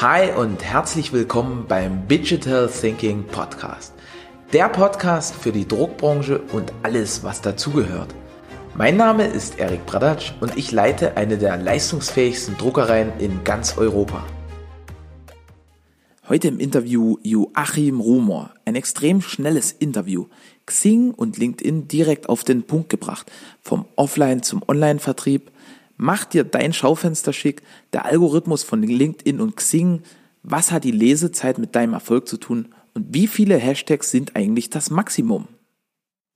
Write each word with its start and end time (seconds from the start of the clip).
Hi 0.00 0.32
und 0.32 0.64
herzlich 0.64 1.12
willkommen 1.12 1.66
beim 1.68 2.08
Digital 2.08 2.68
Thinking 2.68 3.22
Podcast. 3.22 3.94
Der 4.52 4.68
Podcast 4.68 5.36
für 5.36 5.52
die 5.52 5.68
Druckbranche 5.68 6.40
und 6.52 6.72
alles, 6.82 7.22
was 7.22 7.40
dazugehört. 7.40 8.12
Mein 8.74 8.96
Name 8.96 9.24
ist 9.24 9.60
Erik 9.60 9.86
Bradatsch 9.86 10.32
und 10.40 10.56
ich 10.56 10.72
leite 10.72 11.16
eine 11.16 11.38
der 11.38 11.58
leistungsfähigsten 11.58 12.56
Druckereien 12.58 13.12
in 13.20 13.44
ganz 13.44 13.78
Europa. 13.78 14.24
Heute 16.28 16.48
im 16.48 16.58
Interview 16.58 17.18
Joachim 17.22 18.00
Rumor. 18.00 18.50
Ein 18.64 18.74
extrem 18.74 19.20
schnelles 19.20 19.70
Interview. 19.70 20.26
Xing 20.66 21.12
und 21.12 21.38
LinkedIn 21.38 21.86
direkt 21.86 22.28
auf 22.28 22.42
den 22.42 22.64
Punkt 22.64 22.90
gebracht. 22.90 23.30
Vom 23.62 23.84
Offline 23.94 24.42
zum 24.42 24.60
Online-Vertrieb, 24.66 25.52
Mach 25.96 26.24
dir 26.24 26.42
dein 26.42 26.72
Schaufenster 26.72 27.32
schick, 27.32 27.62
der 27.92 28.04
Algorithmus 28.04 28.64
von 28.64 28.82
LinkedIn 28.82 29.40
und 29.40 29.56
Xing, 29.56 30.02
was 30.42 30.72
hat 30.72 30.82
die 30.82 30.90
Lesezeit 30.90 31.58
mit 31.58 31.76
deinem 31.76 31.92
Erfolg 31.92 32.26
zu 32.26 32.36
tun 32.36 32.74
und 32.94 33.14
wie 33.14 33.28
viele 33.28 33.56
Hashtags 33.56 34.10
sind 34.10 34.34
eigentlich 34.34 34.70
das 34.70 34.90
Maximum? 34.90 35.46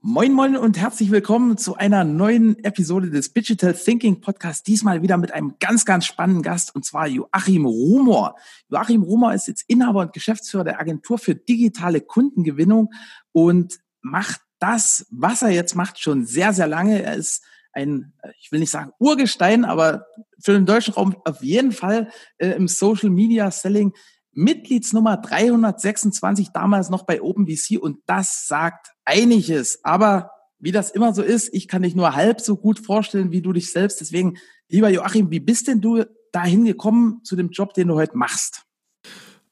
Moin 0.01 0.33
Moin 0.33 0.57
und 0.57 0.79
herzlich 0.79 1.11
willkommen 1.11 1.59
zu 1.59 1.75
einer 1.75 2.05
neuen 2.05 2.63
Episode 2.63 3.11
des 3.11 3.33
Digital 3.33 3.75
Thinking 3.75 4.21
Podcast. 4.21 4.69
Diesmal 4.69 5.02
wieder 5.02 5.16
mit 5.16 5.33
einem 5.33 5.57
ganz, 5.59 5.85
ganz 5.85 6.07
spannenden 6.07 6.45
Gast 6.45 6.73
und 6.77 6.85
zwar 6.85 7.09
Joachim 7.09 7.66
Rumor. 7.66 8.37
Joachim 8.69 9.02
Rumor 9.02 9.35
ist 9.35 9.49
jetzt 9.49 9.65
Inhaber 9.66 10.02
und 10.02 10.13
Geschäftsführer 10.13 10.63
der 10.63 10.80
Agentur 10.80 11.19
für 11.19 11.35
digitale 11.35 12.01
Kundengewinnung 12.01 12.93
und 13.33 13.80
macht 14.02 14.41
das, 14.61 15.05
was 15.11 15.43
er 15.43 15.51
jetzt 15.51 15.75
macht, 15.75 15.99
schon 15.99 16.27
sehr, 16.27 16.52
sehr 16.52 16.69
lange. 16.69 17.02
Er 17.02 17.16
ist 17.16 17.43
ein, 17.73 18.13
äh, 18.23 18.31
ich 18.41 18.53
will 18.53 18.61
nicht 18.61 18.71
sagen 18.71 18.93
Urgestein, 18.99 19.65
aber 19.65 20.07
für 20.43 20.53
den 20.53 20.67
deutschen 20.67 20.95
Raum 20.95 21.17
auf 21.25 21.43
jeden 21.43 21.73
Fall 21.73 22.11
äh, 22.39 22.51
im 22.51 22.69
Social 22.69 23.11
Media 23.11 23.51
Selling 23.51 23.93
Mitgliedsnummer 24.33 25.16
326, 25.16 26.51
damals 26.51 26.91
noch 26.91 27.05
bei 27.05 27.21
OpenVC 27.21 27.79
und 27.80 27.99
das 28.07 28.47
sagt 28.47 28.93
einiges. 29.05 29.85
Aber 29.85 30.30
wie 30.60 30.73
das 30.73 30.91
immer 30.91 31.13
so 31.13 31.23
ist, 31.23 31.52
ich 31.52 31.66
kann 31.66 31.83
dich 31.83 31.97
nur 31.97 32.15
halb 32.15 32.41
so 32.41 32.57
gut 32.57 32.79
vorstellen, 32.79 33.33
wie 33.33 33.43
du 33.43 33.52
dich 33.52 33.73
selbst. 33.73 34.01
Deswegen, 34.01 34.38
lieber 34.69 34.91
Joachim, 34.91 35.30
wie 35.30 35.41
bist 35.41 35.66
denn 35.66 35.80
du 35.80 36.05
dahin 36.32 36.65
gekommen 36.65 37.21
zu 37.25 37.37
dem 37.37 37.51
Job, 37.51 37.75
den 37.75 37.88
du 37.88 37.95
heute 37.95 38.16
machst? 38.16 38.68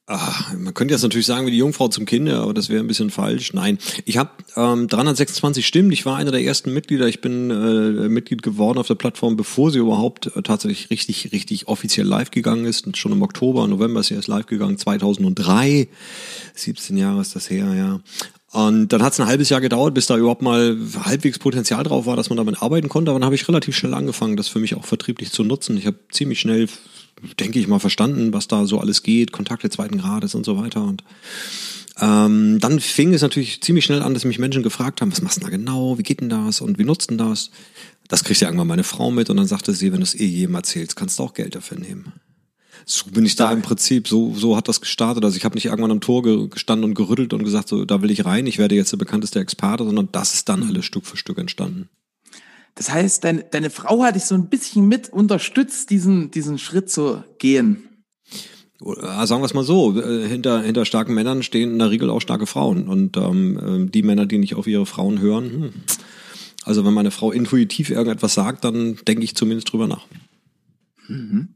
Ach, 0.09 0.53
man 0.53 0.73
könnte 0.73 0.93
jetzt 0.93 1.03
natürlich 1.03 1.25
sagen 1.25 1.45
wie 1.47 1.51
die 1.51 1.57
Jungfrau 1.57 1.89
zum 1.89 2.05
Kinder, 2.05 2.39
aber 2.39 2.53
das 2.53 2.69
wäre 2.69 2.81
ein 2.81 2.87
bisschen 2.87 3.09
falsch. 3.09 3.51
Nein, 3.51 3.77
ich 4.05 4.15
habe 4.15 4.29
ähm, 4.55 4.87
326 4.87 5.67
Stimmen. 5.67 5.91
Ich 5.91 6.05
war 6.05 6.15
einer 6.15 6.31
der 6.31 6.41
ersten 6.41 6.73
Mitglieder. 6.73 7.09
Ich 7.09 7.19
bin 7.19 7.51
äh, 7.51 8.07
Mitglied 8.07 8.41
geworden 8.41 8.77
auf 8.77 8.87
der 8.87 8.95
Plattform, 8.95 9.35
bevor 9.35 9.69
sie 9.69 9.79
überhaupt 9.79 10.27
äh, 10.27 10.41
tatsächlich 10.43 10.89
richtig, 10.91 11.33
richtig 11.33 11.67
offiziell 11.67 12.07
live 12.07 12.31
gegangen 12.31 12.63
ist. 12.63 12.87
Und 12.87 12.95
schon 12.95 13.11
im 13.11 13.21
Oktober, 13.21 13.67
November 13.67 13.99
ist 13.99 14.07
sie 14.07 14.13
erst 14.13 14.29
live 14.29 14.45
gegangen. 14.45 14.77
2003, 14.77 15.89
17 16.55 16.95
Jahre 16.95 17.19
ist 17.19 17.35
das 17.35 17.49
her, 17.49 17.73
ja. 17.75 17.99
Und 18.53 18.93
dann 18.93 19.03
hat 19.03 19.11
es 19.11 19.19
ein 19.19 19.27
halbes 19.27 19.49
Jahr 19.49 19.59
gedauert, 19.59 19.93
bis 19.93 20.05
da 20.05 20.15
überhaupt 20.15 20.41
mal 20.41 20.77
halbwegs 21.03 21.37
Potenzial 21.37 21.83
drauf 21.83 22.05
war, 22.05 22.15
dass 22.15 22.29
man 22.29 22.37
damit 22.37 22.61
arbeiten 22.61 22.87
konnte. 22.87 23.11
Aber 23.11 23.19
dann 23.19 23.25
habe 23.25 23.35
ich 23.35 23.45
relativ 23.49 23.75
schnell 23.75 23.93
angefangen, 23.93 24.37
das 24.37 24.47
für 24.47 24.59
mich 24.59 24.75
auch 24.75 24.85
vertrieblich 24.85 25.33
zu 25.33 25.43
nutzen. 25.43 25.75
Ich 25.75 25.85
habe 25.85 25.99
ziemlich 26.11 26.39
schnell 26.39 26.69
denke 27.39 27.59
ich 27.59 27.67
mal, 27.67 27.79
verstanden, 27.79 28.33
was 28.33 28.47
da 28.47 28.65
so 28.65 28.79
alles 28.79 29.03
geht, 29.03 29.31
Kontakte 29.31 29.69
zweiten 29.69 29.97
Grades 29.97 30.35
und 30.35 30.45
so 30.45 30.57
weiter. 30.57 30.83
Und 30.83 31.03
ähm, 31.99 32.59
dann 32.59 32.79
fing 32.79 33.13
es 33.13 33.21
natürlich 33.21 33.61
ziemlich 33.61 33.85
schnell 33.85 34.03
an, 34.03 34.13
dass 34.13 34.25
mich 34.25 34.39
Menschen 34.39 34.63
gefragt 34.63 35.01
haben, 35.01 35.11
was 35.11 35.21
machst 35.21 35.37
du 35.37 35.41
da 35.41 35.49
genau, 35.49 35.97
wie 35.97 36.03
geht 36.03 36.21
denn 36.21 36.29
das 36.29 36.61
und 36.61 36.77
wie 36.77 36.83
nutzt 36.83 37.09
denn 37.09 37.17
das? 37.17 37.49
Das 38.07 38.23
kriegt 38.23 38.39
ja 38.39 38.47
irgendwann 38.47 38.67
meine 38.67 38.83
Frau 38.83 39.11
mit 39.11 39.29
und 39.29 39.37
dann 39.37 39.47
sagte 39.47 39.73
sie, 39.73 39.91
wenn 39.91 39.99
du 39.99 40.03
es 40.03 40.15
eh 40.15 40.25
jedem 40.25 40.55
erzählst, 40.55 40.95
kannst 40.95 41.19
du 41.19 41.23
auch 41.23 41.33
Geld 41.33 41.55
dafür 41.55 41.79
nehmen. 41.79 42.13
So 42.85 43.09
bin 43.09 43.25
ich 43.25 43.35
da 43.35 43.51
im 43.51 43.63
Prinzip, 43.63 44.07
so, 44.07 44.33
so 44.33 44.55
hat 44.55 44.69
das 44.69 44.79
gestartet. 44.79 45.25
Also 45.25 45.35
ich 45.35 45.43
habe 45.43 45.55
nicht 45.55 45.65
irgendwann 45.65 45.91
am 45.91 45.99
Tor 45.99 46.23
gestanden 46.49 46.85
und 46.85 46.93
gerüttelt 46.93 47.33
und 47.33 47.43
gesagt, 47.43 47.67
so, 47.67 47.83
da 47.83 48.01
will 48.01 48.11
ich 48.11 48.23
rein, 48.23 48.47
ich 48.47 48.59
werde 48.59 48.75
jetzt 48.75 48.93
der 48.93 48.97
bekannteste 48.97 49.39
Experte, 49.39 49.83
sondern 49.83 50.07
das 50.11 50.35
ist 50.35 50.47
dann 50.47 50.63
alles 50.63 50.85
Stück 50.85 51.05
für 51.05 51.17
Stück 51.17 51.37
entstanden. 51.37 51.89
Das 52.77 52.91
heißt, 52.91 53.23
deine, 53.23 53.43
deine 53.43 53.71
Frau 53.71 54.03
hat 54.03 54.15
dich 54.15 54.25
so 54.25 54.35
ein 54.35 54.49
bisschen 54.49 54.87
mit 54.87 55.09
unterstützt, 55.09 55.89
diesen, 55.89 56.29
diesen 56.29 56.59
Schritt 56.59 56.91
zu 56.91 57.23
gehen. 57.39 57.89
Sagen 58.79 59.41
wir 59.41 59.45
es 59.45 59.55
mal 59.55 59.63
so, 59.63 59.99
äh, 59.99 60.27
hinter, 60.27 60.61
hinter 60.61 60.85
starken 60.85 61.15
Männern 61.15 61.41
stehen 61.41 61.71
in 61.71 61.79
der 61.79 61.89
Regel 61.89 62.11
auch 62.11 62.21
starke 62.21 62.45
Frauen. 62.45 62.87
Und 62.87 63.17
ähm, 63.17 63.87
äh, 63.87 63.89
die 63.89 64.03
Männer, 64.03 64.27
die 64.27 64.37
nicht 64.37 64.53
auf 64.53 64.67
ihre 64.67 64.85
Frauen 64.85 65.19
hören, 65.19 65.51
hm. 65.51 65.73
also 66.65 66.85
wenn 66.85 66.93
meine 66.93 67.09
Frau 67.09 67.31
intuitiv 67.31 67.89
irgendetwas 67.89 68.35
sagt, 68.35 68.63
dann 68.63 68.97
denke 69.07 69.23
ich 69.23 69.35
zumindest 69.35 69.71
drüber 69.71 69.87
nach. 69.87 70.05
Mhm. 71.07 71.49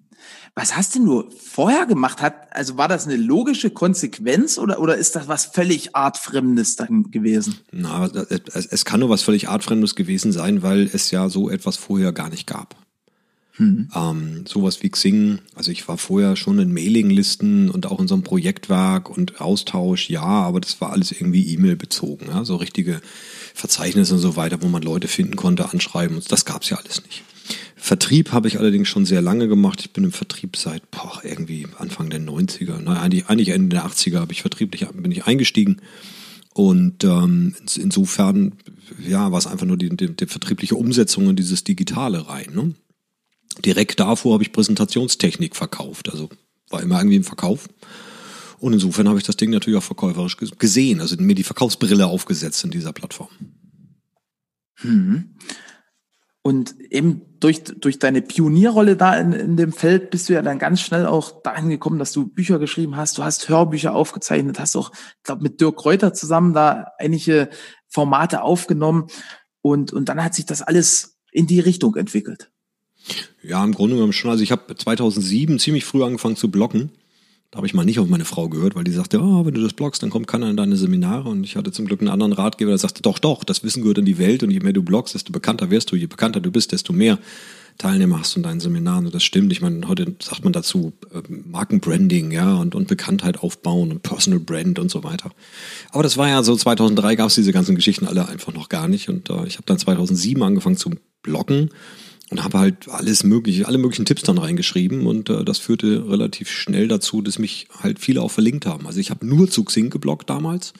Was 0.53 0.75
hast 0.75 0.95
denn 0.95 1.05
du 1.05 1.29
vorher 1.39 1.85
gemacht? 1.85 2.21
Hat, 2.21 2.53
also 2.53 2.77
war 2.77 2.89
das 2.89 3.07
eine 3.07 3.15
logische 3.15 3.69
Konsequenz 3.69 4.57
oder, 4.57 4.79
oder 4.79 4.97
ist 4.97 5.15
das 5.15 5.29
was 5.29 5.45
völlig 5.45 5.95
Artfremdes 5.95 6.75
dann 6.75 7.09
gewesen? 7.09 7.59
Na, 7.71 8.05
es, 8.05 8.65
es 8.65 8.85
kann 8.85 8.99
nur 8.99 9.09
was 9.09 9.21
völlig 9.21 9.47
Artfremdes 9.47 9.95
gewesen 9.95 10.33
sein, 10.33 10.61
weil 10.61 10.89
es 10.91 11.09
ja 11.11 11.29
so 11.29 11.49
etwas 11.49 11.77
vorher 11.77 12.11
gar 12.11 12.29
nicht 12.29 12.47
gab. 12.47 12.75
Mhm. 13.57 13.89
Ähm, 13.93 14.45
sowas 14.47 14.81
wie 14.81 14.89
Xing, 14.89 15.39
also 15.55 15.71
ich 15.71 15.87
war 15.87 15.97
vorher 15.97 16.35
schon 16.35 16.59
in 16.59 16.73
Mailinglisten 16.73 17.69
und 17.69 17.85
auch 17.85 17.99
in 17.99 18.07
so 18.07 18.15
einem 18.15 18.23
Projektwerk 18.23 19.09
und 19.09 19.39
Austausch, 19.39 20.09
ja, 20.09 20.23
aber 20.23 20.59
das 20.59 20.81
war 20.81 20.91
alles 20.91 21.11
irgendwie 21.11 21.53
E-Mail 21.53 21.75
bezogen, 21.75 22.27
ja? 22.27 22.43
so 22.43 22.55
richtige 22.55 23.01
Verzeichnisse 23.53 24.15
und 24.15 24.19
so 24.19 24.35
weiter, 24.35 24.61
wo 24.61 24.67
man 24.67 24.81
Leute 24.81 25.07
finden 25.07 25.35
konnte, 25.35 25.69
anschreiben 25.69 26.17
und 26.17 26.31
das 26.31 26.45
gab's 26.45 26.69
ja 26.69 26.77
alles 26.77 27.03
nicht. 27.03 27.23
Vertrieb 27.83 28.31
habe 28.31 28.47
ich 28.47 28.59
allerdings 28.59 28.89
schon 28.89 29.07
sehr 29.07 29.23
lange 29.23 29.47
gemacht. 29.47 29.81
Ich 29.81 29.91
bin 29.91 30.03
im 30.03 30.11
Vertrieb 30.11 30.55
seit 30.55 30.91
boah, 30.91 31.19
irgendwie 31.23 31.65
Anfang 31.79 32.11
der 32.11 32.21
90er, 32.21 32.79
nein, 32.79 32.95
eigentlich, 32.95 33.25
eigentlich 33.25 33.49
Ende 33.49 33.75
der 33.75 33.87
80er 33.87 34.19
habe 34.19 34.31
ich 34.31 34.41
vertrieblich 34.41 34.85
bin 34.93 35.11
ich 35.11 35.25
eingestiegen. 35.25 35.81
Und 36.53 37.03
ähm, 37.03 37.55
insofern 37.75 38.53
ja, 39.03 39.31
war 39.31 39.39
es 39.39 39.47
einfach 39.47 39.65
nur 39.65 39.77
die, 39.77 39.89
die, 39.89 40.15
die 40.15 40.27
vertriebliche 40.27 40.75
Umsetzung 40.75 41.27
in 41.27 41.35
dieses 41.35 41.63
Digitale 41.63 42.27
rein. 42.27 42.51
Ne? 42.53 42.75
Direkt 43.65 43.99
davor 43.99 44.33
habe 44.33 44.43
ich 44.43 44.51
Präsentationstechnik 44.51 45.55
verkauft, 45.55 46.11
also 46.11 46.29
war 46.69 46.83
immer 46.83 46.99
irgendwie 46.99 47.17
im 47.17 47.23
Verkauf. 47.23 47.67
Und 48.59 48.73
insofern 48.73 49.09
habe 49.09 49.17
ich 49.17 49.25
das 49.25 49.37
Ding 49.37 49.49
natürlich 49.49 49.79
auch 49.79 49.83
verkäuferisch 49.83 50.37
gesehen, 50.37 51.01
also 51.01 51.15
mir 51.17 51.33
die 51.33 51.41
Verkaufsbrille 51.41 52.05
aufgesetzt 52.05 52.63
in 52.63 52.69
dieser 52.69 52.93
Plattform. 52.93 53.29
Hm. 54.75 55.31
Und 56.43 56.75
eben 56.91 57.23
durch, 57.41 57.63
durch 57.63 57.99
deine 57.99 58.21
Pionierrolle 58.21 58.95
da 58.95 59.15
in, 59.15 59.33
in 59.33 59.57
dem 59.57 59.73
Feld 59.73 60.11
bist 60.11 60.29
du 60.29 60.33
ja 60.33 60.41
dann 60.41 60.59
ganz 60.59 60.79
schnell 60.79 61.05
auch 61.05 61.41
dahin 61.41 61.69
gekommen, 61.69 61.99
dass 61.99 62.13
du 62.13 62.27
Bücher 62.27 62.59
geschrieben 62.59 62.95
hast, 62.95 63.17
du 63.17 63.23
hast 63.23 63.49
Hörbücher 63.49 63.93
aufgezeichnet, 63.93 64.59
hast 64.59 64.75
auch, 64.75 64.91
ich 64.93 65.23
glaube, 65.23 65.43
mit 65.43 65.59
Dirk 65.59 65.83
Reuter 65.83 66.13
zusammen 66.13 66.53
da 66.53 66.91
einige 66.97 67.49
Formate 67.87 68.43
aufgenommen 68.43 69.07
und, 69.61 69.91
und 69.91 70.07
dann 70.07 70.23
hat 70.23 70.35
sich 70.35 70.45
das 70.45 70.61
alles 70.61 71.17
in 71.31 71.47
die 71.47 71.59
Richtung 71.59 71.95
entwickelt. 71.95 72.51
Ja, 73.41 73.63
im 73.63 73.73
Grunde 73.73 73.95
genommen 73.95 74.13
schon. 74.13 74.29
Also 74.29 74.43
ich 74.43 74.51
habe 74.51 74.75
2007 74.75 75.57
ziemlich 75.59 75.83
früh 75.83 76.03
angefangen 76.03 76.35
zu 76.35 76.51
bloggen 76.51 76.91
da 77.51 77.57
habe 77.57 77.67
ich 77.67 77.73
mal 77.73 77.83
nicht 77.83 77.99
auf 77.99 78.07
meine 78.07 78.23
Frau 78.23 78.47
gehört, 78.47 78.75
weil 78.75 78.85
die 78.85 78.93
sagte, 78.93 79.21
oh, 79.21 79.45
wenn 79.45 79.53
du 79.53 79.61
das 79.61 79.73
bloggst, 79.73 80.01
dann 80.01 80.09
kommt 80.09 80.25
keiner 80.25 80.49
in 80.49 80.55
deine 80.55 80.77
Seminare. 80.77 81.27
Und 81.27 81.43
ich 81.43 81.57
hatte 81.57 81.73
zum 81.73 81.85
Glück 81.85 81.99
einen 81.99 82.09
anderen 82.09 82.31
Ratgeber, 82.31 82.71
der 82.71 82.77
sagte, 82.77 83.01
doch, 83.01 83.19
doch, 83.19 83.43
das 83.43 83.61
Wissen 83.61 83.81
gehört 83.81 83.97
in 83.97 84.05
die 84.05 84.17
Welt. 84.17 84.41
Und 84.41 84.51
je 84.51 84.61
mehr 84.61 84.71
du 84.71 84.83
bloggst, 84.83 85.15
desto 85.15 85.33
bekannter 85.33 85.69
wirst 85.69 85.91
du. 85.91 85.97
Je 85.97 86.05
bekannter 86.05 86.39
du 86.39 86.49
bist, 86.49 86.71
desto 86.71 86.93
mehr 86.93 87.19
Teilnehmer 87.77 88.19
hast 88.19 88.35
du 88.35 88.39
in 88.39 88.43
deinen 88.43 88.61
Seminaren. 88.61 89.05
Und 89.05 89.13
das 89.13 89.23
stimmt. 89.23 89.51
Ich 89.51 89.59
meine, 89.59 89.85
heute 89.89 90.15
sagt 90.21 90.45
man 90.45 90.53
dazu 90.53 90.93
äh, 91.13 91.21
Markenbranding, 91.27 92.31
ja, 92.31 92.55
und, 92.55 92.73
und 92.73 92.87
Bekanntheit 92.87 93.41
aufbauen 93.41 93.91
und 93.91 94.01
Personal 94.01 94.39
Brand 94.39 94.79
und 94.79 94.89
so 94.89 95.03
weiter. 95.03 95.29
Aber 95.89 96.03
das 96.03 96.15
war 96.15 96.29
ja 96.29 96.43
so, 96.43 96.55
2003 96.55 97.17
gab 97.17 97.27
es 97.27 97.35
diese 97.35 97.51
ganzen 97.51 97.75
Geschichten 97.75 98.07
alle 98.07 98.29
einfach 98.29 98.53
noch 98.53 98.69
gar 98.69 98.87
nicht. 98.87 99.09
Und 99.09 99.29
äh, 99.29 99.45
ich 99.45 99.55
habe 99.57 99.65
dann 99.65 99.77
2007 99.77 100.41
angefangen 100.41 100.77
zu 100.77 100.91
bloggen 101.21 101.69
und 102.31 102.43
habe 102.43 102.59
halt 102.59 102.87
alles 102.89 103.23
mögliche, 103.23 103.67
alle 103.67 103.77
möglichen 103.77 104.05
Tipps 104.05 104.23
dann 104.23 104.37
reingeschrieben 104.37 105.05
und 105.05 105.29
äh, 105.29 105.43
das 105.43 105.59
führte 105.59 106.09
relativ 106.09 106.49
schnell 106.49 106.87
dazu, 106.87 107.21
dass 107.21 107.37
mich 107.37 107.67
halt 107.77 107.99
viele 107.99 108.21
auch 108.21 108.31
verlinkt 108.31 108.65
haben. 108.65 108.87
Also 108.87 108.99
ich 108.99 109.11
habe 109.11 109.25
nur 109.25 109.49
zu 109.49 109.65
Xing 109.65 109.89
geblockt 109.89 110.29
damals 110.29 110.73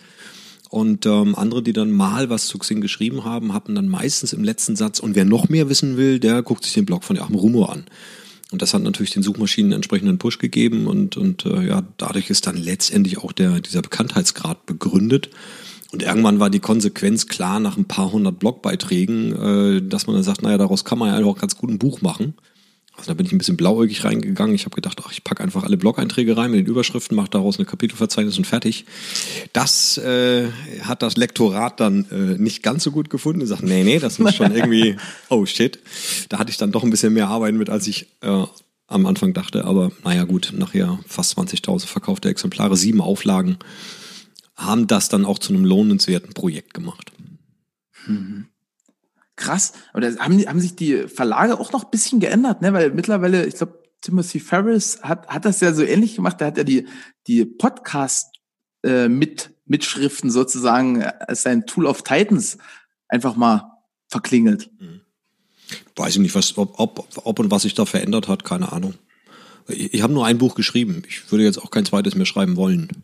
und 0.70 1.06
ähm, 1.06 1.36
andere, 1.36 1.62
die 1.62 1.74
dann 1.74 1.92
mal 1.92 2.30
was 2.30 2.48
zu 2.48 2.58
Xing 2.58 2.80
geschrieben 2.80 3.26
haben, 3.26 3.54
hatten 3.54 3.76
dann 3.76 3.90
meistens 3.90 4.32
im 4.32 4.46
letzten 4.46 4.78
Satz 4.78 5.00
und 5.00 5.16
wer 5.16 5.26
noch 5.26 5.50
mehr 5.50 5.70
wissen 5.70 5.98
will, 5.98 6.20
der 6.20 6.42
guckt 6.42 6.64
sich 6.64 6.74
den 6.74 6.86
Blog 6.86 7.04
von 7.04 7.18
Joachim 7.18 7.36
Rumor 7.36 7.72
an. 7.72 7.84
Und 8.52 8.62
das 8.62 8.74
hat 8.74 8.82
natürlich 8.82 9.12
den 9.12 9.24
Suchmaschinen 9.24 9.74
entsprechenden 9.74 10.18
Push 10.18 10.38
gegeben 10.38 10.88
und, 10.88 11.18
und 11.18 11.46
äh, 11.46 11.68
ja, 11.68 11.84
dadurch 11.98 12.30
ist 12.30 12.48
dann 12.48 12.56
letztendlich 12.56 13.18
auch 13.18 13.34
der, 13.34 13.60
dieser 13.60 13.82
Bekanntheitsgrad 13.82 14.66
begründet. 14.66 15.30
Und 15.92 16.04
irgendwann 16.04 16.40
war 16.40 16.50
die 16.50 16.60
Konsequenz 16.60 17.28
klar 17.28 17.60
nach 17.60 17.78
ein 17.78 17.86
paar 17.86 18.12
hundert 18.12 18.40
Blogbeiträgen, 18.40 19.78
äh, 19.78 19.82
dass 19.82 20.08
man 20.08 20.16
dann 20.16 20.24
sagt, 20.24 20.42
naja, 20.42 20.58
daraus 20.58 20.86
kann 20.86 20.98
man 20.98 21.10
ja 21.10 21.26
auch 21.26 21.38
ganz 21.38 21.58
gut 21.58 21.70
ein 21.70 21.80
Buch 21.80 22.02
machen. 22.02 22.36
Also 22.98 23.12
da 23.12 23.14
bin 23.16 23.26
ich 23.26 23.32
ein 23.32 23.38
bisschen 23.38 23.58
blauäugig 23.58 24.04
reingegangen. 24.04 24.54
Ich 24.54 24.66
habe 24.66 24.76
gedacht, 24.76 25.02
ach, 25.04 25.12
ich 25.12 25.24
packe 25.24 25.44
einfach 25.44 25.64
alle 25.64 25.78
Blog-Einträge 25.78 26.38
rein 26.38 26.52
mit 26.52 26.60
den 26.60 26.66
Überschriften, 26.68 27.16
mache 27.16 27.30
daraus 27.30 27.58
eine 27.58 27.66
Kapitelverzeichnis 27.66 28.38
und 28.38 28.46
fertig. 28.46 28.86
Das 29.54 29.98
äh, 29.98 30.50
hat 30.82 31.02
das 31.02 31.18
Lektorat 31.18 31.80
dann 31.80 32.06
äh, 32.12 32.38
nicht 32.38 32.64
ganz 32.64 32.84
so 32.84 32.92
gut 32.92 33.10
gefunden. 33.10 33.40
Die 33.40 33.48
sagt, 33.48 33.64
nee, 33.64 33.84
nee, 33.84 34.00
das 34.00 34.20
muss 34.20 34.36
schon 34.36 34.54
irgendwie, 34.54 34.98
oh 35.30 35.46
shit. 35.46 35.80
Da 36.30 36.38
hatte 36.38 36.52
ich 36.52 36.58
dann 36.58 36.72
doch 36.72 36.84
ein 36.84 36.90
bisschen 36.90 37.14
mehr 37.14 37.30
Arbeit 37.30 37.56
mit, 37.56 37.70
als 37.70 37.88
ich 37.88 38.08
äh, 38.22 38.46
am 38.88 39.06
Anfang 39.06 39.34
dachte. 39.34 39.66
Aber 39.66 39.92
naja 40.04 40.26
gut, 40.26 40.54
nachher 40.56 41.00
fast 41.08 41.38
20.000 41.40 41.88
verkaufte 41.88 42.30
Exemplare, 42.30 42.76
sieben 42.76 43.02
Auflagen, 43.02 43.58
haben 44.66 44.88
das 44.88 45.10
dann 45.10 45.26
auch 45.26 45.40
zu 45.40 45.54
einem 45.54 45.66
lohnenswerten 45.66 46.34
Projekt 46.34 46.74
gemacht. 46.74 47.12
Mhm. 48.06 48.48
Krass. 49.36 49.74
Oder 49.94 50.16
haben, 50.18 50.40
haben 50.46 50.60
sich 50.60 50.76
die 50.76 51.08
Verlage 51.08 51.60
auch 51.60 51.72
noch 51.72 51.86
ein 51.86 51.92
bisschen 51.92 52.20
geändert, 52.20 52.62
ne? 52.62 52.74
Weil 52.74 52.92
mittlerweile, 52.92 53.46
ich 53.46 53.56
glaube, 53.56 53.82
Timothy 54.02 54.40
Ferris 54.40 55.02
hat, 55.02 55.28
hat 55.28 55.46
das 55.46 55.62
ja 55.62 55.74
so 55.74 55.84
ähnlich 55.84 56.16
gemacht. 56.16 56.40
Der 56.40 56.48
hat 56.48 56.58
ja 56.58 56.64
die, 56.64 56.88
die 57.28 57.46
Podcast 57.46 58.36
äh, 58.84 59.08
mit 59.08 59.52
Mitschriften 59.66 60.30
sozusagen 60.30 61.04
als 61.04 61.44
sein 61.44 61.66
Tool 61.66 61.86
of 61.86 62.04
Titans 62.04 62.58
einfach 63.08 63.36
mal 63.36 63.72
verklingelt. 64.08 64.70
Mhm. 64.80 65.02
Weiß 65.96 66.16
ich 66.16 66.20
nicht, 66.20 66.36
was, 66.36 66.58
ob, 66.58 66.80
ob, 66.80 67.08
ob 67.16 67.40
und 67.40 67.52
was 67.52 67.62
sich 67.62 67.74
da 67.74 67.86
verändert 67.86 68.28
hat, 68.28 68.44
keine 68.44 68.72
Ahnung. 68.72 68.96
Ich, 69.68 69.94
ich 69.94 70.02
habe 70.02 70.14
nur 70.14 70.26
ein 70.26 70.38
Buch 70.38 70.56
geschrieben. 70.56 71.04
Ich 71.08 71.32
würde 71.32 71.44
jetzt 71.44 71.58
auch 71.60 71.72
kein 71.72 71.86
zweites 71.86 72.16
mehr 72.16 72.26
schreiben 72.26 72.56
wollen. 72.58 73.04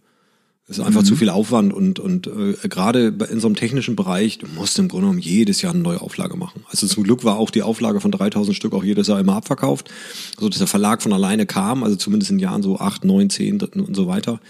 Ist 0.70 0.82
einfach 0.82 1.02
mhm. 1.02 1.06
zu 1.06 1.16
viel 1.16 1.30
Aufwand 1.30 1.74
und, 1.74 1.98
und 1.98 2.28
äh, 2.28 2.68
gerade 2.68 3.14
in 3.32 3.40
so 3.40 3.48
einem 3.48 3.56
technischen 3.56 3.96
Bereich, 3.96 4.38
du 4.38 4.48
musst 4.48 4.78
im 4.80 4.90
Grunde 4.90 5.06
genommen 5.06 5.20
jedes 5.20 5.62
Jahr 5.62 5.74
eine 5.74 5.82
neue 5.82 6.02
Auflage 6.02 6.36
machen. 6.36 6.66
Also 6.70 6.88
zum 6.88 7.04
Glück 7.04 7.24
war 7.24 7.38
auch 7.38 7.52
die 7.52 7.62
Auflage 7.62 8.02
von 8.02 8.12
3000 8.12 8.54
Stück 8.54 8.74
auch 8.74 8.84
jedes 8.84 9.08
Jahr 9.08 9.18
immer 9.18 9.36
abverkauft, 9.36 9.90
so 10.38 10.50
dass 10.50 10.58
der 10.58 10.68
Verlag 10.68 11.02
von 11.02 11.14
alleine 11.14 11.46
kam, 11.46 11.86
also 11.86 11.96
zumindest 11.96 12.32
in 12.32 12.40
Jahren 12.40 12.64
so 12.64 12.80
8, 12.80 13.06
9, 13.06 13.30
10 13.30 13.62
und 13.62 13.96
so 13.96 14.08
weiter. 14.08 14.42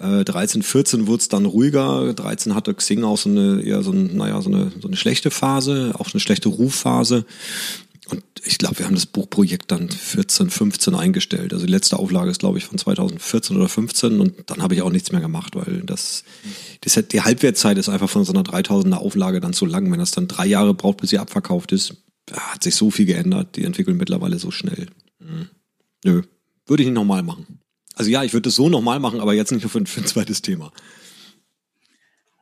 Äh, 0.00 0.24
13, 0.24 0.62
14 0.62 1.06
wurde 1.06 1.22
es 1.22 1.28
dann 1.28 1.46
ruhiger. 1.46 2.12
13 2.12 2.54
hatte 2.54 2.74
Xing 2.74 3.02
auch 3.04 3.16
so 3.16 3.30
eine, 3.30 3.62
eher 3.62 3.82
so, 3.82 3.90
ein, 3.90 4.16
naja, 4.16 4.42
so, 4.42 4.50
eine, 4.50 4.70
so 4.80 4.86
eine 4.86 4.98
schlechte 4.98 5.30
Phase, 5.30 5.94
auch 5.98 6.12
eine 6.12 6.20
schlechte 6.20 6.50
Rufphase. 6.50 7.24
Und 8.10 8.22
ich 8.44 8.58
glaube, 8.58 8.78
wir 8.78 8.86
haben 8.86 8.94
das 8.94 9.06
Buchprojekt 9.06 9.70
dann 9.70 9.90
14, 9.90 10.48
15 10.48 10.94
eingestellt. 10.94 11.52
Also 11.52 11.66
die 11.66 11.72
letzte 11.72 11.98
Auflage 11.98 12.30
ist, 12.30 12.40
glaube 12.40 12.58
ich, 12.58 12.64
von 12.64 12.78
2014 12.78 13.56
oder 13.56 13.68
15 13.68 14.20
und 14.20 14.34
dann 14.46 14.62
habe 14.62 14.74
ich 14.74 14.82
auch 14.82 14.90
nichts 14.90 15.12
mehr 15.12 15.20
gemacht, 15.20 15.54
weil 15.54 15.82
das, 15.82 16.24
das 16.80 16.98
die 17.08 17.20
Halbwertzeit 17.20 17.76
ist 17.76 17.88
einfach 17.88 18.08
von 18.08 18.24
so 18.24 18.32
einer 18.32 18.42
3000er 18.42 18.94
Auflage 18.94 19.40
dann 19.40 19.52
zu 19.52 19.66
lang. 19.66 19.90
Wenn 19.92 19.98
das 19.98 20.12
dann 20.12 20.28
drei 20.28 20.46
Jahre 20.46 20.74
braucht, 20.74 20.98
bis 20.98 21.10
sie 21.10 21.18
abverkauft 21.18 21.72
ist, 21.72 21.96
hat 22.32 22.62
sich 22.62 22.76
so 22.76 22.90
viel 22.90 23.06
geändert. 23.06 23.56
Die 23.56 23.64
entwickeln 23.64 23.96
mittlerweile 23.96 24.38
so 24.38 24.50
schnell. 24.50 24.86
Hm. 25.20 25.48
Nö, 26.04 26.22
würde 26.66 26.82
ich 26.82 26.88
nicht 26.88 26.94
nochmal 26.94 27.22
machen. 27.22 27.60
Also 27.94 28.10
ja, 28.10 28.22
ich 28.22 28.32
würde 28.32 28.48
das 28.48 28.54
so 28.54 28.68
nochmal 28.68 29.00
machen, 29.00 29.20
aber 29.20 29.34
jetzt 29.34 29.52
nicht 29.52 29.62
für, 29.62 29.68
für 29.86 30.00
ein 30.00 30.06
zweites 30.06 30.40
Thema. 30.40 30.72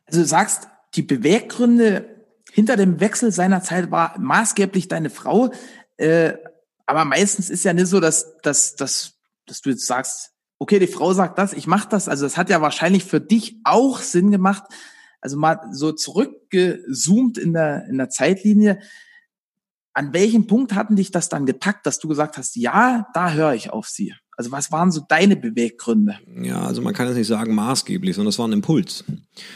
Also 0.05 0.21
du 0.21 0.25
sagst, 0.27 0.67
die 0.95 1.01
Beweggründe 1.01 2.16
hinter 2.51 2.75
dem 2.75 2.99
Wechsel 2.99 3.31
seiner 3.31 3.61
Zeit 3.61 3.91
war 3.91 4.17
maßgeblich 4.19 4.87
deine 4.87 5.09
Frau. 5.09 5.51
Äh, 5.97 6.33
aber 6.85 7.05
meistens 7.05 7.49
ist 7.49 7.63
ja 7.63 7.73
nicht 7.73 7.87
so, 7.87 7.99
dass, 7.99 8.37
dass, 8.43 8.75
dass, 8.75 9.15
dass 9.45 9.61
du 9.61 9.69
jetzt 9.71 9.85
sagst, 9.85 10.31
okay, 10.59 10.79
die 10.79 10.87
Frau 10.87 11.13
sagt 11.13 11.37
das, 11.37 11.53
ich 11.53 11.67
mache 11.67 11.89
das. 11.89 12.07
Also 12.07 12.25
das 12.25 12.37
hat 12.37 12.49
ja 12.49 12.61
wahrscheinlich 12.61 13.03
für 13.03 13.21
dich 13.21 13.57
auch 13.63 13.99
Sinn 13.99 14.31
gemacht. 14.31 14.63
Also 15.21 15.37
mal 15.37 15.59
so 15.71 15.91
zurückgezoomt 15.91 17.37
in 17.37 17.53
der, 17.53 17.85
in 17.87 17.97
der 17.97 18.09
Zeitlinie. 18.09 18.79
An 19.93 20.13
welchem 20.13 20.47
Punkt 20.47 20.73
hatten 20.73 20.95
dich 20.95 21.11
das 21.11 21.29
dann 21.29 21.45
gepackt, 21.45 21.85
dass 21.85 21.99
du 21.99 22.07
gesagt 22.07 22.37
hast, 22.37 22.55
ja, 22.55 23.07
da 23.13 23.31
höre 23.33 23.53
ich 23.53 23.71
auf 23.71 23.87
sie? 23.87 24.13
Also 24.37 24.51
was 24.51 24.71
waren 24.71 24.91
so 24.91 25.01
deine 25.07 25.35
Beweggründe? 25.35 26.19
Ja, 26.43 26.61
also 26.61 26.83
man 26.83 26.93
kann 26.93 27.07
es 27.07 27.17
nicht 27.17 27.25
sagen 27.25 27.55
maßgeblich, 27.55 28.15
sondern 28.15 28.29
es 28.29 28.37
war 28.37 28.47
ein 28.47 28.53
Impuls. 28.53 29.03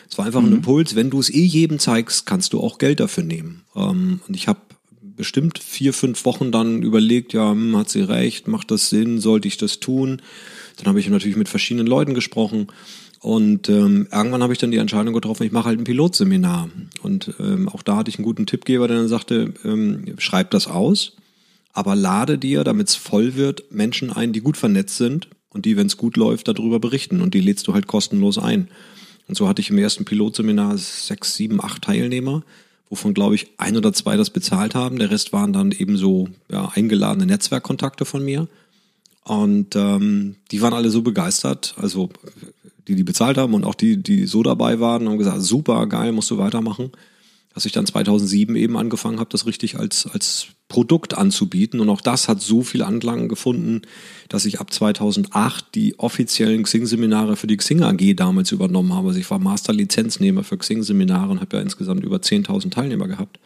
Es 0.09 0.17
war 0.17 0.25
einfach 0.25 0.41
mhm. 0.41 0.47
ein 0.47 0.53
Impuls. 0.53 0.95
Wenn 0.95 1.11
du 1.11 1.19
es 1.19 1.29
eh 1.29 1.43
jedem 1.43 1.77
zeigst, 1.77 2.25
kannst 2.25 2.51
du 2.53 2.59
auch 2.59 2.79
Geld 2.79 2.99
dafür 2.99 3.23
nehmen. 3.23 3.63
Ähm, 3.75 4.21
und 4.27 4.35
ich 4.35 4.47
habe 4.47 4.59
bestimmt 5.01 5.59
vier, 5.59 5.93
fünf 5.93 6.25
Wochen 6.25 6.51
dann 6.51 6.81
überlegt, 6.81 7.33
ja, 7.33 7.51
hm, 7.51 7.77
hat 7.77 7.89
sie 7.89 8.01
recht, 8.01 8.47
macht 8.47 8.71
das 8.71 8.89
Sinn, 8.89 9.19
sollte 9.19 9.47
ich 9.47 9.57
das 9.57 9.79
tun? 9.79 10.19
Dann 10.77 10.87
habe 10.87 10.99
ich 10.99 11.07
natürlich 11.07 11.37
mit 11.37 11.47
verschiedenen 11.47 11.85
Leuten 11.85 12.15
gesprochen. 12.15 12.67
Und 13.19 13.69
ähm, 13.69 14.07
irgendwann 14.11 14.41
habe 14.41 14.51
ich 14.51 14.57
dann 14.57 14.71
die 14.71 14.79
Entscheidung 14.79 15.13
getroffen, 15.13 15.43
ich 15.43 15.51
mache 15.51 15.65
halt 15.65 15.79
ein 15.79 15.83
Pilotseminar. 15.83 16.69
Und 17.03 17.35
ähm, 17.39 17.69
auch 17.69 17.83
da 17.83 17.97
hatte 17.97 18.09
ich 18.09 18.17
einen 18.17 18.25
guten 18.25 18.47
Tippgeber, 18.47 18.87
der 18.87 18.97
dann 18.97 19.07
sagte, 19.07 19.53
ähm, 19.63 20.15
schreib 20.17 20.49
das 20.49 20.65
aus 20.65 21.17
aber 21.73 21.95
lade 21.95 22.37
dir, 22.37 22.63
damit 22.63 22.89
es 22.89 22.95
voll 22.95 23.35
wird, 23.35 23.71
Menschen 23.71 24.11
ein, 24.11 24.33
die 24.33 24.41
gut 24.41 24.57
vernetzt 24.57 24.97
sind 24.97 25.29
und 25.49 25.65
die, 25.65 25.77
wenn 25.77 25.87
es 25.87 25.97
gut 25.97 26.17
läuft, 26.17 26.47
darüber 26.47 26.79
berichten 26.79 27.21
und 27.21 27.33
die 27.33 27.41
lädst 27.41 27.67
du 27.67 27.73
halt 27.73 27.87
kostenlos 27.87 28.37
ein. 28.37 28.67
Und 29.27 29.35
so 29.35 29.47
hatte 29.47 29.61
ich 29.61 29.69
im 29.69 29.77
ersten 29.77 30.05
Pilotseminar 30.05 30.77
sechs, 30.77 31.35
sieben, 31.35 31.63
acht 31.63 31.83
Teilnehmer, 31.83 32.43
wovon, 32.89 33.13
glaube 33.13 33.35
ich, 33.35 33.47
ein 33.57 33.77
oder 33.77 33.93
zwei 33.93 34.17
das 34.17 34.29
bezahlt 34.29 34.75
haben. 34.75 34.99
Der 34.99 35.11
Rest 35.11 35.31
waren 35.31 35.53
dann 35.53 35.71
eben 35.71 35.95
so 35.95 36.27
ja, 36.51 36.69
eingeladene 36.73 37.25
Netzwerkkontakte 37.25 38.03
von 38.03 38.23
mir. 38.23 38.47
Und 39.23 39.75
ähm, 39.75 40.35
die 40.51 40.61
waren 40.61 40.73
alle 40.73 40.89
so 40.89 41.01
begeistert, 41.01 41.75
also 41.77 42.09
die, 42.87 42.95
die 42.95 43.03
bezahlt 43.03 43.37
haben 43.37 43.53
und 43.53 43.63
auch 43.63 43.75
die, 43.75 44.01
die 44.01 44.25
so 44.25 44.41
dabei 44.43 44.79
waren, 44.79 45.07
haben 45.07 45.17
gesagt, 45.19 45.41
super, 45.41 45.85
geil, 45.87 46.11
musst 46.11 46.31
du 46.31 46.37
weitermachen 46.37 46.91
dass 47.53 47.65
ich 47.65 47.71
dann 47.71 47.85
2007 47.85 48.55
eben 48.55 48.77
angefangen 48.77 49.19
habe, 49.19 49.29
das 49.29 49.45
richtig 49.45 49.77
als, 49.77 50.07
als 50.07 50.47
Produkt 50.69 51.17
anzubieten. 51.17 51.81
Und 51.81 51.89
auch 51.89 52.01
das 52.01 52.29
hat 52.29 52.41
so 52.41 52.61
viel 52.61 52.81
Anklang 52.81 53.27
gefunden, 53.27 53.81
dass 54.29 54.45
ich 54.45 54.61
ab 54.61 54.71
2008 54.73 55.75
die 55.75 55.99
offiziellen 55.99 56.63
Xing-Seminare 56.63 57.35
für 57.35 57.47
die 57.47 57.57
Xing 57.57 57.83
AG 57.83 58.15
damals 58.15 58.51
übernommen 58.51 58.93
habe. 58.93 59.09
Also 59.09 59.19
ich 59.19 59.29
war 59.29 59.39
Master-Lizenznehmer 59.39 60.43
für 60.43 60.57
Xing-Seminare 60.57 61.29
und 61.29 61.41
habe 61.41 61.57
ja 61.57 61.61
insgesamt 61.61 62.05
über 62.05 62.17
10.000 62.17 62.71
Teilnehmer 62.71 63.07
gehabt. 63.07 63.39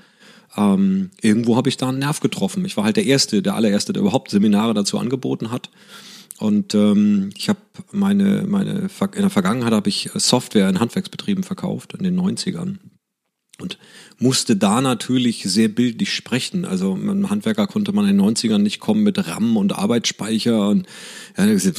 Ähm, 0.56 1.10
irgendwo 1.22 1.56
habe 1.56 1.70
ich 1.70 1.78
da 1.78 1.90
einen 1.90 2.00
Nerv 2.00 2.20
getroffen. 2.20 2.64
Ich 2.66 2.78
war 2.78 2.84
halt 2.84 2.98
der 2.98 3.06
Erste, 3.06 3.42
der 3.42 3.56
allererste, 3.56 3.92
der 3.92 4.02
überhaupt 4.02 4.30
Seminare 4.30 4.76
dazu 4.76 5.00
angeboten 5.00 5.50
hat. 5.50 5.72
Und 6.38 6.76
ähm, 6.76 7.32
ich 7.36 7.50
habe 7.50 7.60
meine, 7.92 8.44
meine, 8.48 8.90
in 9.16 9.22
der 9.22 9.30
Vergangenheit 9.30 9.74
habe 9.74 9.90
ich 9.90 10.12
Software 10.14 10.70
in 10.70 10.80
Handwerksbetrieben 10.80 11.44
verkauft, 11.44 11.94
in 11.94 12.04
den 12.04 12.20
90ern 12.20 12.78
und 13.60 13.78
musste 14.20 14.56
da 14.56 14.82
natürlich 14.82 15.44
sehr 15.44 15.70
bildlich 15.70 16.14
sprechen. 16.14 16.66
Also 16.66 16.94
einem 16.94 17.30
Handwerker 17.30 17.68
konnte 17.68 17.94
man 17.94 18.08
in 18.08 18.18
den 18.18 18.26
90ern 18.26 18.58
nicht 18.58 18.80
kommen 18.80 19.04
mit 19.04 19.28
RAM 19.28 19.56
und 19.56 19.78
Arbeitsspeicher 19.78 20.70
und 20.70 20.86
ja, 21.38 21.46
gesagt, 21.46 21.78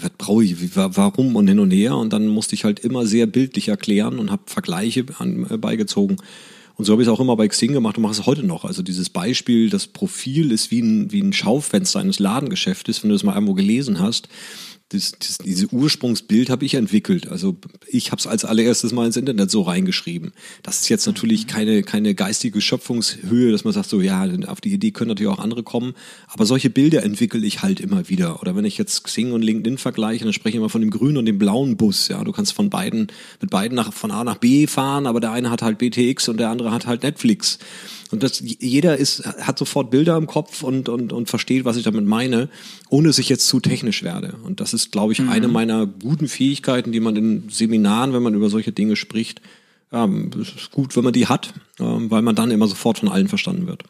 was 0.00 0.10
brauche 0.16 0.44
ich, 0.44 0.74
warum 0.74 1.36
und 1.36 1.48
hin 1.48 1.58
und 1.58 1.70
her. 1.70 1.96
Und 1.96 2.12
dann 2.12 2.28
musste 2.28 2.54
ich 2.54 2.64
halt 2.64 2.80
immer 2.80 3.06
sehr 3.06 3.26
bildlich 3.26 3.68
erklären 3.68 4.18
und 4.18 4.30
habe 4.30 4.42
Vergleiche 4.46 5.04
an, 5.18 5.46
äh, 5.50 5.58
beigezogen. 5.58 6.16
Und 6.76 6.86
so 6.86 6.92
habe 6.92 7.02
ich 7.02 7.08
es 7.08 7.12
auch 7.12 7.20
immer 7.20 7.36
bei 7.36 7.46
Xing 7.48 7.72
gemacht 7.72 7.98
und 7.98 8.02
mache 8.02 8.12
es 8.12 8.24
heute 8.24 8.42
noch. 8.42 8.64
Also 8.64 8.82
dieses 8.82 9.10
Beispiel, 9.10 9.68
das 9.68 9.86
Profil 9.86 10.50
ist 10.50 10.70
wie 10.70 10.80
ein, 10.80 11.12
wie 11.12 11.20
ein 11.20 11.34
Schaufenster 11.34 12.00
eines 12.00 12.18
Ladengeschäftes, 12.18 13.02
wenn 13.02 13.10
du 13.10 13.16
es 13.16 13.22
mal 13.22 13.34
irgendwo 13.34 13.54
gelesen 13.54 14.00
hast 14.00 14.28
das, 14.92 15.12
das, 15.18 15.38
diese 15.38 15.66
Ursprungsbild 15.68 16.50
habe 16.50 16.64
ich 16.64 16.74
entwickelt. 16.74 17.28
Also 17.28 17.56
ich 17.88 18.10
habe 18.10 18.20
es 18.20 18.26
als 18.26 18.44
allererstes 18.44 18.92
mal 18.92 19.06
ins 19.06 19.16
Internet 19.16 19.50
so 19.50 19.62
reingeschrieben. 19.62 20.32
Das 20.62 20.80
ist 20.80 20.88
jetzt 20.88 21.06
natürlich 21.06 21.44
mhm. 21.44 21.50
keine, 21.50 21.82
keine 21.82 22.14
geistige 22.14 22.60
Schöpfungshöhe, 22.60 23.52
dass 23.52 23.64
man 23.64 23.72
sagt, 23.72 23.88
so 23.88 24.00
ja, 24.00 24.26
auf 24.46 24.60
die 24.60 24.72
Idee 24.72 24.90
können 24.90 25.08
natürlich 25.08 25.32
auch 25.32 25.38
andere 25.38 25.62
kommen. 25.62 25.94
Aber 26.28 26.46
solche 26.46 26.70
Bilder 26.70 27.02
entwickle 27.02 27.44
ich 27.44 27.62
halt 27.62 27.80
immer 27.80 28.08
wieder. 28.08 28.40
Oder 28.40 28.54
wenn 28.54 28.64
ich 28.64 28.78
jetzt 28.78 29.04
Xing 29.04 29.32
und 29.32 29.42
LinkedIn 29.42 29.78
vergleiche, 29.78 30.24
dann 30.24 30.32
spreche 30.32 30.56
ich 30.56 30.58
immer 30.58 30.68
von 30.68 30.80
dem 30.80 30.90
grünen 30.90 31.16
und 31.16 31.26
dem 31.26 31.38
blauen 31.38 31.76
Bus. 31.76 32.08
Ja, 32.08 32.22
du 32.22 32.32
kannst 32.32 32.52
von 32.52 32.70
beiden, 32.70 33.08
mit 33.40 33.50
beiden 33.50 33.74
nach, 33.74 33.92
von 33.92 34.10
A 34.10 34.24
nach 34.24 34.36
B 34.36 34.66
fahren, 34.66 35.06
aber 35.06 35.20
der 35.20 35.32
eine 35.32 35.50
hat 35.50 35.62
halt 35.62 35.78
BTX 35.78 36.28
und 36.28 36.38
der 36.38 36.50
andere 36.50 36.70
hat 36.70 36.86
halt 36.86 37.02
Netflix. 37.02 37.58
Und 38.12 38.22
das, 38.22 38.40
jeder 38.40 38.98
ist, 38.98 39.24
hat 39.24 39.58
sofort 39.58 39.90
Bilder 39.90 40.16
im 40.16 40.26
Kopf 40.26 40.62
und, 40.62 40.88
und, 40.88 41.12
und 41.12 41.28
versteht, 41.28 41.64
was 41.64 41.76
ich 41.76 41.82
damit 41.82 42.04
meine, 42.04 42.50
ohne 42.90 43.08
dass 43.08 43.18
ich 43.18 43.28
jetzt 43.28 43.48
zu 43.48 43.58
technisch 43.58 44.02
werde. 44.02 44.34
Und 44.44 44.60
das 44.60 44.74
ist, 44.74 44.92
glaube 44.92 45.12
ich, 45.12 45.20
mhm. 45.20 45.30
eine 45.30 45.48
meiner 45.48 45.86
guten 45.86 46.28
Fähigkeiten, 46.28 46.92
die 46.92 47.00
man 47.00 47.16
in 47.16 47.48
Seminaren, 47.48 48.12
wenn 48.12 48.22
man 48.22 48.34
über 48.34 48.50
solche 48.50 48.70
Dinge 48.70 48.96
spricht, 48.96 49.40
es 49.92 50.54
ist 50.54 50.70
gut, 50.70 50.96
wenn 50.96 51.04
man 51.04 51.12
die 51.12 51.26
hat, 51.26 51.52
weil 51.78 52.22
man 52.22 52.34
dann 52.34 52.50
immer 52.50 52.66
sofort 52.66 52.98
von 52.98 53.10
allen 53.10 53.28
verstanden 53.28 53.66
wird. 53.66 53.84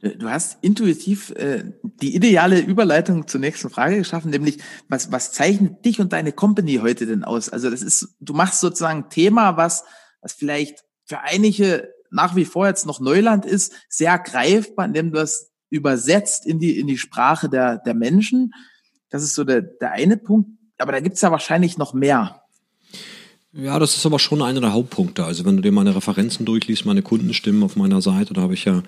Du 0.00 0.28
hast 0.28 0.58
intuitiv 0.62 1.30
äh, 1.30 1.64
die 1.82 2.14
ideale 2.14 2.60
Überleitung 2.60 3.26
zur 3.26 3.40
nächsten 3.40 3.70
Frage 3.70 3.96
geschaffen, 3.96 4.30
nämlich 4.30 4.58
was, 4.88 5.10
was 5.10 5.32
zeichnet 5.32 5.84
dich 5.84 6.00
und 6.00 6.12
deine 6.12 6.32
Company 6.32 6.76
heute 6.76 7.06
denn 7.06 7.24
aus? 7.24 7.48
Also 7.48 7.70
das 7.70 7.82
ist, 7.82 8.14
du 8.20 8.34
machst 8.34 8.60
sozusagen 8.60 9.08
Thema, 9.08 9.56
was, 9.56 9.84
was 10.20 10.34
vielleicht 10.34 10.84
für 11.06 11.20
einige 11.20 11.88
nach 12.10 12.36
wie 12.36 12.44
vor 12.44 12.66
jetzt 12.66 12.86
noch 12.86 13.00
Neuland 13.00 13.44
ist, 13.44 13.72
sehr 13.88 14.18
greifbar, 14.18 14.86
indem 14.86 15.12
du 15.12 15.18
das 15.18 15.50
übersetzt 15.70 16.46
in 16.46 16.58
die, 16.58 16.78
in 16.78 16.86
die 16.86 16.98
Sprache 16.98 17.48
der, 17.48 17.78
der 17.78 17.94
Menschen. 17.94 18.52
Das 19.10 19.22
ist 19.22 19.34
so 19.34 19.44
der, 19.44 19.62
der 19.62 19.92
eine 19.92 20.16
Punkt. 20.16 20.50
Aber 20.78 20.92
da 20.92 21.00
gibt's 21.00 21.20
ja 21.20 21.30
wahrscheinlich 21.30 21.78
noch 21.78 21.94
mehr. 21.94 22.42
Ja, 23.52 23.78
das 23.78 23.96
ist 23.96 24.04
aber 24.04 24.18
schon 24.18 24.42
einer 24.42 24.60
der 24.60 24.74
Hauptpunkte. 24.74 25.24
Also 25.24 25.44
wenn 25.44 25.56
du 25.56 25.62
dir 25.62 25.72
meine 25.72 25.96
Referenzen 25.96 26.44
durchliest, 26.44 26.84
meine 26.84 27.02
Kundenstimmen 27.02 27.62
auf 27.62 27.76
meiner 27.76 28.02
Seite, 28.02 28.34
da 28.34 28.42
habe 28.42 28.54
ich 28.54 28.66
ja, 28.66 28.82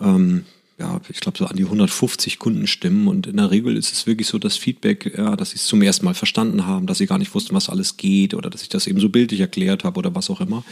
ähm, 0.00 0.44
ja, 0.78 1.00
ich 1.08 1.20
glaube 1.20 1.38
so 1.38 1.46
an 1.46 1.56
die 1.56 1.64
150 1.64 2.38
Kundenstimmen 2.38 3.08
und 3.08 3.26
in 3.26 3.38
der 3.38 3.50
Regel 3.50 3.76
ist 3.76 3.90
es 3.90 4.06
wirklich 4.06 4.28
so 4.28 4.38
das 4.38 4.56
Feedback, 4.58 5.14
ja, 5.16 5.34
dass 5.34 5.50
sie 5.50 5.56
es 5.56 5.64
zum 5.64 5.80
ersten 5.80 6.04
Mal 6.04 6.14
verstanden 6.14 6.66
haben, 6.66 6.86
dass 6.86 6.98
sie 6.98 7.06
gar 7.06 7.18
nicht 7.18 7.34
wussten, 7.34 7.54
was 7.54 7.70
alles 7.70 7.96
geht 7.96 8.34
oder 8.34 8.50
dass 8.50 8.62
ich 8.62 8.68
das 8.68 8.86
eben 8.86 9.00
so 9.00 9.08
bildlich 9.08 9.40
erklärt 9.40 9.82
habe 9.82 9.98
oder 9.98 10.14
was 10.14 10.28
auch 10.28 10.42
immer. 10.42 10.62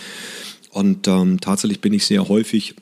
Und 0.70 1.08
ähm, 1.08 1.40
tatsächlich 1.40 1.80
bin 1.80 1.92
ich 1.92 2.06
sehr 2.06 2.28
häufig 2.28 2.74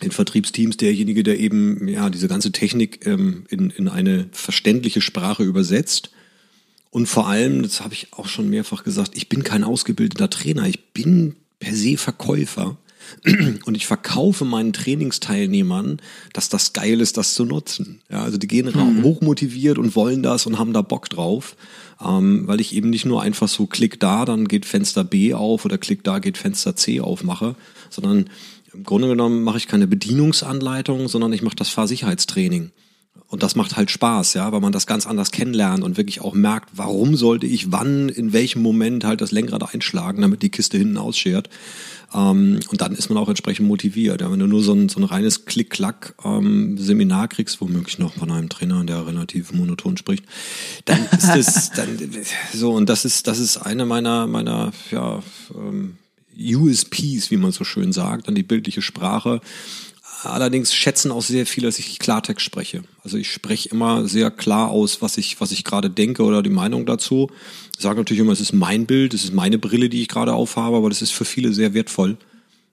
in 0.00 0.10
Vertriebsteams 0.10 0.76
derjenige, 0.76 1.22
der 1.22 1.38
eben 1.38 1.86
ja 1.88 2.10
diese 2.10 2.28
ganze 2.28 2.52
Technik 2.52 3.06
ähm, 3.06 3.44
in, 3.48 3.70
in 3.70 3.88
eine 3.88 4.28
verständliche 4.32 5.00
Sprache 5.00 5.44
übersetzt. 5.44 6.10
Und 6.90 7.06
vor 7.06 7.28
allem, 7.28 7.62
das 7.62 7.80
habe 7.80 7.94
ich 7.94 8.12
auch 8.12 8.26
schon 8.26 8.50
mehrfach 8.50 8.84
gesagt, 8.84 9.12
ich 9.14 9.28
bin 9.28 9.44
kein 9.44 9.64
ausgebildeter 9.64 10.28
Trainer, 10.28 10.66
ich 10.66 10.92
bin 10.92 11.36
per 11.58 11.74
se 11.74 11.96
Verkäufer. 11.96 12.76
Und 13.64 13.76
ich 13.76 13.86
verkaufe 13.86 14.44
meinen 14.44 14.72
Trainingsteilnehmern, 14.72 16.00
dass 16.32 16.48
das 16.48 16.72
geil 16.72 17.00
ist, 17.00 17.16
das 17.16 17.34
zu 17.34 17.44
nutzen. 17.44 18.00
Ja, 18.10 18.22
also 18.22 18.38
die 18.38 18.46
gehen 18.46 18.66
mhm. 18.66 19.02
hochmotiviert 19.02 19.76
und 19.76 19.96
wollen 19.96 20.22
das 20.22 20.46
und 20.46 20.58
haben 20.58 20.72
da 20.72 20.82
Bock 20.82 21.10
drauf, 21.10 21.56
ähm, 22.04 22.46
weil 22.46 22.60
ich 22.60 22.74
eben 22.74 22.90
nicht 22.90 23.04
nur 23.04 23.22
einfach 23.22 23.48
so 23.48 23.66
klick 23.66 24.00
da, 24.00 24.24
dann 24.24 24.48
geht 24.48 24.66
Fenster 24.66 25.04
B 25.04 25.34
auf 25.34 25.64
oder 25.64 25.78
klick 25.78 26.04
da, 26.04 26.18
geht 26.18 26.38
Fenster 26.38 26.76
C 26.76 27.00
auf 27.00 27.22
mache, 27.22 27.54
sondern 27.90 28.30
im 28.72 28.84
Grunde 28.84 29.08
genommen 29.08 29.42
mache 29.44 29.58
ich 29.58 29.68
keine 29.68 29.86
Bedienungsanleitung, 29.86 31.08
sondern 31.08 31.32
ich 31.32 31.42
mache 31.42 31.56
das 31.56 31.68
Fahrsicherheitstraining. 31.68 32.70
Und 33.26 33.42
das 33.42 33.56
macht 33.56 33.76
halt 33.76 33.90
Spaß, 33.90 34.34
ja, 34.34 34.52
weil 34.52 34.60
man 34.60 34.72
das 34.72 34.86
ganz 34.86 35.06
anders 35.06 35.30
kennenlernt 35.30 35.82
und 35.82 35.96
wirklich 35.96 36.20
auch 36.20 36.34
merkt, 36.34 36.70
warum 36.74 37.16
sollte 37.16 37.46
ich 37.46 37.72
wann, 37.72 38.10
in 38.10 38.34
welchem 38.34 38.60
Moment 38.60 39.04
halt 39.04 39.22
das 39.22 39.30
Lenkrad 39.30 39.74
einschlagen, 39.74 40.20
damit 40.20 40.42
die 40.42 40.50
Kiste 40.50 40.76
hinten 40.76 40.98
ausschert. 40.98 41.48
Ähm, 42.14 42.60
und 42.68 42.80
dann 42.80 42.92
ist 42.92 43.08
man 43.08 43.18
auch 43.18 43.28
entsprechend 43.28 43.66
motiviert. 43.66 44.20
Ja, 44.20 44.30
wenn 44.30 44.38
du 44.38 44.46
nur 44.46 44.62
so 44.62 44.72
ein, 44.72 44.88
so 44.88 45.00
ein 45.00 45.04
reines 45.04 45.44
Klick-Klack-Seminar 45.44 47.22
ähm, 47.22 47.28
kriegst, 47.28 47.60
womöglich 47.60 47.98
noch 47.98 48.14
von 48.14 48.30
einem 48.30 48.48
Trainer, 48.48 48.84
der 48.84 49.06
relativ 49.06 49.52
monoton 49.52 49.96
spricht, 49.96 50.24
dann 50.84 51.06
ist 51.06 51.28
das 51.28 51.70
dann 51.76 51.88
so 52.52 52.72
und 52.72 52.88
das 52.88 53.04
ist 53.04 53.26
das 53.26 53.38
ist 53.38 53.56
eine 53.56 53.86
meiner 53.86 54.26
meiner 54.26 54.72
ja 54.90 55.22
ähm, 55.54 55.96
USPs, 56.38 57.30
wie 57.30 57.36
man 57.36 57.52
so 57.52 57.64
schön 57.64 57.92
sagt, 57.92 58.28
dann 58.28 58.34
die 58.34 58.42
bildliche 58.42 58.82
Sprache. 58.82 59.40
Allerdings 60.24 60.72
schätzen 60.72 61.10
auch 61.10 61.22
sehr 61.22 61.46
viele, 61.46 61.66
dass 61.66 61.80
ich 61.80 61.98
Klartext 61.98 62.44
spreche. 62.44 62.84
Also 63.02 63.16
ich 63.16 63.32
spreche 63.32 63.68
immer 63.70 64.06
sehr 64.06 64.30
klar 64.30 64.68
aus, 64.68 65.02
was 65.02 65.18
ich, 65.18 65.40
was 65.40 65.50
ich 65.50 65.64
gerade 65.64 65.90
denke 65.90 66.22
oder 66.22 66.42
die 66.42 66.50
Meinung 66.50 66.86
dazu. 66.86 67.28
Ich 67.82 67.84
sage 67.84 67.98
natürlich 67.98 68.20
immer, 68.20 68.30
es 68.30 68.40
ist 68.40 68.52
mein 68.52 68.86
Bild, 68.86 69.12
es 69.12 69.24
ist 69.24 69.34
meine 69.34 69.58
Brille, 69.58 69.88
die 69.88 70.02
ich 70.02 70.08
gerade 70.08 70.34
aufhabe, 70.34 70.76
aber 70.76 70.88
das 70.88 71.02
ist 71.02 71.10
für 71.10 71.24
viele 71.24 71.52
sehr 71.52 71.74
wertvoll. 71.74 72.16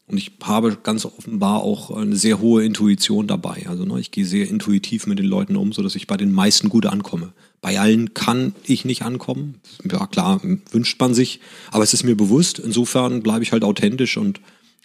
Und 0.05 0.19
ich 0.19 0.33
habe 0.43 0.77
ganz 0.83 1.03
offenbar 1.03 1.63
auch 1.63 1.89
eine 1.89 2.15
sehr 2.15 2.39
hohe 2.39 2.63
Intuition 2.63 3.25
dabei. 3.25 3.65
Also 3.67 3.85
ne, 3.85 3.99
ich 3.99 4.11
gehe 4.11 4.23
sehr 4.23 4.47
intuitiv 4.47 5.07
mit 5.07 5.17
den 5.17 5.25
Leuten 5.25 5.55
um, 5.55 5.73
so 5.73 5.81
dass 5.81 5.95
ich 5.95 6.05
bei 6.05 6.15
den 6.15 6.31
meisten 6.31 6.69
gut 6.69 6.85
ankomme. 6.85 7.33
Bei 7.59 7.79
allen 7.79 8.13
kann 8.13 8.53
ich 8.63 8.85
nicht 8.85 9.01
ankommen. 9.01 9.55
Ja, 9.91 10.05
klar, 10.05 10.41
wünscht 10.69 11.01
man 11.01 11.15
sich, 11.15 11.39
aber 11.71 11.83
es 11.83 11.95
ist 11.95 12.03
mir 12.03 12.15
bewusst. 12.15 12.59
Insofern 12.59 13.23
bleibe 13.23 13.41
ich 13.41 13.51
halt 13.51 13.63
authentisch 13.63 14.15
und 14.15 14.39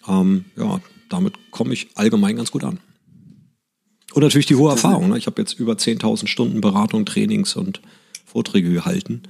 ähm, 0.07 0.45
ja, 0.57 0.81
damit 1.07 1.35
komme 1.51 1.71
ich 1.73 1.89
allgemein 1.93 2.35
ganz 2.35 2.49
gut 2.49 2.63
an. 2.63 2.79
Und 4.15 4.23
natürlich 4.23 4.47
die 4.47 4.55
hohe 4.55 4.71
Erfahrung. 4.71 5.09
Ne? 5.09 5.19
Ich 5.19 5.27
habe 5.27 5.39
jetzt 5.39 5.59
über 5.59 5.73
10.000 5.73 6.25
Stunden 6.25 6.61
Beratung, 6.61 7.05
Trainings 7.05 7.55
und 7.55 7.79
Vorträge 8.25 8.71
gehalten. 8.71 9.21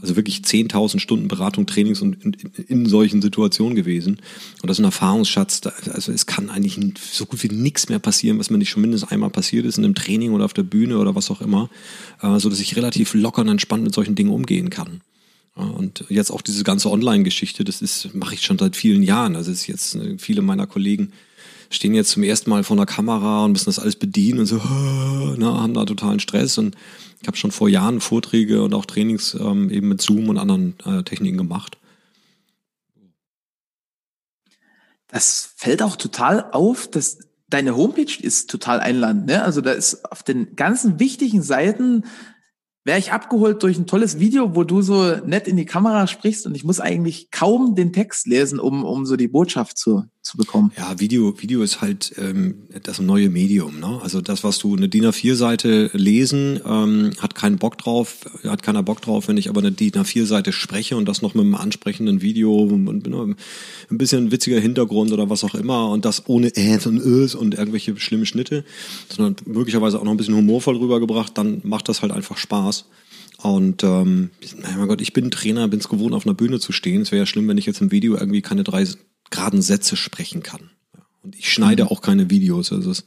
Also 0.00 0.14
wirklich 0.14 0.38
10.000 0.38 1.00
Stunden 1.00 1.26
Beratung, 1.26 1.66
Trainings 1.66 2.00
und 2.02 2.24
in, 2.24 2.36
in, 2.68 2.86
solchen 2.86 3.20
Situationen 3.20 3.74
gewesen. 3.74 4.20
Und 4.62 4.68
das 4.68 4.76
ist 4.76 4.80
ein 4.80 4.84
Erfahrungsschatz. 4.84 5.60
Also 5.92 6.12
es 6.12 6.26
kann 6.26 6.50
eigentlich 6.50 6.78
so 7.10 7.26
gut 7.26 7.42
wie 7.42 7.48
nichts 7.48 7.88
mehr 7.88 7.98
passieren, 7.98 8.38
was 8.38 8.50
mir 8.50 8.58
nicht 8.58 8.70
schon 8.70 8.82
mindestens 8.82 9.10
einmal 9.10 9.30
passiert 9.30 9.66
ist 9.66 9.76
in 9.76 9.84
einem 9.84 9.96
Training 9.96 10.32
oder 10.32 10.44
auf 10.44 10.54
der 10.54 10.62
Bühne 10.62 10.98
oder 10.98 11.14
was 11.14 11.30
auch 11.30 11.40
immer, 11.40 11.68
äh, 12.22 12.38
so 12.38 12.48
dass 12.48 12.60
ich 12.60 12.76
relativ 12.76 13.14
locker 13.14 13.42
und 13.42 13.48
entspannt 13.48 13.82
mit 13.82 13.94
solchen 13.94 14.14
Dingen 14.14 14.30
umgehen 14.30 14.70
kann. 14.70 15.00
Ja, 15.56 15.64
und 15.64 16.04
jetzt 16.08 16.30
auch 16.30 16.42
diese 16.42 16.62
ganze 16.62 16.90
Online-Geschichte, 16.90 17.64
das 17.64 17.82
ist 17.82 18.14
mache 18.14 18.34
ich 18.34 18.42
schon 18.42 18.58
seit 18.58 18.76
vielen 18.76 19.02
Jahren. 19.02 19.34
Also 19.34 19.50
es 19.50 19.62
ist 19.62 19.66
jetzt 19.66 19.94
äh, 19.96 20.18
viele 20.18 20.42
meiner 20.42 20.66
Kollegen 20.66 21.12
stehen 21.70 21.94
jetzt 21.94 22.10
zum 22.10 22.22
ersten 22.22 22.50
Mal 22.50 22.64
vor 22.64 22.76
einer 22.76 22.86
Kamera 22.86 23.44
und 23.44 23.52
müssen 23.52 23.66
das 23.66 23.78
alles 23.78 23.96
bedienen 23.96 24.40
und 24.40 24.46
so, 24.46 24.56
na, 25.36 25.60
haben 25.60 25.74
da 25.74 25.84
totalen 25.84 26.20
Stress 26.20 26.58
und 26.58 26.76
ich 27.20 27.26
habe 27.26 27.36
schon 27.36 27.50
vor 27.50 27.68
Jahren 27.68 28.00
Vorträge 28.00 28.62
und 28.62 28.74
auch 28.74 28.86
Trainings 28.86 29.34
ähm, 29.34 29.70
eben 29.70 29.88
mit 29.88 30.00
Zoom 30.00 30.28
und 30.28 30.38
anderen 30.38 30.74
äh, 30.84 31.02
Techniken 31.02 31.36
gemacht. 31.36 31.78
Das 35.08 35.50
fällt 35.56 35.82
auch 35.82 35.96
total 35.96 36.50
auf, 36.52 36.88
dass 36.88 37.18
deine 37.48 37.76
Homepage 37.76 38.12
ist 38.20 38.50
total 38.50 38.80
einladend. 38.80 39.26
Ne? 39.26 39.42
Also 39.42 39.60
da 39.60 39.72
ist 39.72 40.10
auf 40.10 40.22
den 40.22 40.54
ganzen 40.54 41.00
wichtigen 41.00 41.42
Seiten 41.42 42.04
wäre 42.84 42.98
ich 42.98 43.12
abgeholt 43.12 43.62
durch 43.62 43.76
ein 43.76 43.86
tolles 43.86 44.18
Video, 44.18 44.54
wo 44.54 44.64
du 44.64 44.80
so 44.80 45.16
nett 45.26 45.46
in 45.46 45.56
die 45.56 45.66
Kamera 45.66 46.06
sprichst 46.06 46.46
und 46.46 46.54
ich 46.54 46.64
muss 46.64 46.80
eigentlich 46.80 47.30
kaum 47.30 47.74
den 47.74 47.92
Text 47.92 48.26
lesen, 48.26 48.58
um, 48.58 48.84
um 48.84 49.04
so 49.04 49.16
die 49.16 49.28
Botschaft 49.28 49.76
zu, 49.76 50.04
zu 50.28 50.36
bekommen. 50.36 50.72
Ja, 50.76 51.00
Video, 51.00 51.40
Video 51.40 51.62
ist 51.62 51.80
halt 51.80 52.12
ähm, 52.18 52.68
das 52.82 53.00
neue 53.00 53.30
Medium. 53.30 53.80
Ne? 53.80 53.98
Also 54.02 54.20
das, 54.20 54.44
was 54.44 54.58
du 54.58 54.76
eine 54.76 54.88
DIN 54.88 55.06
A4-Seite 55.06 55.90
lesen, 55.94 56.60
ähm, 56.66 57.12
hat 57.18 57.34
keinen 57.34 57.56
Bock 57.56 57.78
drauf, 57.78 58.18
hat 58.44 58.62
keiner 58.62 58.82
Bock 58.82 59.00
drauf, 59.00 59.28
wenn 59.28 59.38
ich 59.38 59.48
aber 59.48 59.60
eine 59.60 59.72
DIN 59.72 59.92
A4-Seite 59.92 60.52
spreche 60.52 60.96
und 60.96 61.06
das 61.06 61.22
noch 61.22 61.34
mit 61.34 61.44
einem 61.44 61.54
ansprechenden 61.54 62.20
Video 62.20 62.54
und 62.54 63.06
ne, 63.06 63.36
ein 63.90 63.98
bisschen 63.98 64.30
witziger 64.30 64.60
Hintergrund 64.60 65.12
oder 65.12 65.30
was 65.30 65.44
auch 65.44 65.54
immer 65.54 65.88
und 65.88 66.04
das 66.04 66.28
ohne 66.28 66.54
Äs 66.54 66.86
und 66.86 66.98
Ös 66.98 67.34
und 67.34 67.54
irgendwelche 67.54 67.98
schlimmen 67.98 68.26
Schnitte, 68.26 68.64
sondern 69.08 69.36
möglicherweise 69.46 69.98
auch 69.98 70.04
noch 70.04 70.10
ein 70.10 70.18
bisschen 70.18 70.36
humorvoll 70.36 70.76
rübergebracht, 70.76 71.38
dann 71.38 71.62
macht 71.64 71.88
das 71.88 72.02
halt 72.02 72.12
einfach 72.12 72.36
Spaß. 72.36 72.84
Und 73.40 73.84
ähm, 73.84 74.30
mein 74.76 74.88
Gott, 74.88 75.00
ich 75.00 75.12
bin 75.12 75.30
Trainer, 75.30 75.68
bin 75.68 75.78
es 75.78 75.88
gewohnt, 75.88 76.12
auf 76.12 76.26
einer 76.26 76.34
Bühne 76.34 76.58
zu 76.58 76.72
stehen. 76.72 77.02
Es 77.02 77.12
wäre 77.12 77.22
ja 77.22 77.26
schlimm, 77.26 77.46
wenn 77.46 77.56
ich 77.56 77.66
jetzt 77.66 77.80
im 77.80 77.92
Video 77.92 78.16
irgendwie 78.16 78.42
keine 78.42 78.64
drei 78.64 78.84
geraden 79.30 79.62
Sätze 79.62 79.96
sprechen 79.96 80.42
kann. 80.42 80.70
Und 81.22 81.36
ich 81.36 81.52
schneide 81.52 81.84
mhm. 81.84 81.88
auch 81.90 82.00
keine 82.00 82.30
Videos. 82.30 82.72
Also 82.72 82.90
es, 82.90 83.04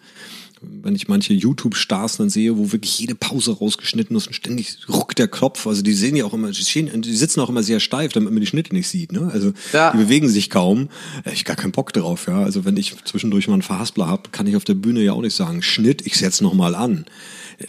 wenn 0.62 0.96
ich 0.96 1.08
manche 1.08 1.34
YouTube-Stars 1.34 2.18
dann 2.18 2.30
sehe, 2.30 2.58
wo 2.58 2.72
wirklich 2.72 3.00
jede 3.00 3.16
Pause 3.16 3.58
rausgeschnitten 3.58 4.16
ist 4.16 4.28
und 4.28 4.34
ständig 4.34 4.78
ruckt 4.88 5.18
der 5.18 5.28
Kopf. 5.28 5.66
Also 5.66 5.82
die 5.82 5.94
sehen 5.94 6.16
ja 6.16 6.26
auch 6.26 6.34
immer, 6.34 6.52
die, 6.52 6.64
stehen, 6.64 7.02
die 7.02 7.16
sitzen 7.16 7.40
auch 7.40 7.50
immer 7.50 7.64
sehr 7.64 7.80
steif, 7.80 8.14
damit 8.14 8.32
man 8.32 8.42
die 8.42 8.48
Schnitte 8.48 8.74
nicht 8.74 8.88
sieht. 8.88 9.12
Ne? 9.12 9.30
Also 9.34 9.54
ja. 9.74 9.92
die 9.92 9.98
bewegen 9.98 10.30
sich 10.30 10.50
kaum. 10.50 10.90
Ich 11.32 11.46
gar 11.46 11.56
keinen 11.56 11.72
Bock 11.72 11.94
drauf. 11.94 12.28
Ja, 12.28 12.44
also 12.44 12.64
wenn 12.66 12.78
ich 12.78 12.96
zwischendurch 13.06 13.48
mal 13.48 13.54
einen 13.54 13.62
Verhaspler 13.64 14.08
habe, 14.08 14.30
kann 14.32 14.46
ich 14.46 14.56
auf 14.56 14.64
der 14.64 14.76
Bühne 14.76 15.02
ja 15.02 15.14
auch 15.14 15.22
nicht 15.22 15.36
sagen 15.36 15.64
Schnitt, 15.64 16.06
ich 16.06 16.18
setz 16.18 16.42
noch 16.42 16.54
mal 16.54 16.76
an. 16.76 17.06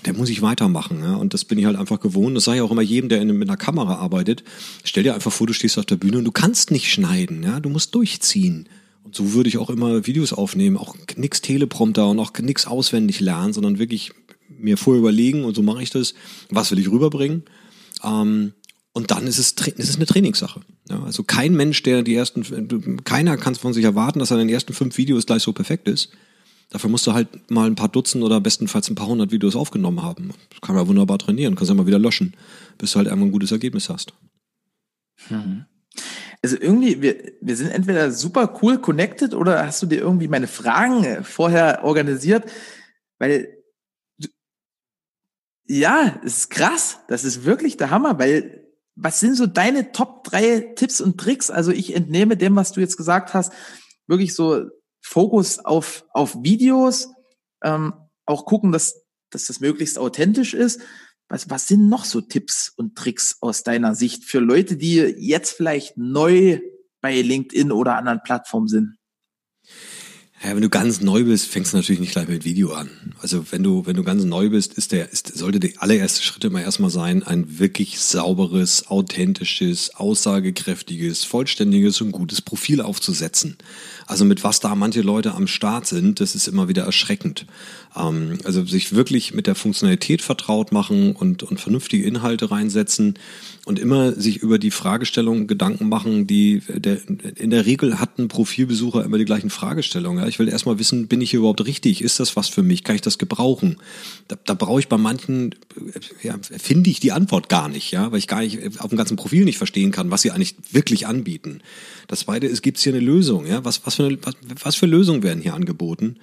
Der 0.04 0.14
muss 0.14 0.28
ich 0.28 0.42
weitermachen. 0.42 1.00
Ja? 1.02 1.16
Und 1.16 1.34
das 1.34 1.44
bin 1.44 1.58
ich 1.58 1.66
halt 1.66 1.76
einfach 1.76 2.00
gewohnt. 2.00 2.36
Das 2.36 2.44
sage 2.44 2.58
ich 2.58 2.62
auch 2.62 2.70
immer 2.70 2.82
jedem, 2.82 3.08
der 3.08 3.20
in, 3.20 3.36
mit 3.36 3.48
einer 3.48 3.56
Kamera 3.56 3.96
arbeitet. 3.96 4.44
Stell 4.84 5.02
dir 5.02 5.14
einfach 5.14 5.32
vor, 5.32 5.46
du 5.46 5.52
stehst 5.52 5.78
auf 5.78 5.86
der 5.86 5.96
Bühne 5.96 6.18
und 6.18 6.24
du 6.24 6.32
kannst 6.32 6.70
nicht 6.70 6.90
schneiden. 6.90 7.42
Ja, 7.42 7.60
du 7.60 7.68
musst 7.68 7.94
durchziehen. 7.94 8.68
Und 9.04 9.16
so 9.16 9.32
würde 9.32 9.48
ich 9.48 9.58
auch 9.58 9.70
immer 9.70 10.06
Videos 10.06 10.32
aufnehmen, 10.32 10.76
auch 10.76 10.94
nix 11.16 11.42
Teleprompter 11.42 12.08
und 12.08 12.18
auch 12.18 12.32
nix 12.40 12.66
auswendig 12.66 13.20
lernen, 13.20 13.52
sondern 13.52 13.78
wirklich 13.78 14.12
mir 14.48 14.76
vorher 14.76 15.00
überlegen 15.00 15.44
und 15.44 15.54
so 15.54 15.62
mache 15.62 15.82
ich 15.82 15.90
das, 15.90 16.14
was 16.50 16.70
will 16.70 16.78
ich 16.78 16.90
rüberbringen. 16.90 17.42
Ähm, 18.04 18.52
und 18.92 19.10
dann 19.10 19.26
ist 19.26 19.38
es, 19.38 19.52
ist 19.52 19.88
es 19.88 19.96
eine 19.96 20.06
Trainingssache. 20.06 20.60
Ja, 20.88 21.02
also 21.02 21.22
kein 21.24 21.54
Mensch, 21.54 21.82
der 21.82 22.02
die 22.02 22.14
ersten, 22.14 23.02
keiner 23.04 23.36
kann 23.38 23.54
von 23.54 23.72
sich 23.72 23.84
erwarten, 23.84 24.18
dass 24.18 24.30
er 24.30 24.38
in 24.38 24.48
den 24.48 24.54
ersten 24.54 24.74
fünf 24.74 24.98
Videos 24.98 25.26
gleich 25.26 25.42
so 25.42 25.52
perfekt 25.52 25.88
ist. 25.88 26.10
Dafür 26.72 26.88
musst 26.88 27.06
du 27.06 27.12
halt 27.12 27.50
mal 27.50 27.66
ein 27.66 27.74
paar 27.74 27.90
Dutzend 27.90 28.24
oder 28.24 28.40
bestenfalls 28.40 28.88
ein 28.88 28.94
paar 28.94 29.06
hundert 29.06 29.30
Videos 29.30 29.56
aufgenommen 29.56 30.02
haben. 30.02 30.32
Das 30.48 30.62
kann 30.62 30.74
man 30.74 30.88
wunderbar 30.88 31.18
trainieren, 31.18 31.54
kannst 31.54 31.68
ja 31.68 31.74
mal 31.74 31.86
wieder 31.86 31.98
löschen, 31.98 32.34
bis 32.78 32.92
du 32.92 32.96
halt 32.96 33.08
irgendwann 33.08 33.28
ein 33.28 33.32
gutes 33.32 33.52
Ergebnis 33.52 33.90
hast. 33.90 34.14
Hm. 35.28 35.66
Also 36.40 36.56
irgendwie, 36.58 37.02
wir, 37.02 37.34
wir 37.42 37.56
sind 37.56 37.68
entweder 37.68 38.10
super 38.10 38.58
cool 38.62 38.78
connected 38.78 39.34
oder 39.34 39.66
hast 39.66 39.82
du 39.82 39.86
dir 39.86 40.00
irgendwie 40.00 40.28
meine 40.28 40.46
Fragen 40.46 41.04
äh, 41.04 41.22
vorher 41.22 41.84
organisiert? 41.84 42.50
Weil, 43.18 43.54
ja, 45.66 46.20
es 46.24 46.38
ist 46.38 46.50
krass. 46.50 47.00
Das 47.06 47.24
ist 47.24 47.44
wirklich 47.44 47.76
der 47.76 47.90
Hammer, 47.90 48.18
weil 48.18 48.66
was 48.94 49.20
sind 49.20 49.36
so 49.36 49.46
deine 49.46 49.92
Top 49.92 50.24
drei 50.24 50.72
Tipps 50.74 51.02
und 51.02 51.18
Tricks? 51.20 51.50
Also 51.50 51.70
ich 51.70 51.94
entnehme 51.94 52.38
dem, 52.38 52.56
was 52.56 52.72
du 52.72 52.80
jetzt 52.80 52.96
gesagt 52.96 53.34
hast, 53.34 53.52
wirklich 54.06 54.34
so 54.34 54.70
Fokus 55.02 55.58
auf, 55.58 56.06
auf 56.14 56.42
Videos, 56.42 57.08
ähm, 57.62 57.92
auch 58.24 58.46
gucken, 58.46 58.72
dass, 58.72 59.02
dass 59.30 59.46
das 59.46 59.60
möglichst 59.60 59.98
authentisch 59.98 60.54
ist. 60.54 60.80
Was, 61.28 61.50
was 61.50 61.68
sind 61.68 61.88
noch 61.88 62.04
so 62.04 62.20
Tipps 62.20 62.72
und 62.74 62.96
Tricks 62.96 63.36
aus 63.40 63.62
deiner 63.62 63.94
Sicht 63.94 64.24
für 64.24 64.38
Leute, 64.38 64.76
die 64.76 64.96
jetzt 64.96 65.50
vielleicht 65.50 65.96
neu 65.96 66.60
bei 67.00 67.20
LinkedIn 67.20 67.72
oder 67.72 67.96
anderen 67.96 68.22
Plattformen 68.22 68.68
sind? 68.68 68.96
Ja, 70.44 70.56
wenn 70.56 70.62
du 70.62 70.68
ganz 70.68 71.00
neu 71.00 71.22
bist, 71.22 71.46
fängst 71.46 71.72
du 71.72 71.76
natürlich 71.76 72.00
nicht 72.00 72.12
gleich 72.12 72.26
mit 72.26 72.44
Video 72.44 72.72
an. 72.72 72.90
Also 73.20 73.52
wenn 73.52 73.62
du, 73.62 73.86
wenn 73.86 73.94
du 73.94 74.02
ganz 74.02 74.24
neu 74.24 74.50
bist, 74.50 74.74
ist 74.74 74.90
der, 74.90 75.12
ist, 75.12 75.28
sollte 75.38 75.60
der 75.60 75.70
allererste 75.80 76.20
Schritt 76.20 76.42
immer 76.42 76.60
erstmal 76.60 76.90
sein, 76.90 77.22
ein 77.22 77.60
wirklich 77.60 78.00
sauberes, 78.00 78.88
authentisches, 78.88 79.94
aussagekräftiges, 79.94 81.22
vollständiges 81.22 82.00
und 82.00 82.10
gutes 82.10 82.42
Profil 82.42 82.80
aufzusetzen. 82.80 83.56
Also 84.12 84.26
mit 84.26 84.44
was 84.44 84.60
da 84.60 84.74
manche 84.74 85.00
Leute 85.00 85.32
am 85.32 85.46
Start 85.46 85.86
sind, 85.86 86.20
das 86.20 86.34
ist 86.34 86.46
immer 86.46 86.68
wieder 86.68 86.82
erschreckend. 86.82 87.46
Ähm, 87.96 88.36
also 88.44 88.62
sich 88.62 88.94
wirklich 88.94 89.32
mit 89.32 89.46
der 89.46 89.54
Funktionalität 89.54 90.20
vertraut 90.20 90.70
machen 90.70 91.16
und, 91.16 91.42
und 91.42 91.58
vernünftige 91.58 92.04
Inhalte 92.04 92.50
reinsetzen 92.50 93.14
und 93.64 93.78
immer 93.78 94.12
sich 94.12 94.38
über 94.38 94.58
die 94.58 94.70
Fragestellungen 94.70 95.46
Gedanken 95.46 95.88
machen, 95.88 96.26
die 96.26 96.60
der, 96.68 96.98
in 97.36 97.48
der 97.48 97.64
Regel 97.64 98.00
hat 98.00 98.18
ein 98.18 98.28
Profilbesucher 98.28 99.02
immer 99.02 99.16
die 99.16 99.24
gleichen 99.24 99.48
Fragestellungen. 99.48 100.22
Ja? 100.22 100.28
Ich 100.28 100.38
will 100.38 100.48
erstmal 100.48 100.78
wissen, 100.78 101.06
bin 101.06 101.22
ich 101.22 101.30
hier 101.30 101.38
überhaupt 101.38 101.64
richtig? 101.64 102.02
Ist 102.02 102.20
das 102.20 102.36
was 102.36 102.48
für 102.48 102.62
mich? 102.62 102.84
Kann 102.84 102.96
ich 102.96 103.00
das 103.00 103.16
gebrauchen? 103.16 103.78
Da, 104.28 104.36
da 104.44 104.52
brauche 104.52 104.80
ich 104.80 104.88
bei 104.88 104.98
manchen, 104.98 105.54
ja, 106.22 106.34
finde 106.42 106.90
ich 106.90 107.00
die 107.00 107.12
Antwort 107.12 107.48
gar 107.48 107.70
nicht, 107.70 107.92
ja, 107.92 108.12
weil 108.12 108.18
ich 108.18 108.26
gar 108.26 108.40
nicht 108.40 108.78
auf 108.80 108.90
dem 108.90 108.98
ganzen 108.98 109.16
Profil 109.16 109.46
nicht 109.46 109.58
verstehen 109.58 109.90
kann, 109.90 110.10
was 110.10 110.20
sie 110.20 110.32
eigentlich 110.32 110.56
wirklich 110.70 111.06
anbieten. 111.06 111.60
Das 112.08 112.20
zweite 112.20 112.46
ist, 112.46 112.62
gibt 112.62 112.78
es 112.78 112.84
hier 112.84 112.92
eine 112.92 113.00
Lösung? 113.00 113.46
Ja? 113.46 113.64
Was, 113.64 113.86
was, 113.86 113.94
für 113.94 114.01
eine, 114.04 114.18
was, 114.22 114.34
was 114.62 114.76
für 114.76 114.86
Lösungen 114.86 115.22
werden 115.22 115.42
hier 115.42 115.54
angeboten? 115.54 116.16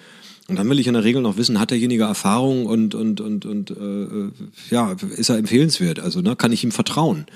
Und 0.49 0.55
dann 0.55 0.67
will 0.67 0.79
ich 0.79 0.87
in 0.87 0.93
der 0.93 1.03
Regel 1.03 1.21
noch 1.21 1.37
wissen, 1.37 1.59
hat 1.59 1.69
derjenige 1.69 2.03
Erfahrung 2.03 2.65
und, 2.65 2.95
und, 2.95 3.21
und, 3.21 3.45
und 3.45 3.69
äh, 3.69 4.31
ja, 4.71 4.95
ist 5.15 5.29
er 5.29 5.37
empfehlenswert? 5.37 5.99
Also 5.99 6.21
ne, 6.21 6.35
kann 6.35 6.51
ich 6.51 6.63
ihm 6.63 6.71
vertrauen? 6.71 7.27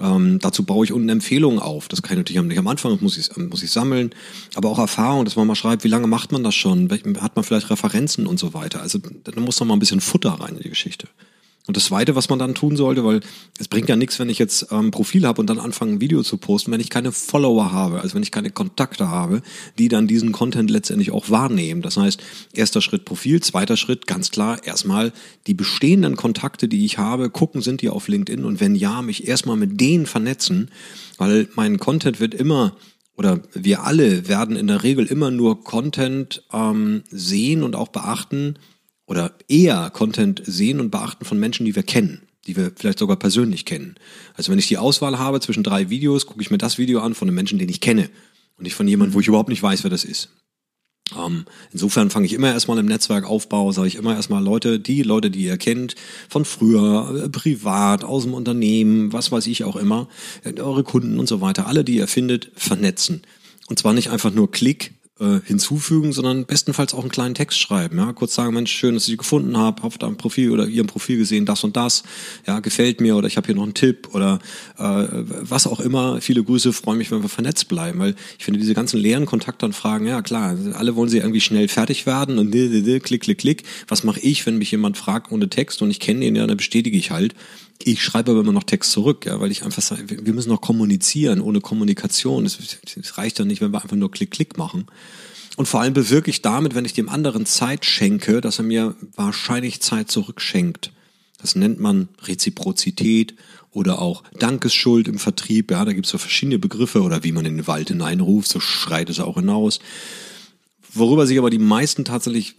Ähm, 0.00 0.40
dazu 0.40 0.64
baue 0.64 0.84
ich 0.84 0.92
unten 0.92 1.08
Empfehlungen 1.08 1.60
auf. 1.60 1.86
Das 1.86 2.02
kann 2.02 2.14
ich 2.14 2.18
natürlich 2.18 2.42
nicht 2.42 2.58
am 2.58 2.66
Anfang, 2.66 2.98
muss 3.00 3.16
ich, 3.18 3.34
muss 3.36 3.62
ich 3.62 3.70
sammeln. 3.70 4.10
Aber 4.56 4.68
auch 4.68 4.80
Erfahrung, 4.80 5.24
dass 5.24 5.36
man 5.36 5.46
mal 5.46 5.54
schreibt, 5.54 5.84
wie 5.84 5.88
lange 5.88 6.08
macht 6.08 6.32
man 6.32 6.42
das 6.42 6.56
schon? 6.56 6.90
Hat 7.20 7.36
man 7.36 7.44
vielleicht 7.44 7.70
Referenzen 7.70 8.26
und 8.26 8.38
so 8.38 8.52
weiter? 8.52 8.82
Also 8.82 8.98
da 8.98 9.40
muss 9.40 9.60
noch 9.60 9.66
mal 9.66 9.74
ein 9.74 9.80
bisschen 9.80 10.00
Futter 10.00 10.30
rein 10.30 10.56
in 10.56 10.62
die 10.62 10.68
Geschichte. 10.68 11.06
Und 11.66 11.76
das 11.76 11.86
Zweite, 11.86 12.14
was 12.14 12.28
man 12.28 12.38
dann 12.38 12.54
tun 12.54 12.76
sollte, 12.76 13.04
weil 13.04 13.20
es 13.58 13.66
bringt 13.66 13.88
ja 13.88 13.96
nichts, 13.96 14.20
wenn 14.20 14.28
ich 14.28 14.38
jetzt 14.38 14.68
ähm, 14.70 14.92
Profil 14.92 15.26
habe 15.26 15.40
und 15.40 15.50
dann 15.50 15.58
anfange, 15.58 15.92
ein 15.92 16.00
Video 16.00 16.22
zu 16.22 16.36
posten, 16.36 16.70
wenn 16.70 16.80
ich 16.80 16.90
keine 16.90 17.10
Follower 17.10 17.72
habe, 17.72 18.00
also 18.00 18.14
wenn 18.14 18.22
ich 18.22 18.30
keine 18.30 18.50
Kontakte 18.50 19.08
habe, 19.08 19.42
die 19.78 19.88
dann 19.88 20.06
diesen 20.06 20.30
Content 20.30 20.70
letztendlich 20.70 21.10
auch 21.10 21.28
wahrnehmen. 21.28 21.82
Das 21.82 21.96
heißt, 21.96 22.22
erster 22.52 22.80
Schritt 22.80 23.04
Profil, 23.04 23.42
zweiter 23.42 23.76
Schritt 23.76 24.06
ganz 24.06 24.30
klar 24.30 24.64
erstmal 24.64 25.12
die 25.48 25.54
bestehenden 25.54 26.16
Kontakte, 26.16 26.68
die 26.68 26.84
ich 26.84 26.98
habe, 26.98 27.30
gucken, 27.30 27.62
sind 27.62 27.82
die 27.82 27.90
auf 27.90 28.06
LinkedIn 28.06 28.44
und 28.44 28.60
wenn 28.60 28.76
ja, 28.76 29.02
mich 29.02 29.26
erstmal 29.26 29.56
mit 29.56 29.80
denen 29.80 30.06
vernetzen, 30.06 30.70
weil 31.18 31.48
mein 31.56 31.78
Content 31.78 32.20
wird 32.20 32.34
immer 32.34 32.76
oder 33.16 33.40
wir 33.54 33.82
alle 33.84 34.28
werden 34.28 34.56
in 34.56 34.66
der 34.66 34.82
Regel 34.82 35.06
immer 35.06 35.30
nur 35.30 35.64
Content 35.64 36.42
ähm, 36.52 37.02
sehen 37.10 37.62
und 37.62 37.74
auch 37.74 37.88
beachten, 37.88 38.58
oder 39.06 39.32
eher 39.48 39.90
Content 39.90 40.42
sehen 40.44 40.80
und 40.80 40.90
beachten 40.90 41.24
von 41.24 41.38
Menschen, 41.38 41.64
die 41.64 41.76
wir 41.76 41.82
kennen, 41.82 42.22
die 42.46 42.56
wir 42.56 42.72
vielleicht 42.74 42.98
sogar 42.98 43.16
persönlich 43.16 43.64
kennen. 43.64 43.96
Also 44.34 44.52
wenn 44.52 44.58
ich 44.58 44.68
die 44.68 44.78
Auswahl 44.78 45.18
habe 45.18 45.40
zwischen 45.40 45.62
drei 45.62 45.90
Videos, 45.90 46.26
gucke 46.26 46.42
ich 46.42 46.50
mir 46.50 46.58
das 46.58 46.78
Video 46.78 47.00
an 47.00 47.14
von 47.14 47.28
einem 47.28 47.36
Menschen, 47.36 47.58
den 47.58 47.68
ich 47.68 47.80
kenne 47.80 48.10
und 48.56 48.64
nicht 48.64 48.74
von 48.74 48.88
jemandem, 48.88 49.14
wo 49.14 49.20
ich 49.20 49.28
überhaupt 49.28 49.48
nicht 49.48 49.62
weiß, 49.62 49.84
wer 49.84 49.90
das 49.90 50.04
ist. 50.04 50.30
Ähm, 51.16 51.44
insofern 51.72 52.10
fange 52.10 52.26
ich 52.26 52.32
immer 52.32 52.52
erstmal 52.52 52.78
im 52.78 52.86
Netzwerkaufbau, 52.86 53.70
sage 53.70 53.86
ich 53.86 53.94
immer 53.94 54.16
erstmal 54.16 54.42
Leute, 54.42 54.80
die 54.80 55.02
Leute, 55.02 55.30
die 55.30 55.44
ihr 55.44 55.56
kennt, 55.56 55.94
von 56.28 56.44
früher, 56.44 57.24
äh, 57.24 57.28
privat, 57.28 58.02
aus 58.02 58.24
dem 58.24 58.34
Unternehmen, 58.34 59.12
was 59.12 59.30
weiß 59.30 59.46
ich 59.46 59.62
auch 59.62 59.76
immer, 59.76 60.08
äh, 60.42 60.60
eure 60.60 60.82
Kunden 60.82 61.20
und 61.20 61.28
so 61.28 61.40
weiter, 61.40 61.68
alle, 61.68 61.84
die 61.84 61.96
ihr 61.96 62.08
findet, 62.08 62.50
vernetzen. 62.56 63.22
Und 63.68 63.78
zwar 63.78 63.92
nicht 63.92 64.10
einfach 64.10 64.32
nur 64.32 64.50
Klick, 64.50 64.94
äh, 65.18 65.40
hinzufügen, 65.44 66.12
sondern 66.12 66.44
bestenfalls 66.44 66.92
auch 66.92 67.00
einen 67.00 67.10
kleinen 67.10 67.34
Text 67.34 67.58
schreiben. 67.58 67.96
Ja, 67.98 68.12
kurz 68.12 68.34
sagen, 68.34 68.52
Mensch, 68.52 68.72
schön, 68.72 68.94
dass 68.94 69.04
ich 69.04 69.12
sie 69.12 69.16
gefunden 69.16 69.56
habe, 69.56 69.82
auf 69.82 69.96
deinem 69.96 70.16
Profil 70.16 70.50
oder 70.50 70.66
ihrem 70.66 70.86
Profil 70.86 71.16
gesehen, 71.16 71.46
das 71.46 71.64
und 71.64 71.76
das. 71.76 72.02
Ja, 72.46 72.60
gefällt 72.60 73.00
mir 73.00 73.16
oder 73.16 73.26
ich 73.26 73.36
habe 73.36 73.46
hier 73.46 73.54
noch 73.54 73.62
einen 73.62 73.74
Tipp 73.74 74.08
oder 74.12 74.40
äh, 74.78 74.82
was 74.82 75.66
auch 75.66 75.80
immer. 75.80 76.20
Viele 76.20 76.44
Grüße, 76.44 76.72
freue 76.72 76.96
mich, 76.96 77.10
wenn 77.10 77.22
wir 77.22 77.28
vernetzt 77.28 77.68
bleiben, 77.68 77.98
weil 77.98 78.14
ich 78.38 78.44
finde 78.44 78.60
diese 78.60 78.74
ganzen 78.74 78.98
leeren 79.00 79.26
Kontaktanfragen, 79.26 80.06
ja 80.06 80.20
klar, 80.20 80.56
alle 80.74 80.96
wollen 80.96 81.08
sie 81.08 81.18
irgendwie 81.18 81.40
schnell 81.40 81.68
fertig 81.68 82.04
werden 82.04 82.38
und 82.38 82.50
klick, 82.50 83.22
klick, 83.22 83.38
klick. 83.38 83.62
Was 83.88 84.04
mache 84.04 84.20
ich, 84.20 84.44
wenn 84.44 84.58
mich 84.58 84.70
jemand 84.70 84.98
fragt 84.98 85.32
ohne 85.32 85.48
Text 85.48 85.80
und 85.82 85.90
ich 85.90 86.00
kenne 86.00 86.26
ihn 86.26 86.36
ja, 86.36 86.46
dann 86.46 86.56
bestätige 86.56 86.98
ich 86.98 87.10
halt. 87.10 87.34
Ich 87.82 88.02
schreibe 88.02 88.32
aber 88.32 88.40
immer 88.40 88.52
noch 88.52 88.64
Text 88.64 88.92
zurück, 88.92 89.26
ja, 89.26 89.40
weil 89.40 89.50
ich 89.50 89.64
einfach 89.64 89.82
sage, 89.82 90.04
wir 90.08 90.32
müssen 90.32 90.48
noch 90.48 90.60
kommunizieren. 90.60 91.40
Ohne 91.40 91.60
Kommunikation, 91.60 92.46
es, 92.46 92.58
es 92.96 93.18
reicht 93.18 93.38
ja 93.38 93.44
nicht, 93.44 93.60
wenn 93.60 93.72
wir 93.72 93.82
einfach 93.82 93.96
nur 93.96 94.10
Klick, 94.10 94.30
Klick 94.30 94.56
machen. 94.56 94.86
Und 95.56 95.66
vor 95.66 95.80
allem 95.80 95.94
bewirke 95.94 96.30
ich 96.30 96.42
damit, 96.42 96.74
wenn 96.74 96.84
ich 96.84 96.92
dem 96.92 97.08
anderen 97.08 97.46
Zeit 97.46 97.84
schenke, 97.84 98.40
dass 98.40 98.58
er 98.58 98.64
mir 98.64 98.94
wahrscheinlich 99.14 99.80
Zeit 99.80 100.10
zurückschenkt. 100.10 100.92
Das 101.38 101.54
nennt 101.54 101.80
man 101.80 102.08
Reziprozität 102.24 103.34
oder 103.72 104.00
auch 104.00 104.22
Dankesschuld 104.38 105.08
im 105.08 105.18
Vertrieb. 105.18 105.70
Ja, 105.70 105.84
da 105.84 105.92
gibt 105.92 106.06
es 106.06 106.12
so 106.12 106.18
verschiedene 106.18 106.58
Begriffe 106.58 107.02
oder 107.02 107.24
wie 107.24 107.32
man 107.32 107.44
in 107.46 107.56
den 107.56 107.66
Wald 107.66 107.88
hineinruft, 107.88 108.48
so 108.48 108.60
schreit 108.60 109.10
es 109.10 109.20
auch 109.20 109.36
hinaus. 109.36 109.80
Worüber 110.92 111.26
sich 111.26 111.38
aber 111.38 111.50
die 111.50 111.58
meisten 111.58 112.04
tatsächlich 112.04 112.56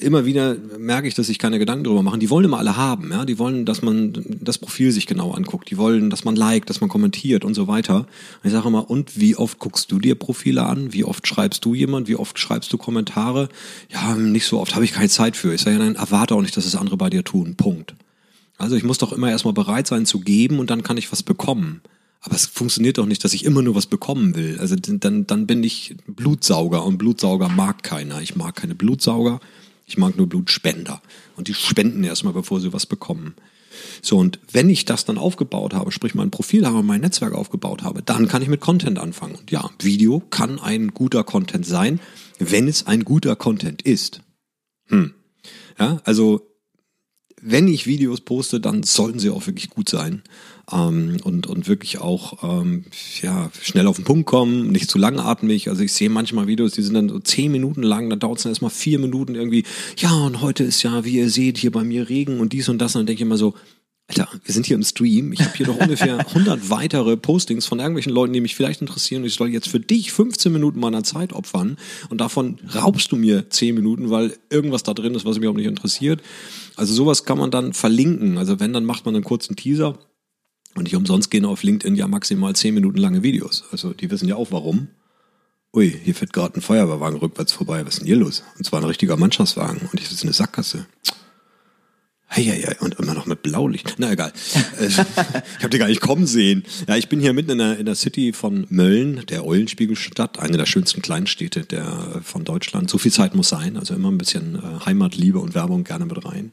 immer 0.00 0.24
wieder 0.24 0.56
merke 0.78 1.06
ich, 1.06 1.14
dass 1.14 1.26
sich 1.26 1.38
keine 1.38 1.58
Gedanken 1.58 1.84
darüber 1.84 2.02
machen. 2.02 2.20
Die 2.20 2.30
wollen 2.30 2.46
immer 2.46 2.58
alle 2.58 2.76
haben, 2.76 3.10
ja. 3.12 3.26
Die 3.26 3.38
wollen, 3.38 3.66
dass 3.66 3.82
man 3.82 4.12
das 4.40 4.56
Profil 4.56 4.90
sich 4.90 5.06
genau 5.06 5.32
anguckt. 5.32 5.70
Die 5.70 5.76
wollen, 5.76 6.08
dass 6.08 6.24
man 6.24 6.34
liked, 6.34 6.70
dass 6.70 6.80
man 6.80 6.88
kommentiert 6.88 7.44
und 7.44 7.52
so 7.54 7.68
weiter. 7.68 7.98
Und 7.98 8.06
ich 8.44 8.52
sage 8.52 8.68
immer, 8.68 8.88
und 8.88 9.20
wie 9.20 9.36
oft 9.36 9.58
guckst 9.58 9.92
du 9.92 9.98
dir 9.98 10.14
Profile 10.14 10.64
an? 10.64 10.94
Wie 10.94 11.04
oft 11.04 11.26
schreibst 11.26 11.64
du 11.64 11.74
jemand? 11.74 12.08
Wie 12.08 12.16
oft 12.16 12.38
schreibst 12.38 12.72
du 12.72 12.78
Kommentare? 12.78 13.48
Ja, 13.90 14.14
nicht 14.14 14.46
so 14.46 14.60
oft, 14.60 14.74
habe 14.74 14.84
ich 14.84 14.92
keine 14.92 15.10
Zeit 15.10 15.36
für. 15.36 15.52
Ich 15.52 15.60
sage 15.60 15.76
ja, 15.76 15.84
nein, 15.84 15.96
erwarte 15.96 16.34
auch 16.34 16.42
nicht, 16.42 16.56
dass 16.56 16.64
es 16.64 16.74
andere 16.74 16.96
bei 16.96 17.10
dir 17.10 17.22
tun. 17.22 17.56
Punkt. 17.56 17.94
Also 18.56 18.76
ich 18.76 18.84
muss 18.84 18.98
doch 18.98 19.12
immer 19.12 19.30
erstmal 19.30 19.52
bereit 19.52 19.86
sein 19.86 20.06
zu 20.06 20.20
geben 20.20 20.58
und 20.58 20.70
dann 20.70 20.82
kann 20.82 20.96
ich 20.96 21.12
was 21.12 21.22
bekommen. 21.22 21.82
Aber 22.22 22.34
es 22.34 22.46
funktioniert 22.46 22.96
doch 22.96 23.06
nicht, 23.06 23.22
dass 23.22 23.34
ich 23.34 23.44
immer 23.44 23.60
nur 23.60 23.74
was 23.74 23.86
bekommen 23.86 24.34
will. 24.34 24.58
Also 24.58 24.74
dann, 24.74 25.26
dann 25.26 25.46
bin 25.46 25.62
ich 25.62 25.96
Blutsauger 26.06 26.82
und 26.84 26.96
Blutsauger 26.96 27.50
mag 27.50 27.82
keiner. 27.82 28.22
Ich 28.22 28.34
mag 28.34 28.56
keine 28.56 28.74
Blutsauger, 28.74 29.38
ich 29.86 29.96
mag 29.96 30.16
nur 30.16 30.28
Blutspender. 30.28 31.00
Und 31.36 31.48
die 31.48 31.54
spenden 31.54 32.04
erstmal, 32.04 32.32
bevor 32.32 32.60
sie 32.60 32.72
was 32.72 32.86
bekommen. 32.86 33.36
So, 34.02 34.18
und 34.18 34.40
wenn 34.50 34.68
ich 34.68 34.84
das 34.84 35.04
dann 35.04 35.18
aufgebaut 35.18 35.74
habe, 35.74 35.92
sprich 35.92 36.14
mein 36.14 36.30
Profil 36.30 36.66
habe, 36.66 36.82
mein 36.82 37.00
Netzwerk 37.00 37.32
aufgebaut 37.32 37.82
habe, 37.82 38.02
dann 38.02 38.26
kann 38.28 38.42
ich 38.42 38.48
mit 38.48 38.60
Content 38.60 38.98
anfangen. 38.98 39.36
Und 39.36 39.50
ja, 39.50 39.70
Video 39.80 40.20
kann 40.30 40.58
ein 40.58 40.88
guter 40.88 41.24
Content 41.24 41.66
sein, 41.66 42.00
wenn 42.38 42.68
es 42.68 42.86
ein 42.86 43.04
guter 43.04 43.36
Content 43.36 43.82
ist. 43.82 44.22
Hm. 44.88 45.14
Ja, 45.78 46.00
also 46.04 46.55
wenn 47.40 47.68
ich 47.68 47.86
Videos 47.86 48.20
poste, 48.20 48.60
dann 48.60 48.82
sollten 48.82 49.18
sie 49.18 49.30
auch 49.30 49.46
wirklich 49.46 49.70
gut 49.70 49.88
sein 49.88 50.22
ähm, 50.72 51.18
und, 51.22 51.46
und 51.46 51.68
wirklich 51.68 51.98
auch 51.98 52.42
ähm, 52.42 52.84
ja, 53.22 53.50
schnell 53.60 53.86
auf 53.86 53.96
den 53.96 54.04
Punkt 54.04 54.26
kommen, 54.26 54.72
nicht 54.72 54.90
zu 54.90 54.98
langatmig. 54.98 55.68
Also 55.68 55.82
ich 55.82 55.92
sehe 55.92 56.10
manchmal 56.10 56.46
Videos, 56.46 56.72
die 56.72 56.82
sind 56.82 56.94
dann 56.94 57.08
so 57.08 57.18
zehn 57.18 57.52
Minuten 57.52 57.82
lang, 57.82 58.08
dann 58.10 58.20
dauert 58.20 58.38
es 58.38 58.44
dann 58.44 58.52
erstmal 58.52 58.70
vier 58.70 58.98
Minuten 58.98 59.34
irgendwie, 59.34 59.64
ja, 59.98 60.12
und 60.12 60.40
heute 60.40 60.64
ist 60.64 60.82
ja, 60.82 61.04
wie 61.04 61.16
ihr 61.16 61.30
seht, 61.30 61.58
hier 61.58 61.72
bei 61.72 61.84
mir 61.84 62.08
Regen 62.08 62.40
und 62.40 62.52
dies 62.52 62.68
und 62.68 62.78
das. 62.78 62.94
Und 62.94 63.00
dann 63.00 63.06
denke 63.06 63.18
ich 63.20 63.26
immer 63.26 63.38
so, 63.38 63.54
Alter, 64.08 64.28
wir 64.44 64.54
sind 64.54 64.66
hier 64.66 64.76
im 64.76 64.84
Stream. 64.84 65.32
Ich 65.32 65.40
habe 65.40 65.56
hier 65.56 65.66
noch 65.66 65.78
ungefähr 65.78 66.18
100 66.28 66.70
weitere 66.70 67.16
Postings 67.16 67.66
von 67.66 67.80
irgendwelchen 67.80 68.12
Leuten, 68.12 68.32
die 68.32 68.40
mich 68.40 68.54
vielleicht 68.54 68.80
interessieren. 68.80 69.22
Und 69.22 69.26
ich 69.26 69.34
soll 69.34 69.48
jetzt 69.48 69.68
für 69.68 69.80
dich 69.80 70.12
15 70.12 70.52
Minuten 70.52 70.78
meiner 70.78 71.02
Zeit 71.02 71.32
opfern. 71.32 71.76
Und 72.08 72.20
davon 72.20 72.58
raubst 72.72 73.10
du 73.10 73.16
mir 73.16 73.50
10 73.50 73.74
Minuten, 73.74 74.10
weil 74.10 74.36
irgendwas 74.48 74.84
da 74.84 74.94
drin 74.94 75.16
ist, 75.16 75.24
was 75.24 75.40
mich 75.40 75.48
auch 75.48 75.54
nicht 75.54 75.66
interessiert. 75.66 76.22
Also 76.76 76.92
sowas 76.94 77.24
kann 77.24 77.38
man 77.38 77.50
dann 77.50 77.72
verlinken. 77.72 78.38
Also 78.38 78.60
wenn, 78.60 78.72
dann 78.72 78.84
macht 78.84 79.04
man 79.06 79.14
einen 79.14 79.24
kurzen 79.24 79.56
Teaser. 79.56 79.98
Und 80.74 80.82
nicht 80.82 80.94
umsonst 80.94 81.30
gehen 81.30 81.46
auf 81.46 81.62
LinkedIn 81.62 81.96
ja 81.96 82.06
maximal 82.06 82.54
10 82.54 82.74
Minuten 82.74 82.98
lange 82.98 83.22
Videos. 83.22 83.64
Also 83.72 83.94
die 83.94 84.10
wissen 84.10 84.28
ja 84.28 84.36
auch 84.36 84.52
warum. 84.52 84.88
Ui, 85.72 85.90
hier 85.90 86.14
fährt 86.14 86.34
gerade 86.34 86.58
ein 86.58 86.60
Feuerwehrwagen 86.60 87.18
rückwärts 87.18 87.52
vorbei. 87.52 87.84
Was 87.86 87.94
ist 87.94 88.00
denn 88.00 88.06
hier 88.06 88.16
los? 88.16 88.42
Und 88.58 88.64
zwar 88.64 88.80
ein 88.80 88.86
richtiger 88.86 89.16
Mannschaftswagen. 89.16 89.88
Und 89.90 90.00
ich 90.00 90.08
sitze 90.08 90.24
in 90.24 90.28
der 90.28 90.34
Sackgasse. 90.34 90.86
Heieiei, 92.34 92.76
und 92.80 92.98
immer 92.98 93.14
noch 93.14 93.26
mit 93.26 93.42
Blaulicht. 93.42 93.94
Na 93.98 94.12
egal. 94.12 94.32
Äh, 94.78 94.88
ich 94.88 94.98
habe 94.98 95.70
die 95.70 95.78
gar 95.78 95.86
nicht 95.86 96.00
kommen 96.00 96.26
sehen. 96.26 96.64
Ja, 96.86 96.96
ich 96.96 97.08
bin 97.08 97.20
hier 97.20 97.32
mitten 97.32 97.52
in 97.52 97.58
der, 97.58 97.78
in 97.78 97.86
der 97.86 97.94
City 97.94 98.32
von 98.32 98.66
Mölln, 98.68 99.24
der 99.28 99.46
Eulenspiegelstadt, 99.46 100.38
eine 100.38 100.58
der 100.58 100.66
schönsten 100.66 101.02
Kleinstädte 101.02 101.60
der, 101.60 102.20
von 102.22 102.44
Deutschland. 102.44 102.90
So 102.90 102.98
viel 102.98 103.12
Zeit 103.12 103.34
muss 103.34 103.48
sein, 103.48 103.76
also 103.76 103.94
immer 103.94 104.10
ein 104.10 104.18
bisschen 104.18 104.56
äh, 104.56 104.84
Heimatliebe 104.84 105.38
und 105.38 105.54
Werbung 105.54 105.84
gerne 105.84 106.04
mit 106.04 106.24
rein. 106.24 106.52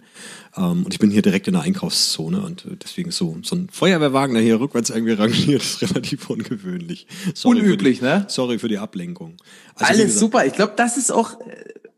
Ähm, 0.55 0.83
und 0.85 0.93
ich 0.93 0.99
bin 0.99 1.11
hier 1.11 1.21
direkt 1.21 1.47
in 1.47 1.53
der 1.53 1.63
Einkaufszone 1.63 2.41
und 2.41 2.65
äh, 2.65 2.77
deswegen 2.81 3.11
so, 3.11 3.37
so 3.43 3.55
ein 3.55 3.67
Feuerwehrwagen, 3.71 4.35
der 4.35 4.43
hier 4.43 4.59
rückwärts 4.59 4.89
irgendwie 4.89 5.13
rangiert, 5.13 5.61
ist 5.63 5.81
relativ 5.81 6.29
ungewöhnlich. 6.29 7.07
Sorry 7.33 7.59
Unüblich, 7.59 7.99
die, 7.99 8.05
ne? 8.05 8.25
Sorry 8.29 8.59
für 8.59 8.69
die 8.69 8.77
Ablenkung. 8.77 9.37
Also, 9.75 9.85
Alles 9.85 10.05
gesagt, 10.05 10.19
super. 10.19 10.45
Ich 10.45 10.53
glaube, 10.53 10.73
das 10.77 10.97
ist 10.97 11.11
auch 11.11 11.37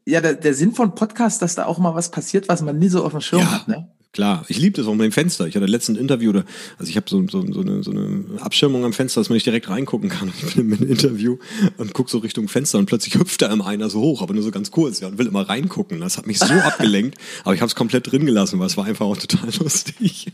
ja, 0.06 0.22
der, 0.22 0.36
der 0.36 0.54
Sinn 0.54 0.74
von 0.74 0.96
Podcast, 0.96 1.42
dass 1.42 1.56
da 1.56 1.66
auch 1.66 1.80
mal 1.80 1.96
was 1.96 2.12
passiert, 2.12 2.48
was 2.48 2.62
man 2.62 2.78
nie 2.78 2.90
so 2.90 3.04
auf 3.04 3.12
dem 3.12 3.22
Schirm 3.22 3.42
ja, 3.42 3.52
hat, 3.52 3.68
ne? 3.68 3.90
Klar, 4.16 4.46
ich 4.48 4.58
liebe 4.58 4.78
das 4.78 4.88
auch 4.88 4.94
mit 4.94 5.04
dem 5.04 5.12
Fenster. 5.12 5.46
Ich 5.46 5.58
hatte 5.58 5.66
letztens 5.66 5.98
ein 5.98 6.02
Interview, 6.02 6.32
da, 6.32 6.46
also 6.78 6.90
ich 6.90 6.96
habe 6.96 7.06
so, 7.10 7.28
so, 7.28 7.46
so, 7.52 7.60
eine, 7.60 7.84
so 7.84 7.92
eine 7.92 8.24
Abschirmung 8.40 8.86
am 8.86 8.94
Fenster, 8.94 9.20
dass 9.20 9.28
man 9.28 9.34
nicht 9.34 9.46
direkt 9.46 9.68
reingucken 9.68 10.08
kann. 10.08 10.32
Ich 10.48 10.56
bin 10.56 10.72
im 10.72 10.90
Interview 10.90 11.38
und 11.76 11.94
guck 11.94 12.10
so 12.10 12.20
Richtung 12.20 12.48
Fenster 12.48 12.78
und 12.78 12.86
plötzlich 12.86 13.16
hüpft 13.16 13.42
da 13.42 13.52
immer 13.52 13.68
einer 13.68 13.90
so 13.90 14.00
hoch, 14.00 14.22
aber 14.22 14.34
nur 14.34 14.42
so 14.42 14.52
ganz 14.52 14.72
kurz, 14.72 15.02
ja, 15.02 15.10
und 15.10 15.18
will 15.18 15.28
immer 15.28 15.50
reingucken. 15.50 16.00
Das 16.00 16.18
hat 16.18 16.28
mich 16.28 16.40
so 16.40 16.54
abgelenkt, 16.64 17.18
aber 17.44 17.56
ich 17.56 17.60
habe 17.60 17.68
es 17.68 17.76
komplett 17.76 18.10
drin 18.10 18.26
gelassen, 18.26 18.58
weil 18.58 18.68
es 18.68 18.78
war 18.78 18.86
einfach 18.86 19.06
auch 19.06 19.18
total 19.18 19.50
lustig. 19.60 20.32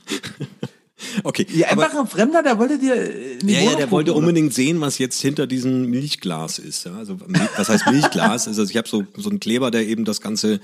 Okay. 1.23 1.45
Ja, 1.53 1.67
einfach 1.67 1.93
ein 1.93 2.07
Fremder, 2.07 2.43
der 2.43 2.57
wollte 2.57 2.77
dir 2.77 2.95
äh, 2.95 3.33
in 3.33 3.47
die 3.47 3.53
Ja, 3.53 3.61
ja, 3.61 3.75
der 3.75 3.91
wollte 3.91 4.11
gucken, 4.11 4.23
oder? 4.23 4.29
unbedingt 4.29 4.53
sehen, 4.53 4.81
was 4.81 4.97
jetzt 4.97 5.21
hinter 5.21 5.47
diesem 5.47 5.89
Milchglas 5.89 6.59
ist. 6.59 6.85
Ja? 6.85 6.95
Also 6.95 7.17
was 7.57 7.69
heißt 7.69 7.85
Milchglas? 7.91 8.47
also 8.47 8.63
ich 8.63 8.77
habe 8.77 8.87
so 8.87 9.03
so 9.17 9.29
einen 9.29 9.39
Kleber, 9.39 9.71
der 9.71 9.87
eben 9.87 10.05
das 10.05 10.21
ganze 10.21 10.59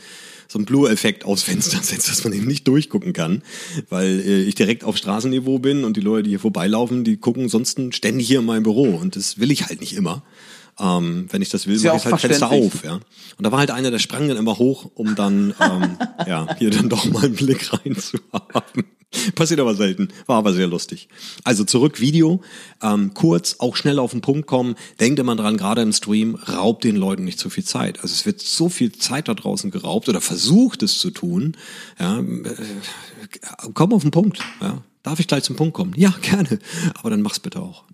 so 0.48 0.60
einen 0.60 0.66
Blue-Effekt 0.66 1.26
aufs 1.26 1.44
Fenster 1.44 1.78
setzt, 1.82 2.10
dass 2.10 2.24
man 2.24 2.34
eben 2.34 2.48
nicht 2.48 2.68
durchgucken 2.68 3.14
kann, 3.14 3.44
weil 3.90 4.20
äh, 4.20 4.42
ich 4.44 4.56
direkt 4.56 4.84
auf 4.84 4.98
Straßenniveau 4.98 5.60
bin 5.60 5.84
und 5.84 5.98
die 5.98 6.02
Leute, 6.02 6.24
die 6.24 6.30
hier 6.32 6.40
vorbeilaufen, 6.40 7.04
die 7.04 7.18
gucken 7.18 7.50
sonst 7.50 7.80
ständig 7.92 8.28
hier 8.28 8.40
in 8.40 8.46
meinem 8.46 8.64
Büro 8.64 8.96
und 8.96 9.16
das 9.16 9.40
will 9.40 9.52
ich 9.52 9.68
halt 9.68 9.82
nicht 9.82 9.94
immer. 9.94 10.24
Ähm, 10.80 11.28
wenn 11.32 11.42
ich 11.42 11.50
das 11.50 11.68
will, 11.68 11.76
Ist 11.76 11.84
mache 11.84 11.98
ich 11.98 12.06
halt 12.06 12.20
Fenster 12.20 12.52
auf, 12.52 12.84
ja. 12.84 12.94
Und 12.94 13.44
da 13.44 13.52
war 13.52 13.60
halt 13.60 13.72
einer, 13.72 13.92
der 13.92 14.00
sprang 14.00 14.28
dann 14.28 14.38
immer 14.38 14.58
hoch, 14.58 14.92
um 14.94 15.16
dann 15.16 15.54
ähm, 15.60 15.98
ja 16.28 16.48
hier 16.58 16.70
dann 16.70 16.90
doch 16.90 17.06
mal 17.06 17.26
einen 17.26 17.36
Blick 17.36 17.72
rein 17.74 17.96
zu 17.96 18.18
haben. 18.32 18.86
Passiert 19.36 19.60
aber 19.60 19.74
selten, 19.74 20.10
war 20.26 20.38
aber 20.38 20.54
sehr 20.54 20.68
lustig. 20.68 21.08
Also 21.44 21.64
zurück 21.64 22.02
Video, 22.02 22.42
ähm, 22.84 23.14
kurz, 23.14 23.56
auch 23.60 23.76
schnell 23.76 24.00
auf 24.00 24.12
den 24.12 24.22
Punkt 24.22 24.48
kommen. 24.48 24.76
Denkt 25.00 25.20
immer 25.20 25.36
dran, 25.36 25.58
gerade 25.58 25.82
im 25.82 25.94
Stream, 25.94 26.36
raubt 26.36 26.84
den 26.84 26.98
Leuten 26.98 27.24
nicht 27.24 27.40
zu 27.40 27.50
viel 27.50 27.64
Zeit. 27.64 28.02
Also 28.02 28.14
es 28.14 28.26
wird 28.26 28.42
so 28.42 28.68
viel 28.70 28.92
Zeit 28.92 29.30
da 29.30 29.34
draußen 29.34 29.72
geraubt 29.72 30.10
oder 30.10 30.20
versucht 30.20 30.84
es 30.84 31.00
zu 31.00 31.12
tun. 31.12 31.56
Ja, 32.00 32.20
äh, 32.20 32.54
komm 33.74 33.94
auf 33.94 34.02
den 34.02 34.12
Punkt. 34.12 34.40
Ja. 34.62 34.84
Darf 35.04 35.22
ich 35.22 35.28
gleich 35.28 35.44
zum 35.44 35.56
Punkt 35.56 35.74
kommen? 35.74 35.94
Ja, 35.96 36.14
gerne. 36.22 36.60
Aber 36.96 37.10
dann 37.10 37.22
mach's 37.22 37.40
bitte 37.40 37.62
auch. 37.62 37.86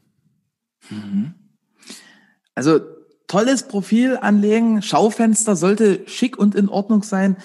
Also 2.56 2.80
tolles 3.28 3.68
Profil 3.68 4.18
anlegen, 4.18 4.82
Schaufenster 4.82 5.56
sollte 5.56 6.08
schick 6.08 6.38
und 6.38 6.56
in 6.56 6.70
Ordnung 6.70 7.04
sein. 7.04 7.38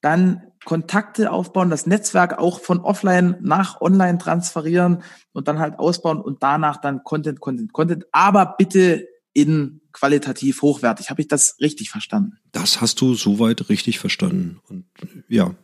Dann 0.00 0.42
Kontakte 0.64 1.32
aufbauen, 1.32 1.70
das 1.70 1.86
Netzwerk 1.86 2.38
auch 2.38 2.60
von 2.60 2.80
offline 2.80 3.36
nach 3.40 3.80
online 3.80 4.18
transferieren 4.18 5.02
und 5.32 5.48
dann 5.48 5.58
halt 5.58 5.78
ausbauen 5.78 6.20
und 6.20 6.42
danach 6.42 6.76
dann 6.76 7.02
Content, 7.02 7.40
Content, 7.40 7.72
Content, 7.72 8.04
aber 8.12 8.54
bitte 8.56 9.08
in 9.32 9.80
qualitativ 9.92 10.62
hochwertig. 10.62 11.10
Habe 11.10 11.22
ich 11.22 11.28
das 11.28 11.56
richtig 11.60 11.90
verstanden? 11.90 12.38
Das 12.52 12.80
hast 12.80 13.00
du 13.00 13.14
soweit 13.14 13.68
richtig 13.68 13.98
verstanden. 13.98 14.60
Und 14.68 14.84
ja, 15.28 15.54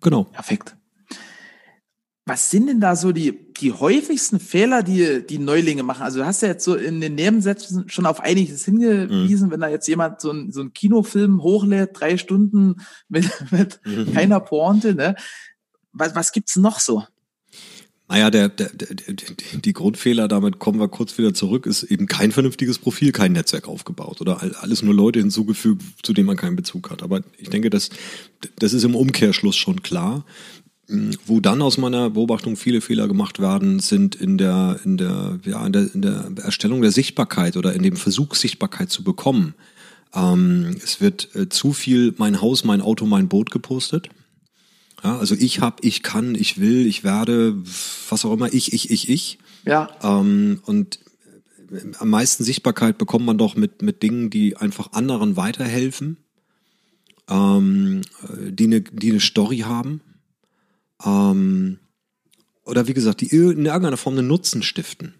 genau. 0.00 0.24
Perfekt. 0.24 0.77
Was 2.28 2.50
sind 2.50 2.66
denn 2.66 2.80
da 2.80 2.94
so 2.94 3.10
die, 3.12 3.52
die 3.60 3.72
häufigsten 3.72 4.38
Fehler, 4.38 4.82
die 4.82 5.26
die 5.26 5.38
Neulinge 5.38 5.82
machen? 5.82 6.02
Also 6.02 6.18
du 6.20 6.26
hast 6.26 6.42
ja 6.42 6.48
jetzt 6.48 6.64
so 6.64 6.74
in 6.74 7.00
den 7.00 7.14
Nebensätzen 7.14 7.88
schon 7.88 8.04
auf 8.06 8.20
einiges 8.20 8.64
hingewiesen, 8.66 9.50
wenn 9.50 9.60
da 9.60 9.68
jetzt 9.68 9.88
jemand 9.88 10.20
so 10.20 10.30
ein, 10.30 10.52
so 10.52 10.60
ein 10.60 10.72
Kinofilm 10.74 11.42
hochlädt, 11.42 11.90
drei 11.94 12.18
Stunden 12.18 12.76
mit, 13.08 13.28
mit 13.50 13.80
keiner 14.14 14.40
Pointe, 14.40 14.94
ne? 14.94 15.16
Was, 15.92 16.14
was 16.14 16.32
gibt's 16.32 16.56
noch 16.56 16.78
so? 16.80 17.04
Naja, 18.10 18.30
der, 18.30 18.48
der, 18.48 18.70
der, 18.70 18.88
die 19.64 19.72
Grundfehler, 19.74 20.28
damit 20.28 20.58
kommen 20.58 20.80
wir 20.80 20.88
kurz 20.88 21.18
wieder 21.18 21.34
zurück, 21.34 21.66
ist 21.66 21.82
eben 21.82 22.06
kein 22.06 22.32
vernünftiges 22.32 22.78
Profil, 22.78 23.12
kein 23.12 23.32
Netzwerk 23.32 23.68
aufgebaut 23.68 24.20
oder 24.22 24.40
all- 24.42 24.54
alles 24.54 24.82
nur 24.82 24.94
Leute 24.94 25.18
hinzugefügt, 25.18 25.82
zu 26.02 26.14
denen 26.14 26.26
man 26.26 26.38
keinen 26.38 26.56
Bezug 26.56 26.90
hat. 26.90 27.02
Aber 27.02 27.20
ich 27.36 27.50
denke, 27.50 27.68
das, 27.68 27.90
das 28.58 28.72
ist 28.72 28.84
im 28.84 28.94
Umkehrschluss 28.94 29.56
schon 29.56 29.82
klar. 29.82 30.24
Wo 31.26 31.40
dann 31.40 31.60
aus 31.60 31.76
meiner 31.76 32.08
Beobachtung 32.08 32.56
viele 32.56 32.80
Fehler 32.80 33.08
gemacht 33.08 33.40
werden, 33.40 33.78
sind 33.78 34.14
in 34.14 34.38
der, 34.38 34.80
in 34.84 34.96
der, 34.96 35.38
ja, 35.44 35.66
in 35.66 35.72
der, 35.72 35.94
in 35.94 36.00
der 36.00 36.32
Erstellung 36.42 36.80
der 36.80 36.92
Sichtbarkeit 36.92 37.58
oder 37.58 37.74
in 37.74 37.82
dem 37.82 37.96
Versuch, 37.96 38.34
Sichtbarkeit 38.34 38.90
zu 38.90 39.04
bekommen. 39.04 39.54
Ähm, 40.14 40.76
es 40.82 41.02
wird 41.02 41.34
äh, 41.34 41.50
zu 41.50 41.74
viel 41.74 42.14
mein 42.16 42.40
Haus, 42.40 42.64
mein 42.64 42.80
Auto, 42.80 43.04
mein 43.04 43.28
Boot 43.28 43.50
gepostet. 43.50 44.08
Ja, 45.04 45.18
also 45.18 45.34
ich 45.34 45.60
hab, 45.60 45.84
ich 45.84 46.02
kann, 46.02 46.34
ich 46.34 46.58
will, 46.58 46.86
ich 46.86 47.04
werde, 47.04 47.54
was 48.08 48.24
auch 48.24 48.32
immer, 48.32 48.52
ich, 48.52 48.72
ich, 48.72 48.90
ich, 48.90 49.10
ich. 49.10 49.38
Ja, 49.66 49.90
Ähm, 50.02 50.60
und 50.64 51.00
äh, 51.70 51.80
am 51.98 52.08
meisten 52.08 52.44
Sichtbarkeit 52.44 52.96
bekommt 52.96 53.26
man 53.26 53.36
doch 53.36 53.56
mit, 53.56 53.82
mit 53.82 54.02
Dingen, 54.02 54.30
die 54.30 54.56
einfach 54.56 54.92
anderen 54.92 55.36
weiterhelfen, 55.36 56.16
ähm, 57.28 58.00
äh, 58.22 58.52
die 58.52 58.64
eine 58.64 58.80
die 58.80 59.10
eine 59.10 59.20
Story 59.20 59.58
haben. 59.58 60.00
Ähm, 61.04 61.78
oder 62.64 62.86
wie 62.86 62.94
gesagt, 62.94 63.20
die 63.20 63.28
in 63.28 63.64
irgendeiner 63.64 63.96
Form 63.96 64.18
einen 64.18 64.28
Nutzen 64.28 64.62
stiften. 64.62 65.14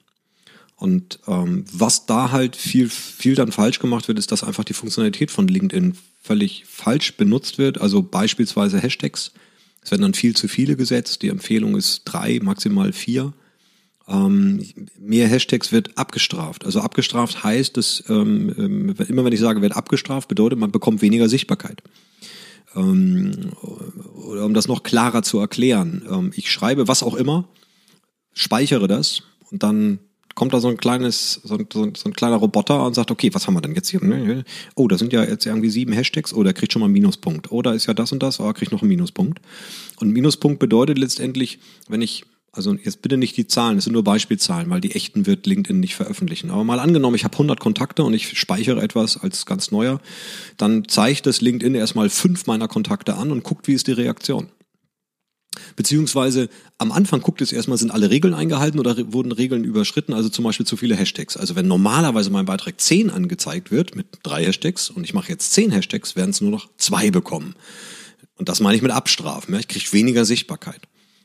Und 0.76 1.18
ähm, 1.26 1.64
was 1.72 2.06
da 2.06 2.30
halt 2.30 2.54
viel, 2.54 2.88
viel 2.88 3.34
dann 3.34 3.50
falsch 3.50 3.80
gemacht 3.80 4.06
wird, 4.06 4.18
ist, 4.18 4.30
dass 4.30 4.44
einfach 4.44 4.64
die 4.64 4.74
Funktionalität 4.74 5.30
von 5.30 5.48
LinkedIn 5.48 5.96
völlig 6.22 6.64
falsch 6.66 7.16
benutzt 7.16 7.58
wird. 7.58 7.80
Also 7.80 8.02
beispielsweise 8.02 8.78
Hashtags. 8.78 9.32
Es 9.82 9.90
werden 9.90 10.02
dann 10.02 10.14
viel 10.14 10.36
zu 10.36 10.46
viele 10.46 10.76
gesetzt. 10.76 11.22
Die 11.22 11.28
Empfehlung 11.28 11.76
ist 11.76 12.02
drei, 12.04 12.38
maximal 12.40 12.92
vier. 12.92 13.32
Ähm, 14.06 14.64
mehr 14.98 15.26
Hashtags 15.26 15.72
wird 15.72 15.98
abgestraft. 15.98 16.64
Also 16.64 16.80
abgestraft 16.80 17.42
heißt, 17.42 17.76
dass 17.76 18.04
ähm, 18.08 18.54
ähm, 18.56 18.94
immer 19.08 19.24
wenn 19.24 19.32
ich 19.32 19.40
sage, 19.40 19.60
wird 19.62 19.76
abgestraft, 19.76 20.28
bedeutet, 20.28 20.58
man 20.58 20.70
bekommt 20.70 21.02
weniger 21.02 21.28
Sichtbarkeit. 21.28 21.82
Ähm, 22.74 23.50
oder 24.26 24.44
um 24.44 24.54
das 24.54 24.68
noch 24.68 24.82
klarer 24.82 25.22
zu 25.22 25.38
erklären, 25.38 26.06
ähm, 26.10 26.32
ich 26.34 26.50
schreibe 26.50 26.88
was 26.88 27.02
auch 27.02 27.14
immer, 27.14 27.48
speichere 28.34 28.88
das 28.88 29.22
und 29.50 29.62
dann 29.62 30.00
kommt 30.38 30.54
da 30.54 30.60
so 30.60 30.68
ein 30.68 30.76
kleines, 30.76 31.40
so 31.42 31.56
ein, 31.56 31.66
so 31.72 31.82
ein, 31.82 32.12
kleiner 32.12 32.36
Roboter 32.36 32.86
und 32.86 32.94
sagt, 32.94 33.10
okay, 33.10 33.34
was 33.34 33.48
haben 33.48 33.54
wir 33.54 33.60
denn 33.60 33.74
jetzt 33.74 33.88
hier? 33.88 34.44
Oh, 34.76 34.86
da 34.86 34.96
sind 34.96 35.12
ja 35.12 35.24
jetzt 35.24 35.44
irgendwie 35.46 35.68
sieben 35.68 35.92
Hashtags, 35.92 36.32
oh, 36.32 36.44
der 36.44 36.52
kriegt 36.52 36.72
schon 36.72 36.78
mal 36.78 36.86
einen 36.86 36.92
Minuspunkt. 36.92 37.50
Oh, 37.50 37.60
da 37.60 37.72
ist 37.72 37.86
ja 37.86 37.94
das 37.94 38.12
und 38.12 38.22
das, 38.22 38.38
oh, 38.38 38.44
er 38.44 38.54
kriegt 38.54 38.70
noch 38.70 38.82
einen 38.82 38.88
Minuspunkt. 38.90 39.40
Und 39.98 40.12
Minuspunkt 40.12 40.60
bedeutet 40.60 40.96
letztendlich, 40.96 41.58
wenn 41.88 42.02
ich, 42.02 42.24
also 42.52 42.74
jetzt 42.74 43.02
bitte 43.02 43.16
nicht 43.16 43.36
die 43.36 43.46
Zahlen, 43.46 43.76
das 43.76 43.84
sind 43.84 43.92
nur 43.92 44.04
Beispielzahlen, 44.04 44.70
weil 44.70 44.80
die 44.80 44.94
echten 44.94 45.26
wird 45.26 45.46
LinkedIn 45.46 45.80
nicht 45.80 45.94
veröffentlichen. 45.94 46.50
Aber 46.50 46.64
mal 46.64 46.80
angenommen, 46.80 47.14
ich 47.14 47.24
habe 47.24 47.34
100 47.34 47.60
Kontakte 47.60 48.04
und 48.04 48.14
ich 48.14 48.38
speichere 48.38 48.82
etwas 48.82 49.16
als 49.16 49.46
ganz 49.46 49.70
neuer, 49.70 50.00
dann 50.56 50.88
zeigt 50.88 51.26
das 51.26 51.40
LinkedIn 51.40 51.74
erstmal 51.74 52.08
fünf 52.08 52.46
meiner 52.46 52.68
Kontakte 52.68 53.14
an 53.14 53.30
und 53.30 53.44
guckt, 53.44 53.68
wie 53.68 53.74
ist 53.74 53.86
die 53.86 53.92
Reaktion. 53.92 54.48
Beziehungsweise 55.76 56.48
am 56.78 56.92
Anfang 56.92 57.20
guckt 57.20 57.40
es 57.40 57.52
erstmal, 57.52 57.78
sind 57.78 57.90
alle 57.90 58.10
Regeln 58.10 58.34
eingehalten 58.34 58.78
oder 58.78 59.12
wurden 59.12 59.32
Regeln 59.32 59.64
überschritten, 59.64 60.12
also 60.12 60.28
zum 60.28 60.44
Beispiel 60.44 60.66
zu 60.66 60.76
viele 60.76 60.96
Hashtags. 60.96 61.36
Also 61.36 61.56
wenn 61.56 61.66
normalerweise 61.66 62.30
mein 62.30 62.46
Beitrag 62.46 62.80
10 62.80 63.10
angezeigt 63.10 63.70
wird 63.70 63.96
mit 63.96 64.06
drei 64.22 64.44
Hashtags 64.44 64.90
und 64.90 65.04
ich 65.04 65.14
mache 65.14 65.28
jetzt 65.30 65.52
10 65.52 65.70
Hashtags, 65.70 66.16
werden 66.16 66.30
es 66.30 66.40
nur 66.40 66.50
noch 66.50 66.68
zwei 66.76 67.10
bekommen. 67.10 67.54
Und 68.36 68.48
das 68.48 68.60
meine 68.60 68.76
ich 68.76 68.82
mit 68.82 68.92
Abstrafen. 68.92 69.54
Ja? 69.54 69.60
Ich 69.60 69.68
kriege 69.68 69.92
weniger 69.92 70.24
Sichtbarkeit. 70.24 70.80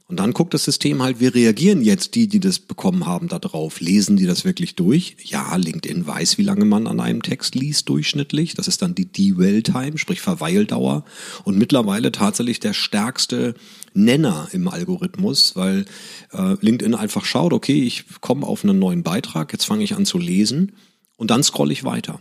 Und 0.07 0.19
dann 0.19 0.33
guckt 0.33 0.53
das 0.53 0.65
System 0.65 1.01
halt, 1.01 1.21
wie 1.21 1.27
reagieren 1.27 1.81
jetzt 1.81 2.15
die, 2.15 2.27
die 2.27 2.41
das 2.41 2.59
bekommen 2.59 3.05
haben, 3.05 3.29
da 3.29 3.39
drauf? 3.39 3.79
Lesen 3.79 4.17
die 4.17 4.25
das 4.25 4.43
wirklich 4.43 4.75
durch? 4.75 5.15
Ja, 5.23 5.55
LinkedIn 5.55 6.05
weiß, 6.05 6.37
wie 6.37 6.43
lange 6.43 6.65
man 6.65 6.87
an 6.87 6.99
einem 6.99 7.23
Text 7.23 7.55
liest 7.55 7.87
durchschnittlich. 7.87 8.53
Das 8.53 8.67
ist 8.67 8.81
dann 8.81 8.95
die 8.95 9.11
Dwell-Time, 9.11 9.97
sprich 9.97 10.19
Verweildauer. 10.19 11.05
Und 11.45 11.57
mittlerweile 11.57 12.11
tatsächlich 12.11 12.59
der 12.59 12.73
stärkste 12.73 13.55
Nenner 13.93 14.49
im 14.51 14.67
Algorithmus, 14.67 15.55
weil 15.55 15.85
äh, 16.33 16.55
LinkedIn 16.59 16.95
einfach 16.95 17.23
schaut, 17.23 17.53
okay, 17.53 17.81
ich 17.83 18.05
komme 18.19 18.45
auf 18.45 18.63
einen 18.63 18.79
neuen 18.79 19.03
Beitrag, 19.03 19.53
jetzt 19.53 19.65
fange 19.65 19.83
ich 19.83 19.95
an 19.95 20.05
zu 20.05 20.17
lesen 20.17 20.73
und 21.15 21.31
dann 21.31 21.43
scrolle 21.43 21.71
ich 21.71 21.85
weiter. 21.85 22.19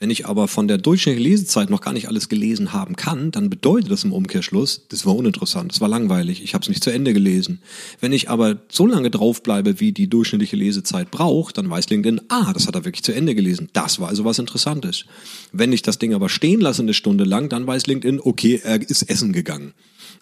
Wenn 0.00 0.10
ich 0.10 0.26
aber 0.26 0.48
von 0.48 0.66
der 0.66 0.78
durchschnittlichen 0.78 1.30
Lesezeit 1.30 1.70
noch 1.70 1.80
gar 1.80 1.92
nicht 1.92 2.08
alles 2.08 2.28
gelesen 2.28 2.72
haben 2.72 2.96
kann, 2.96 3.30
dann 3.30 3.48
bedeutet 3.48 3.92
das 3.92 4.02
im 4.02 4.12
Umkehrschluss, 4.12 4.86
das 4.88 5.06
war 5.06 5.14
uninteressant, 5.14 5.70
das 5.70 5.80
war 5.80 5.88
langweilig, 5.88 6.42
ich 6.42 6.52
habe 6.52 6.62
es 6.62 6.68
nicht 6.68 6.82
zu 6.82 6.90
Ende 6.90 7.12
gelesen. 7.12 7.62
Wenn 8.00 8.12
ich 8.12 8.28
aber 8.28 8.60
so 8.68 8.86
lange 8.86 9.10
draufbleibe, 9.10 9.78
wie 9.78 9.92
die 9.92 10.08
durchschnittliche 10.08 10.56
Lesezeit 10.56 11.12
braucht, 11.12 11.58
dann 11.58 11.70
weiß 11.70 11.90
LinkedIn, 11.90 12.22
ah, 12.28 12.52
das 12.52 12.66
hat 12.66 12.74
er 12.74 12.84
wirklich 12.84 13.04
zu 13.04 13.14
Ende 13.14 13.36
gelesen. 13.36 13.68
Das 13.72 14.00
war 14.00 14.08
also 14.08 14.24
was 14.24 14.40
Interessantes. 14.40 15.04
Wenn 15.52 15.72
ich 15.72 15.82
das 15.82 15.98
Ding 15.98 16.12
aber 16.12 16.28
stehen 16.28 16.60
lasse 16.60 16.82
eine 16.82 16.94
Stunde 16.94 17.24
lang, 17.24 17.48
dann 17.48 17.66
weiß 17.66 17.86
LinkedIn, 17.86 18.20
okay, 18.20 18.60
er 18.64 18.80
ist 18.80 19.08
essen 19.08 19.32
gegangen. 19.32 19.74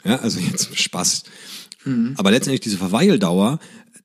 Ja, 0.04 0.16
also 0.16 0.38
jetzt 0.38 0.76
Spaß. 0.78 1.24
Aber 2.16 2.30
letztendlich 2.30 2.61
diese 2.61 2.78
Verweildauer, 2.78 3.58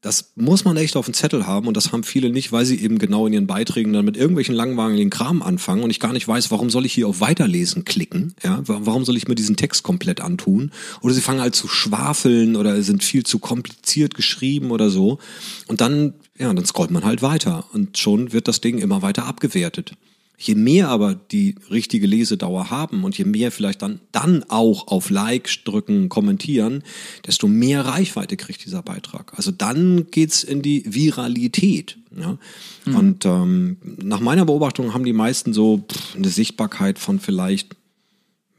das 0.08 0.32
muss 0.36 0.64
man 0.64 0.78
echt 0.78 0.96
auf 0.96 1.06
dem 1.06 1.14
Zettel 1.14 1.46
haben 1.46 1.68
und 1.68 1.76
das 1.76 1.92
haben 1.92 2.04
viele 2.04 2.30
nicht, 2.30 2.52
weil 2.54 2.66
sie 2.66 2.80
eben 2.82 2.98
genau 2.98 3.28
in 3.28 3.34
ihren 3.34 3.46
Beiträgen 3.46 3.92
dann 3.92 4.06
mit 4.06 4.16
irgendwelchen 4.16 4.56
langweiligen 4.56 5.10
Kram 5.10 5.42
anfangen 5.42 5.84
und 5.84 5.90
ich 5.90 6.00
gar 6.00 6.14
nicht 6.14 6.28
weiß, 6.28 6.50
warum 6.50 6.70
soll 6.70 6.86
ich 6.86 6.94
hier 6.94 7.08
auf 7.08 7.20
Weiterlesen 7.20 7.84
klicken, 7.84 8.34
ja, 8.44 8.66
Wa- 8.68 8.80
warum 8.84 9.04
soll 9.04 9.18
ich 9.18 9.28
mir 9.28 9.36
diesen 9.36 9.58
Text 9.58 9.84
komplett 9.84 10.22
antun? 10.22 10.72
Oder 11.02 11.14
sie 11.14 11.22
fangen 11.22 11.42
halt 11.42 11.56
zu 11.56 11.68
schwafeln 11.68 12.56
oder 12.56 12.82
sind 12.84 13.04
viel 13.04 13.24
zu 13.24 13.40
kompliziert 13.40 14.16
geschrieben 14.16 14.72
oder 14.72 14.90
so. 14.90 15.20
Und 15.68 15.82
dann, 15.82 16.14
ja, 16.40 16.54
dann 16.54 16.66
scrollt 16.66 16.90
man 16.92 17.04
halt 17.04 17.22
weiter 17.22 17.66
und 17.74 17.98
schon 17.98 18.32
wird 18.32 18.48
das 18.48 18.62
Ding 18.62 18.78
immer 18.80 19.02
weiter 19.02 19.26
abgewertet. 19.26 19.92
Je 20.40 20.54
mehr 20.54 20.90
aber 20.90 21.16
die 21.16 21.56
richtige 21.72 22.06
Lesedauer 22.06 22.70
haben 22.70 23.04
und 23.04 23.18
je 23.18 23.26
mehr 23.26 23.52
vielleicht 23.52 23.82
dann, 23.82 24.00
dann 24.12 24.44
auch 24.50 24.88
auf 24.88 25.10
Like 25.10 25.50
drücken, 25.66 26.10
kommentieren, 26.10 26.84
desto 27.26 27.48
mehr 27.48 27.86
Reichweite 27.86 28.38
kriegt 28.38 28.64
dieser 28.64 28.84
Beitrag. 28.84 29.34
Also 29.36 29.50
dann 29.50 30.12
geht's 30.12 30.44
in 30.44 30.62
die 30.62 30.84
Viralität. 30.86 31.98
Ja? 32.16 32.38
Und 32.86 33.26
ähm, 33.26 33.78
nach 33.84 34.20
meiner 34.20 34.46
Beobachtung 34.46 34.94
haben 34.94 35.06
die 35.06 35.14
meisten 35.14 35.54
so 35.54 35.84
pff, 35.92 36.16
eine 36.16 36.30
Sichtbarkeit 36.30 37.00
von 37.00 37.20
vielleicht, 37.20 37.76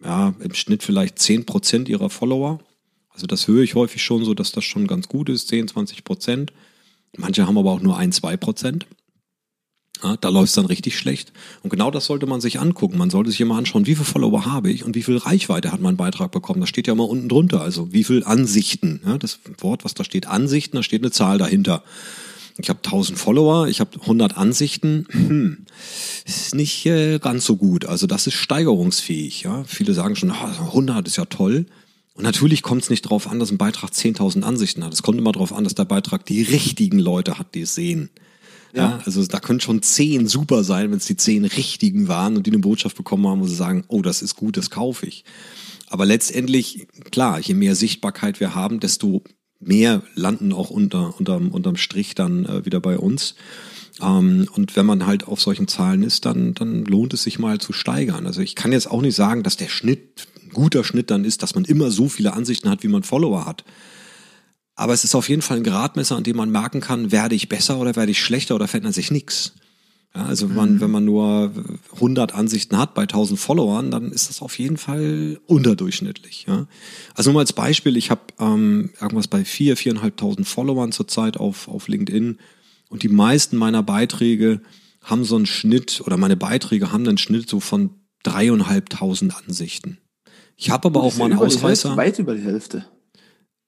ja, 0.03 0.35
im 0.41 0.55
Schnitt 0.55 0.83
vielleicht 0.83 1.21
zehn 1.21 1.47
Prozent 1.47 1.88
ihrer 1.88 2.11
Follower. 2.11 2.59
Also 3.11 3.29
das 3.29 3.47
höre 3.47 3.62
ich 3.62 3.77
häufig 3.77 4.03
schon 4.03 4.25
so, 4.25 4.35
dass 4.35 4.51
das 4.51 4.64
schon 4.64 4.88
ganz 4.88 5.07
gut 5.07 5.29
ist, 5.29 5.47
10, 5.47 5.69
20 5.69 6.03
Prozent. 6.03 6.53
Manche 7.17 7.47
haben 7.47 7.57
aber 7.57 7.71
auch 7.71 7.81
nur 7.81 7.97
ein, 7.97 8.11
zwei 8.11 8.37
Prozent. 8.37 8.87
Ja, 10.03 10.17
da 10.17 10.29
läuft 10.29 10.51
es 10.51 10.55
dann 10.55 10.67
richtig 10.67 10.97
schlecht. 10.97 11.33
Und 11.63 11.71
genau 11.71 11.91
das 11.91 12.07
sollte 12.07 12.27
man 12.27 12.41
sich 12.41 12.61
angucken. 12.61 12.99
Man 12.99 13.11
sollte 13.11 13.31
sich 13.31 13.41
immer 13.41 13.57
anschauen, 13.57 13.87
wie 13.87 13.95
viele 13.95 14.05
Follower 14.05 14.45
habe 14.45 14.71
ich 14.71 14.85
und 14.85 14.95
wie 14.95 15.03
viel 15.03 15.17
Reichweite 15.17 15.73
hat 15.73 15.81
mein 15.81 15.97
Beitrag 15.97 16.31
bekommen. 16.31 16.61
Das 16.61 16.69
steht 16.69 16.87
ja 16.87 16.93
immer 16.93 17.09
unten 17.09 17.29
drunter. 17.29 17.61
Also 17.63 17.93
wie 17.93 18.05
viel 18.05 18.23
Ansichten. 18.25 19.01
Ja, 19.05 19.19
das 19.19 19.41
Wort, 19.59 19.85
was 19.85 19.95
da 19.95 20.05
steht, 20.05 20.27
Ansichten, 20.27 20.77
da 20.77 20.83
steht 20.83 21.03
eine 21.03 21.11
Zahl 21.11 21.39
dahinter. 21.39 21.83
Ich 22.61 22.69
habe 22.69 22.81
1000 22.85 23.19
Follower, 23.19 23.69
ich 23.69 23.81
habe 23.81 24.01
100 24.01 24.37
Ansichten. 24.37 25.07
Hm, 25.11 25.67
ist 26.27 26.55
nicht 26.55 26.87
äh, 26.87 27.19
ganz 27.19 27.45
so 27.45 27.57
gut. 27.57 27.85
Also 27.85 28.07
das 28.07 28.27
ist 28.27 28.35
steigerungsfähig. 28.35 29.43
Ja, 29.43 29.65
viele 29.65 29.95
sagen 29.95 30.17
schon, 30.17 30.31
ah, 30.31 30.55
100 30.67 31.07
ist 31.07 31.17
ja 31.17 31.25
toll. 31.25 31.67
Und 32.15 32.25
natürlich 32.25 32.63
kommt 32.63 32.83
es 32.83 32.91
nicht 32.91 33.05
darauf 33.05 33.29
an, 33.29 33.39
dass 33.39 33.53
ein 33.53 33.59
Beitrag 33.59 33.91
10.000 33.91 34.43
Ansichten 34.43 34.85
hat. 34.85 34.93
Es 34.93 35.05
kommt 35.05 35.19
immer 35.19 35.31
darauf 35.31 35.53
an, 35.53 35.63
dass 35.63 35.77
der 35.77 35.85
Beitrag 35.85 36.27
die 36.27 36.43
richtigen 36.43 36.99
Leute 36.99 37.39
hat, 37.39 37.55
die 37.55 37.61
es 37.61 37.77
sehen. 37.77 38.11
Ja. 38.74 39.00
also 39.04 39.24
da 39.24 39.40
können 39.40 39.61
schon 39.61 39.83
zehn 39.83 40.26
super 40.26 40.62
sein, 40.62 40.90
wenn 40.90 40.98
es 40.98 41.07
die 41.07 41.16
zehn 41.16 41.44
richtigen 41.44 42.09
waren 42.09 42.37
und 42.37 42.46
die 42.46 42.50
eine 42.50 42.61
Botschaft 42.61 42.96
bekommen 42.96 43.26
haben, 43.26 43.40
wo 43.40 43.46
sie 43.46 43.54
sagen, 43.54 43.85
oh, 43.88 44.02
das 44.02 44.20
ist 44.22 44.37
gut, 44.37 44.57
das 44.57 44.70
kaufe 44.70 45.07
ich. 45.07 45.24
Aber 45.88 46.04
letztendlich, 46.04 46.87
klar, 47.11 47.40
je 47.40 47.54
mehr 47.54 47.74
Sichtbarkeit 47.74 48.40
wir 48.40 48.54
haben, 48.54 48.78
desto 48.81 49.22
mehr 49.59 50.02
landen 50.14 50.52
auch 50.52 50.70
unter, 50.70 51.18
unterm, 51.18 51.50
unterm 51.50 51.76
Strich 51.76 52.14
dann 52.14 52.44
äh, 52.44 52.64
wieder 52.64 52.81
bei 52.81 52.98
uns. 52.98 53.35
Ähm, 54.00 54.48
und 54.54 54.76
wenn 54.76 54.87
man 54.87 55.07
halt 55.07 55.26
auf 55.26 55.40
solchen 55.40 55.68
Zahlen 55.68 56.02
ist, 56.02 56.26
dann, 56.26 56.54
dann 56.54 56.85
lohnt 56.85 57.14
es 57.14 57.22
sich 57.22 57.38
mal 57.38 57.59
zu 57.59 57.72
steigern. 57.72 58.26
Also 58.26 58.40
ich 58.40 58.54
kann 58.54 58.72
jetzt 58.72 58.90
auch 58.90 59.02
nicht 59.02 59.16
sagen, 59.16 59.42
dass 59.42 59.57
der 59.57 59.68
Schnitt, 59.68 60.28
ein 60.44 60.50
guter 60.50 60.85
Schnitt 60.85 61.11
dann 61.11 61.24
ist, 61.24 61.42
dass 61.42 61.54
man 61.54 61.64
immer 61.64 61.90
so 61.90 62.09
viele 62.09 62.33
Ansichten 62.33 62.70
hat, 62.70 62.83
wie 62.83 62.88
man 62.88 63.02
Follower 63.02 63.46
hat. 63.46 63.64
Aber 64.79 64.93
es 64.93 65.03
ist 65.03 65.17
auf 65.17 65.29
jeden 65.29 65.43
Fall 65.43 65.57
ein 65.57 65.64
Gradmesser, 65.64 66.14
an 66.14 66.23
dem 66.23 66.37
man 66.37 66.53
merken 66.53 66.81
kann, 66.81 67.11
werde 67.11 67.35
ich 67.35 67.49
besser 67.49 67.81
oder 67.81 67.97
werde 67.97 68.12
ich 68.12 68.23
schlechter 68.23 68.55
oder 68.55 68.69
verändert 68.69 68.95
sich 68.95 69.11
nichts. 69.11 69.55
Ja, 70.14 70.27
also 70.27 70.49
wenn 70.49 70.55
man, 70.55 70.75
mhm. 70.75 70.81
wenn 70.81 70.91
man 70.93 71.05
nur 71.05 71.53
100 71.95 72.33
Ansichten 72.33 72.79
hat 72.79 72.95
bei 72.95 73.03
1000 73.03 73.41
Followern, 73.41 73.91
dann 73.91 74.12
ist 74.12 74.31
das 74.31 74.41
auf 74.41 74.57
jeden 74.57 74.77
Fall 74.77 75.41
unterdurchschnittlich. 75.47 76.47
Ja. 76.47 76.69
Also 77.14 77.31
nur 77.31 77.35
mal 77.35 77.41
als 77.41 77.53
Beispiel, 77.53 77.97
ich 77.97 78.12
habe 78.12 78.21
ähm, 78.38 78.91
irgendwas 79.01 79.27
bei 79.27 79.45
4, 79.45 79.77
4.500 79.77 80.45
Followern 80.45 80.93
zurzeit 80.93 81.38
auf, 81.38 81.67
auf 81.67 81.88
LinkedIn 81.88 82.38
und 82.88 83.03
die 83.03 83.09
meisten 83.09 83.57
meiner 83.57 83.83
Beiträge 83.83 84.61
haben 85.03 85.25
so 85.25 85.35
einen 85.35 85.47
Schnitt 85.47 86.03
oder 86.07 86.17
meine 86.17 86.37
Beiträge 86.37 86.93
haben 86.93 87.05
einen 87.05 87.19
Schnitt 87.19 87.51
so 87.51 87.59
von 87.59 87.91
dreieinhalbtausend 88.23 89.37
Ansichten. 89.37 89.99
Ich 90.57 90.71
habe 90.71 90.87
aber 90.87 91.03
auch 91.03 91.17
mal 91.17 91.25
einen 91.25 91.41
Ausreißer. 91.41 91.97
Weit 91.97 92.21
über 92.21 92.37
die 92.37 92.43
Hälfte. 92.43 92.87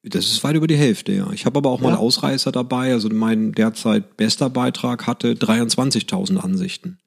Das 0.02 0.26
ist 0.26 0.42
weit 0.44 0.56
über 0.56 0.66
die 0.66 0.76
Hälfte, 0.76 1.12
ja. 1.12 1.30
Ich 1.32 1.44
habe 1.44 1.58
aber 1.58 1.70
auch 1.70 1.82
ja. 1.82 1.90
mal 1.90 1.96
Ausreißer 1.96 2.52
dabei. 2.52 2.92
Also 2.92 3.08
mein 3.10 3.52
derzeit 3.52 4.16
bester 4.16 4.48
Beitrag 4.48 5.06
hatte 5.06 5.34
23.000 5.34 6.38
Ansichten. 6.38 6.98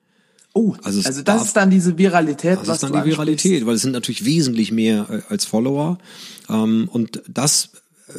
Oh, 0.54 0.76
also, 0.84 1.02
also 1.04 1.24
das 1.24 1.46
ist 1.46 1.56
dann 1.56 1.72
diese 1.72 1.98
Viralität. 1.98 2.60
Das 2.60 2.68
ist 2.68 2.84
dann 2.84 2.94
die 2.94 3.10
Viralität, 3.10 3.66
weil 3.66 3.76
es 3.76 3.82
sind 3.82 3.94
natürlich 3.94 4.24
wesentlich 4.24 4.72
mehr 4.72 5.08
äh, 5.10 5.22
als 5.30 5.46
Follower. 5.46 5.98
Ähm, 6.48 6.88
und 6.92 7.24
das, 7.28 7.72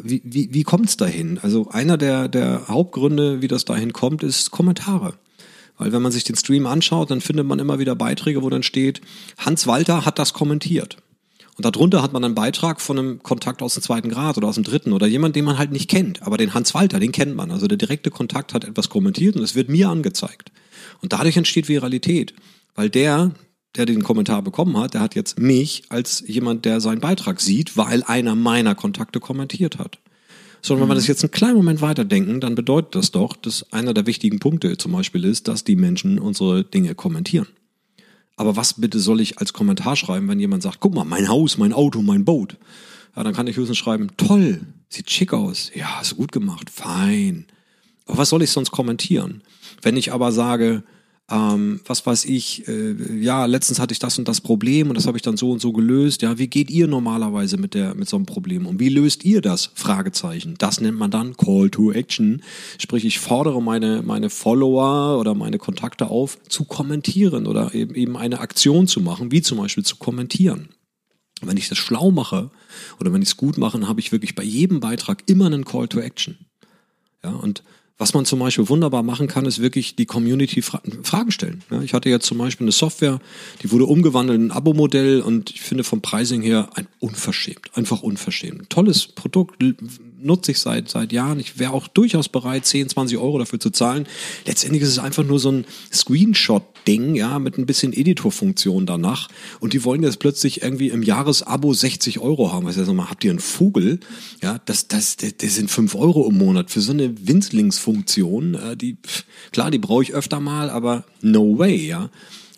wie, 0.02 0.20
wie, 0.24 0.52
wie 0.52 0.64
kommt 0.64 0.88
es 0.88 0.96
dahin? 0.96 1.38
Also 1.40 1.68
einer 1.70 1.96
der, 1.96 2.26
der 2.26 2.66
Hauptgründe, 2.66 3.40
wie 3.40 3.48
das 3.48 3.64
dahin 3.64 3.92
kommt, 3.92 4.24
ist 4.24 4.50
Kommentare. 4.50 5.14
Weil 5.78 5.92
wenn 5.92 6.02
man 6.02 6.10
sich 6.10 6.24
den 6.24 6.36
Stream 6.36 6.66
anschaut, 6.66 7.12
dann 7.12 7.20
findet 7.20 7.46
man 7.46 7.60
immer 7.60 7.78
wieder 7.78 7.94
Beiträge, 7.94 8.42
wo 8.42 8.50
dann 8.50 8.64
steht, 8.64 9.00
Hans 9.38 9.68
Walter 9.68 10.04
hat 10.04 10.18
das 10.18 10.32
kommentiert. 10.32 10.96
Und 11.56 11.64
darunter 11.64 12.02
hat 12.02 12.12
man 12.12 12.24
einen 12.24 12.34
Beitrag 12.34 12.80
von 12.80 12.98
einem 12.98 13.22
Kontakt 13.22 13.62
aus 13.62 13.74
dem 13.74 13.82
zweiten 13.82 14.08
Grad 14.08 14.36
oder 14.36 14.48
aus 14.48 14.56
dem 14.56 14.64
dritten 14.64 14.92
oder 14.92 15.06
jemand, 15.06 15.36
den 15.36 15.44
man 15.44 15.56
halt 15.56 15.70
nicht 15.70 15.88
kennt. 15.88 16.22
Aber 16.22 16.36
den 16.36 16.52
Hans 16.52 16.74
Walter, 16.74 16.98
den 16.98 17.12
kennt 17.12 17.36
man. 17.36 17.52
Also 17.52 17.68
der 17.68 17.78
direkte 17.78 18.10
Kontakt 18.10 18.54
hat 18.54 18.64
etwas 18.64 18.88
kommentiert 18.88 19.36
und 19.36 19.42
es 19.42 19.54
wird 19.54 19.68
mir 19.68 19.88
angezeigt. 19.88 20.50
Und 21.00 21.12
dadurch 21.12 21.36
entsteht 21.36 21.68
Viralität. 21.68 22.34
Weil 22.74 22.90
der, 22.90 23.30
der 23.76 23.86
den 23.86 24.02
Kommentar 24.02 24.42
bekommen 24.42 24.76
hat, 24.76 24.94
der 24.94 25.00
hat 25.00 25.14
jetzt 25.14 25.38
mich 25.38 25.84
als 25.90 26.24
jemand, 26.26 26.64
der 26.64 26.80
seinen 26.80 27.00
Beitrag 27.00 27.40
sieht, 27.40 27.76
weil 27.76 28.02
einer 28.02 28.34
meiner 28.34 28.74
Kontakte 28.74 29.20
kommentiert 29.20 29.78
hat. 29.78 29.98
Sondern 30.60 30.84
wenn 30.84 30.88
wir 30.88 30.94
mhm. 30.94 30.98
das 30.98 31.06
jetzt 31.06 31.22
einen 31.22 31.30
kleinen 31.30 31.56
Moment 31.56 31.82
weiterdenken, 31.82 32.40
dann 32.40 32.56
bedeutet 32.56 32.96
das 32.96 33.12
doch, 33.12 33.36
dass 33.36 33.72
einer 33.72 33.94
der 33.94 34.06
wichtigen 34.06 34.40
Punkte 34.40 34.76
zum 34.76 34.90
Beispiel 34.90 35.24
ist, 35.24 35.46
dass 35.46 35.62
die 35.62 35.76
Menschen 35.76 36.18
unsere 36.18 36.64
Dinge 36.64 36.96
kommentieren. 36.96 37.46
Aber 38.36 38.56
was 38.56 38.80
bitte 38.80 38.98
soll 38.98 39.20
ich 39.20 39.38
als 39.38 39.52
Kommentar 39.52 39.96
schreiben, 39.96 40.28
wenn 40.28 40.40
jemand 40.40 40.62
sagt, 40.62 40.80
guck 40.80 40.94
mal, 40.94 41.04
mein 41.04 41.28
Haus, 41.28 41.56
mein 41.58 41.72
Auto, 41.72 42.02
mein 42.02 42.24
Boot? 42.24 42.56
Ja, 43.14 43.22
dann 43.22 43.34
kann 43.34 43.46
ich 43.46 43.56
höchstens 43.56 43.78
schreiben, 43.78 44.08
toll, 44.16 44.62
sieht 44.88 45.10
schick 45.10 45.32
aus. 45.32 45.70
Ja, 45.74 45.98
hast 46.00 46.12
du 46.12 46.16
gut 46.16 46.32
gemacht, 46.32 46.68
fein. 46.70 47.46
Aber 48.06 48.18
was 48.18 48.28
soll 48.30 48.42
ich 48.42 48.50
sonst 48.50 48.70
kommentieren? 48.70 49.42
Wenn 49.82 49.96
ich 49.96 50.12
aber 50.12 50.32
sage, 50.32 50.82
ähm, 51.30 51.80
was 51.86 52.04
weiß 52.04 52.26
ich, 52.26 52.68
äh, 52.68 52.94
ja, 53.18 53.46
letztens 53.46 53.80
hatte 53.80 53.92
ich 53.92 53.98
das 53.98 54.18
und 54.18 54.28
das 54.28 54.42
Problem 54.42 54.88
und 54.88 54.94
das 54.94 55.06
habe 55.06 55.16
ich 55.16 55.22
dann 55.22 55.38
so 55.38 55.52
und 55.52 55.60
so 55.60 55.72
gelöst. 55.72 56.20
Ja, 56.20 56.38
wie 56.38 56.48
geht 56.48 56.70
ihr 56.70 56.86
normalerweise 56.86 57.56
mit 57.56 57.72
der 57.72 57.94
mit 57.94 58.10
so 58.10 58.16
einem 58.16 58.26
Problem 58.26 58.66
um? 58.66 58.78
Wie 58.78 58.90
löst 58.90 59.24
ihr 59.24 59.40
das? 59.40 59.70
Fragezeichen. 59.74 60.56
Das 60.58 60.82
nennt 60.82 60.98
man 60.98 61.10
dann 61.10 61.34
Call 61.36 61.70
to 61.70 61.92
Action. 61.92 62.42
Sprich, 62.78 63.06
ich 63.06 63.20
fordere 63.20 63.62
meine 63.62 64.02
meine 64.02 64.28
Follower 64.28 65.18
oder 65.18 65.34
meine 65.34 65.56
Kontakte 65.56 66.08
auf, 66.08 66.38
zu 66.48 66.64
kommentieren 66.64 67.46
oder 67.46 67.74
eben 67.74 67.94
eben 67.94 68.18
eine 68.18 68.40
Aktion 68.40 68.86
zu 68.86 69.00
machen, 69.00 69.32
wie 69.32 69.40
zum 69.40 69.56
Beispiel 69.56 69.84
zu 69.84 69.96
kommentieren. 69.96 70.68
Wenn 71.40 71.56
ich 71.56 71.70
das 71.70 71.78
schlau 71.78 72.10
mache 72.10 72.50
oder 73.00 73.14
wenn 73.14 73.22
ich 73.22 73.28
es 73.28 73.36
gut 73.38 73.56
mache, 73.56 73.88
habe 73.88 74.00
ich 74.00 74.12
wirklich 74.12 74.34
bei 74.34 74.44
jedem 74.44 74.80
Beitrag 74.80 75.22
immer 75.26 75.46
einen 75.46 75.64
Call 75.64 75.88
to 75.88 76.00
Action. 76.00 76.36
Ja, 77.22 77.30
und 77.30 77.62
was 77.96 78.12
man 78.12 78.24
zum 78.24 78.40
Beispiel 78.40 78.68
wunderbar 78.68 79.02
machen 79.02 79.28
kann, 79.28 79.46
ist 79.46 79.60
wirklich 79.60 79.94
die 79.94 80.06
Community 80.06 80.62
Fragen 80.62 81.30
stellen. 81.30 81.62
ich 81.82 81.94
hatte 81.94 82.08
jetzt 82.08 82.26
zum 82.26 82.38
Beispiel 82.38 82.64
eine 82.64 82.72
Software, 82.72 83.20
die 83.62 83.70
wurde 83.70 83.84
umgewandelt 83.84 84.40
in 84.40 84.48
ein 84.48 84.50
Abo-Modell 84.50 85.20
und 85.20 85.50
ich 85.50 85.60
finde 85.60 85.84
vom 85.84 86.02
Pricing 86.02 86.42
her 86.42 86.70
ein 86.74 86.88
unverschämt, 86.98 87.70
einfach 87.74 88.02
unverschämt. 88.02 88.68
Tolles 88.70 89.06
Produkt, 89.06 89.62
nutze 90.24 90.52
ich 90.52 90.58
seit, 90.58 90.88
seit 90.88 91.12
Jahren. 91.12 91.38
Ich 91.38 91.58
wäre 91.58 91.72
auch 91.72 91.86
durchaus 91.88 92.28
bereit, 92.28 92.66
10, 92.66 92.88
20 92.88 93.18
Euro 93.18 93.38
dafür 93.38 93.60
zu 93.60 93.70
zahlen. 93.70 94.06
Letztendlich 94.46 94.82
ist 94.82 94.88
es 94.88 94.98
einfach 94.98 95.24
nur 95.24 95.38
so 95.38 95.50
ein 95.50 95.64
Screenshot-Ding, 95.92 97.14
ja, 97.14 97.38
mit 97.38 97.58
ein 97.58 97.66
bisschen 97.66 97.92
Editor-Funktion 97.92 98.86
danach. 98.86 99.28
Und 99.60 99.72
die 99.72 99.84
wollen 99.84 100.02
jetzt 100.02 100.18
plötzlich 100.18 100.62
irgendwie 100.62 100.88
im 100.88 101.02
Jahresabo 101.02 101.72
60 101.72 102.18
Euro 102.20 102.52
haben. 102.52 102.66
Heißt 102.66 102.78
nochmal, 102.78 103.10
habt 103.10 103.24
ihr 103.24 103.30
einen 103.30 103.40
Vogel? 103.40 104.00
Ja, 104.42 104.58
das, 104.64 104.88
das, 104.88 105.16
das, 105.16 105.36
das 105.36 105.54
sind 105.54 105.70
5 105.70 105.94
Euro 105.94 106.28
im 106.28 106.38
Monat 106.38 106.70
für 106.70 106.80
so 106.80 106.92
eine 106.92 107.14
Winzlingsfunktion. 107.26 108.54
Äh, 108.54 108.76
die, 108.76 108.96
klar, 109.52 109.70
die 109.70 109.78
brauche 109.78 110.02
ich 110.02 110.14
öfter 110.14 110.40
mal, 110.40 110.70
aber 110.70 111.04
no 111.20 111.58
way, 111.58 111.86
ja. 111.86 112.10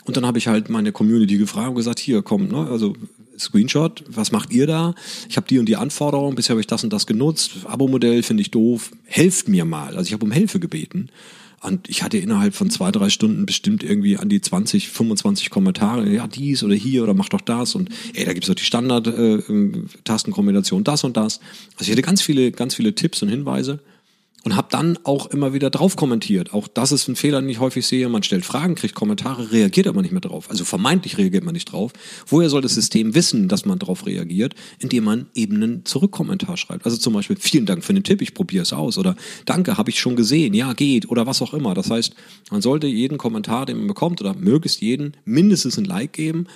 Und 0.06 0.16
dann 0.16 0.24
habe 0.24 0.38
ich 0.38 0.46
halt 0.46 0.70
meine 0.70 0.92
Community 0.92 1.36
gefragt 1.36 1.70
und 1.70 1.74
gesagt, 1.74 1.98
hier, 1.98 2.22
komm, 2.22 2.46
ne, 2.46 2.68
also 2.70 2.94
Screenshot, 3.38 4.04
was 4.08 4.32
macht 4.32 4.52
ihr 4.52 4.66
da? 4.66 4.94
Ich 5.28 5.36
habe 5.36 5.46
die 5.46 5.58
und 5.58 5.66
die 5.66 5.76
Anforderungen, 5.76 6.34
bisher 6.34 6.54
habe 6.54 6.60
ich 6.60 6.66
das 6.66 6.84
und 6.84 6.92
das 6.92 7.06
genutzt, 7.06 7.52
Abo-Modell 7.64 8.22
finde 8.22 8.42
ich 8.42 8.50
doof, 8.50 8.92
helft 9.04 9.48
mir 9.48 9.64
mal. 9.64 9.96
Also 9.96 10.08
ich 10.08 10.12
habe 10.12 10.24
um 10.24 10.32
Hilfe 10.32 10.60
gebeten. 10.60 11.10
Und 11.62 11.88
ich 11.88 12.02
hatte 12.02 12.18
innerhalb 12.18 12.54
von 12.54 12.68
zwei, 12.70 12.92
drei 12.92 13.08
Stunden 13.08 13.46
bestimmt 13.46 13.82
irgendwie 13.82 14.18
an 14.18 14.28
die 14.28 14.40
20, 14.40 14.88
25 14.88 15.50
Kommentare, 15.50 16.08
ja, 16.08 16.28
dies 16.28 16.62
oder 16.62 16.74
hier 16.74 17.02
oder 17.02 17.14
mach 17.14 17.30
doch 17.30 17.40
das 17.40 17.74
und 17.74 17.88
ey, 18.14 18.24
da 18.24 18.32
gibt's 18.34 18.48
doch 18.48 18.54
die 18.54 18.64
Standard-Tastenkombination, 18.64 20.82
äh, 20.82 20.84
das 20.84 21.02
und 21.02 21.16
das. 21.16 21.40
Also 21.76 21.84
ich 21.84 21.90
hatte 21.90 22.02
ganz 22.02 22.20
viele, 22.22 22.52
ganz 22.52 22.74
viele 22.74 22.94
Tipps 22.94 23.22
und 23.22 23.30
Hinweise 23.30 23.80
und 24.46 24.54
habe 24.54 24.68
dann 24.70 24.96
auch 25.02 25.26
immer 25.26 25.54
wieder 25.54 25.70
drauf 25.70 25.96
kommentiert. 25.96 26.54
Auch 26.54 26.68
das 26.68 26.92
ist 26.92 27.08
ein 27.08 27.16
Fehler, 27.16 27.40
den 27.40 27.50
ich 27.50 27.58
häufig 27.58 27.84
sehe. 27.84 28.08
Man 28.08 28.22
stellt 28.22 28.44
Fragen, 28.44 28.76
kriegt 28.76 28.94
Kommentare, 28.94 29.50
reagiert 29.50 29.88
aber 29.88 30.02
nicht 30.02 30.12
mehr 30.12 30.20
drauf. 30.20 30.48
Also 30.50 30.64
vermeintlich 30.64 31.18
reagiert 31.18 31.42
man 31.42 31.52
nicht 31.52 31.72
drauf. 31.72 31.90
Woher 32.28 32.48
soll 32.48 32.62
das 32.62 32.76
System 32.76 33.16
wissen, 33.16 33.48
dass 33.48 33.64
man 33.64 33.80
drauf 33.80 34.06
reagiert? 34.06 34.54
Indem 34.78 35.02
man 35.02 35.26
eben 35.34 35.56
einen 35.56 35.84
Zurückkommentar 35.84 36.56
schreibt. 36.56 36.84
Also 36.84 36.96
zum 36.96 37.12
Beispiel, 37.12 37.34
vielen 37.40 37.66
Dank 37.66 37.82
für 37.82 37.92
den 37.92 38.04
Tipp, 38.04 38.22
ich 38.22 38.34
probiere 38.34 38.62
es 38.62 38.72
aus. 38.72 38.98
Oder 38.98 39.16
danke, 39.46 39.78
habe 39.78 39.90
ich 39.90 39.98
schon 39.98 40.14
gesehen, 40.14 40.54
ja, 40.54 40.74
geht. 40.74 41.10
Oder 41.10 41.26
was 41.26 41.42
auch 41.42 41.52
immer. 41.52 41.74
Das 41.74 41.90
heißt, 41.90 42.14
man 42.52 42.62
sollte 42.62 42.86
jeden 42.86 43.18
Kommentar, 43.18 43.66
den 43.66 43.78
man 43.78 43.88
bekommt, 43.88 44.20
oder 44.20 44.32
möglichst 44.34 44.80
jeden, 44.80 45.16
mindestens 45.24 45.76
ein 45.76 45.86
Like 45.86 46.12
geben 46.12 46.46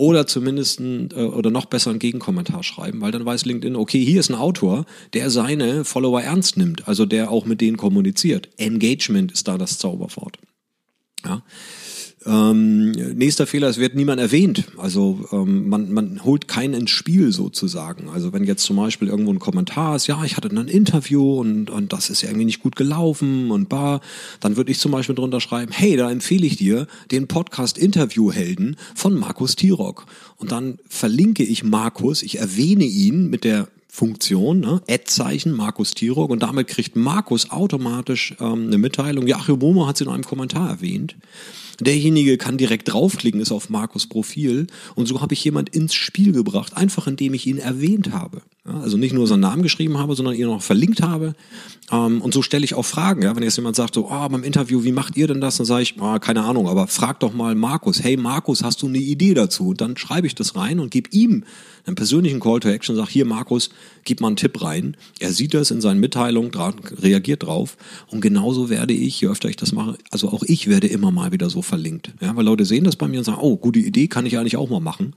oder 0.00 0.26
zumindest 0.26 0.80
ein, 0.80 1.10
äh, 1.14 1.24
oder 1.24 1.50
noch 1.50 1.66
besser 1.66 1.90
einen 1.90 1.98
Gegenkommentar 1.98 2.62
schreiben, 2.62 3.02
weil 3.02 3.12
dann 3.12 3.26
weiß 3.26 3.44
LinkedIn, 3.44 3.76
okay, 3.76 4.02
hier 4.02 4.18
ist 4.18 4.30
ein 4.30 4.34
Autor, 4.34 4.86
der 5.12 5.28
seine 5.28 5.84
Follower 5.84 6.22
ernst 6.22 6.56
nimmt, 6.56 6.88
also 6.88 7.04
der 7.04 7.30
auch 7.30 7.44
mit 7.44 7.60
denen 7.60 7.76
kommuniziert. 7.76 8.48
Engagement 8.56 9.30
ist 9.30 9.46
da 9.46 9.58
das 9.58 9.76
Zauberwort. 9.76 10.38
Ja. 11.22 11.42
Ähm, 12.26 12.90
nächster 12.90 13.46
Fehler, 13.46 13.68
es 13.68 13.78
wird 13.78 13.94
niemand 13.94 14.20
erwähnt. 14.20 14.64
Also 14.76 15.26
ähm, 15.32 15.68
man, 15.68 15.90
man 15.90 16.22
holt 16.22 16.48
keinen 16.48 16.74
ins 16.74 16.90
Spiel 16.90 17.32
sozusagen. 17.32 18.10
Also 18.10 18.32
wenn 18.34 18.44
jetzt 18.44 18.64
zum 18.64 18.76
Beispiel 18.76 19.08
irgendwo 19.08 19.32
ein 19.32 19.38
Kommentar 19.38 19.96
ist, 19.96 20.06
ja, 20.06 20.22
ich 20.24 20.36
hatte 20.36 20.48
ein 20.48 20.68
Interview 20.68 21.40
und, 21.40 21.70
und 21.70 21.94
das 21.94 22.10
ist 22.10 22.22
irgendwie 22.22 22.44
nicht 22.44 22.62
gut 22.62 22.76
gelaufen 22.76 23.50
und 23.50 23.70
bar, 23.70 24.02
dann 24.40 24.56
würde 24.56 24.70
ich 24.70 24.78
zum 24.78 24.92
Beispiel 24.92 25.14
drunter 25.14 25.40
schreiben, 25.40 25.72
hey, 25.72 25.96
da 25.96 26.10
empfehle 26.10 26.46
ich 26.46 26.58
dir 26.58 26.86
den 27.10 27.26
Podcast 27.26 27.78
Interviewhelden 27.78 28.76
von 28.94 29.14
Markus 29.14 29.56
Tirock. 29.56 30.04
Und 30.36 30.52
dann 30.52 30.78
verlinke 30.88 31.42
ich 31.42 31.64
Markus, 31.64 32.22
ich 32.22 32.38
erwähne 32.38 32.84
ihn 32.84 33.30
mit 33.30 33.44
der 33.44 33.68
Funktion, 33.92 34.60
ne? 34.60 34.80
Ad-Zeichen, 34.88 35.52
Markus 35.52 35.92
Tirok 35.92 36.30
und 36.30 36.44
damit 36.44 36.68
kriegt 36.68 36.94
Markus 36.94 37.50
automatisch 37.50 38.36
ähm, 38.38 38.68
eine 38.68 38.78
Mitteilung. 38.78 39.26
Ja, 39.26 39.38
Achim 39.38 39.58
Bomo 39.58 39.88
hat 39.88 39.96
es 39.96 40.02
in 40.02 40.08
einem 40.08 40.22
Kommentar 40.22 40.70
erwähnt. 40.70 41.16
Derjenige 41.80 42.36
kann 42.36 42.58
direkt 42.58 42.92
draufklicken, 42.92 43.40
ist 43.40 43.52
auf 43.52 43.70
Markus 43.70 44.06
Profil 44.06 44.66
und 44.94 45.06
so 45.06 45.20
habe 45.20 45.34
ich 45.34 45.42
jemand 45.44 45.70
ins 45.70 45.94
Spiel 45.94 46.32
gebracht, 46.32 46.76
einfach 46.76 47.06
indem 47.06 47.34
ich 47.34 47.46
ihn 47.46 47.58
erwähnt 47.58 48.12
habe. 48.12 48.42
Ja, 48.66 48.78
also 48.80 48.98
nicht 48.98 49.14
nur 49.14 49.26
seinen 49.26 49.40
Namen 49.40 49.62
geschrieben 49.62 49.96
habe, 49.96 50.14
sondern 50.14 50.34
ihn 50.34 50.46
noch 50.46 50.62
verlinkt 50.62 51.00
habe. 51.00 51.34
Ähm, 51.90 52.20
und 52.20 52.34
so 52.34 52.42
stelle 52.42 52.64
ich 52.64 52.74
auch 52.74 52.84
Fragen. 52.84 53.22
Ja? 53.22 53.34
Wenn 53.34 53.42
jetzt 53.42 53.56
jemand 53.56 53.74
sagt, 53.74 53.94
so, 53.94 54.10
oh, 54.10 54.28
beim 54.28 54.44
Interview, 54.44 54.84
wie 54.84 54.92
macht 54.92 55.16
ihr 55.16 55.26
denn 55.26 55.40
das? 55.40 55.56
Dann 55.56 55.64
sage 55.64 55.82
ich, 55.82 55.94
oh, 55.98 56.18
keine 56.18 56.44
Ahnung, 56.44 56.68
aber 56.68 56.86
frag 56.86 57.20
doch 57.20 57.32
mal 57.32 57.54
Markus. 57.54 58.02
Hey 58.02 58.18
Markus, 58.18 58.62
hast 58.62 58.82
du 58.82 58.88
eine 58.88 58.98
Idee 58.98 59.32
dazu? 59.32 59.70
Und 59.70 59.80
dann 59.80 59.96
schreibe 59.96 60.26
ich 60.26 60.34
das 60.34 60.56
rein 60.56 60.78
und 60.78 60.90
gebe 60.90 61.08
ihm 61.10 61.44
einen 61.86 61.96
persönlichen 61.96 62.40
Call 62.40 62.60
to 62.60 62.68
Action, 62.68 62.96
sag 62.96 63.08
hier 63.08 63.24
Markus, 63.24 63.70
gib 64.04 64.20
mal 64.20 64.28
einen 64.28 64.36
Tipp 64.36 64.62
rein. 64.62 64.96
Er 65.18 65.32
sieht 65.32 65.54
das 65.54 65.70
in 65.70 65.80
seinen 65.80 66.00
Mitteilungen, 66.00 66.50
reagiert 67.02 67.42
drauf. 67.42 67.76
Und 68.08 68.20
genauso 68.20 68.70
werde 68.70 68.94
ich, 68.94 69.20
je 69.20 69.28
öfter 69.28 69.48
ich 69.48 69.56
das 69.56 69.72
mache, 69.72 69.96
also 70.10 70.28
auch 70.28 70.42
ich 70.44 70.68
werde 70.68 70.86
immer 70.86 71.10
mal 71.10 71.32
wieder 71.32 71.50
so 71.50 71.62
verlinkt. 71.62 72.12
Ja, 72.20 72.36
weil 72.36 72.44
Leute 72.44 72.64
sehen 72.64 72.84
das 72.84 72.96
bei 72.96 73.08
mir 73.08 73.18
und 73.18 73.24
sagen, 73.24 73.38
oh, 73.40 73.56
gute 73.56 73.78
Idee, 73.80 74.08
kann 74.08 74.26
ich 74.26 74.38
eigentlich 74.38 74.56
auch 74.56 74.70
mal 74.70 74.80
machen. 74.80 75.14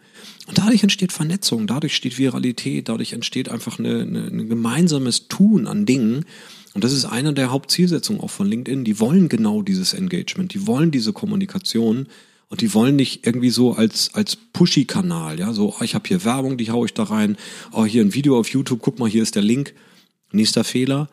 Und 0.47 0.58
dadurch 0.58 0.84
entsteht 0.84 1.12
Vernetzung, 1.12 1.67
dadurch 1.67 1.93
entsteht 1.93 2.17
Viralität, 2.17 2.89
dadurch 2.89 3.13
entsteht 3.13 3.49
einfach 3.49 3.80
ein 3.80 4.49
gemeinsames 4.49 5.28
Tun 5.28 5.67
an 5.67 5.86
Dingen. 5.86 6.26
Und 6.73 6.84
das 6.84 6.91
ist 6.91 7.06
eine 7.06 7.34
der 7.34 7.52
Hauptzielsetzungen 7.52 8.21
auch 8.21 8.32
von 8.32 8.47
LinkedIn. 8.47 8.84
Die 8.84 8.99
wollen 8.99 9.30
genau 9.30 9.62
dieses 9.62 9.93
Engagement, 9.93 10.54
die 10.54 10.65
wollen 10.65 10.91
diese 10.91 11.13
Kommunikation. 11.13 12.08
Und 12.53 12.61
die 12.61 12.75
wollen 12.75 12.95
nicht 12.95 13.25
irgendwie 13.25 13.49
so 13.49 13.73
als, 13.73 14.13
als 14.13 14.35
Pushy-Kanal, 14.35 15.39
ja, 15.39 15.53
so, 15.53 15.73
oh, 15.73 15.83
ich 15.83 15.95
habe 15.95 16.07
hier 16.07 16.23
Werbung, 16.23 16.55
die 16.55 16.69
haue 16.69 16.85
ich 16.85 16.93
da 16.93 17.01
rein, 17.01 17.35
oh, 17.71 17.83
hier 17.83 18.03
ein 18.03 18.13
Video 18.13 18.39
auf 18.39 18.47
YouTube, 18.47 18.79
guck 18.79 18.99
mal, 18.99 19.09
hier 19.09 19.23
ist 19.23 19.33
der 19.33 19.41
Link. 19.41 19.73
Nächster 20.31 20.63
Fehler, 20.63 21.09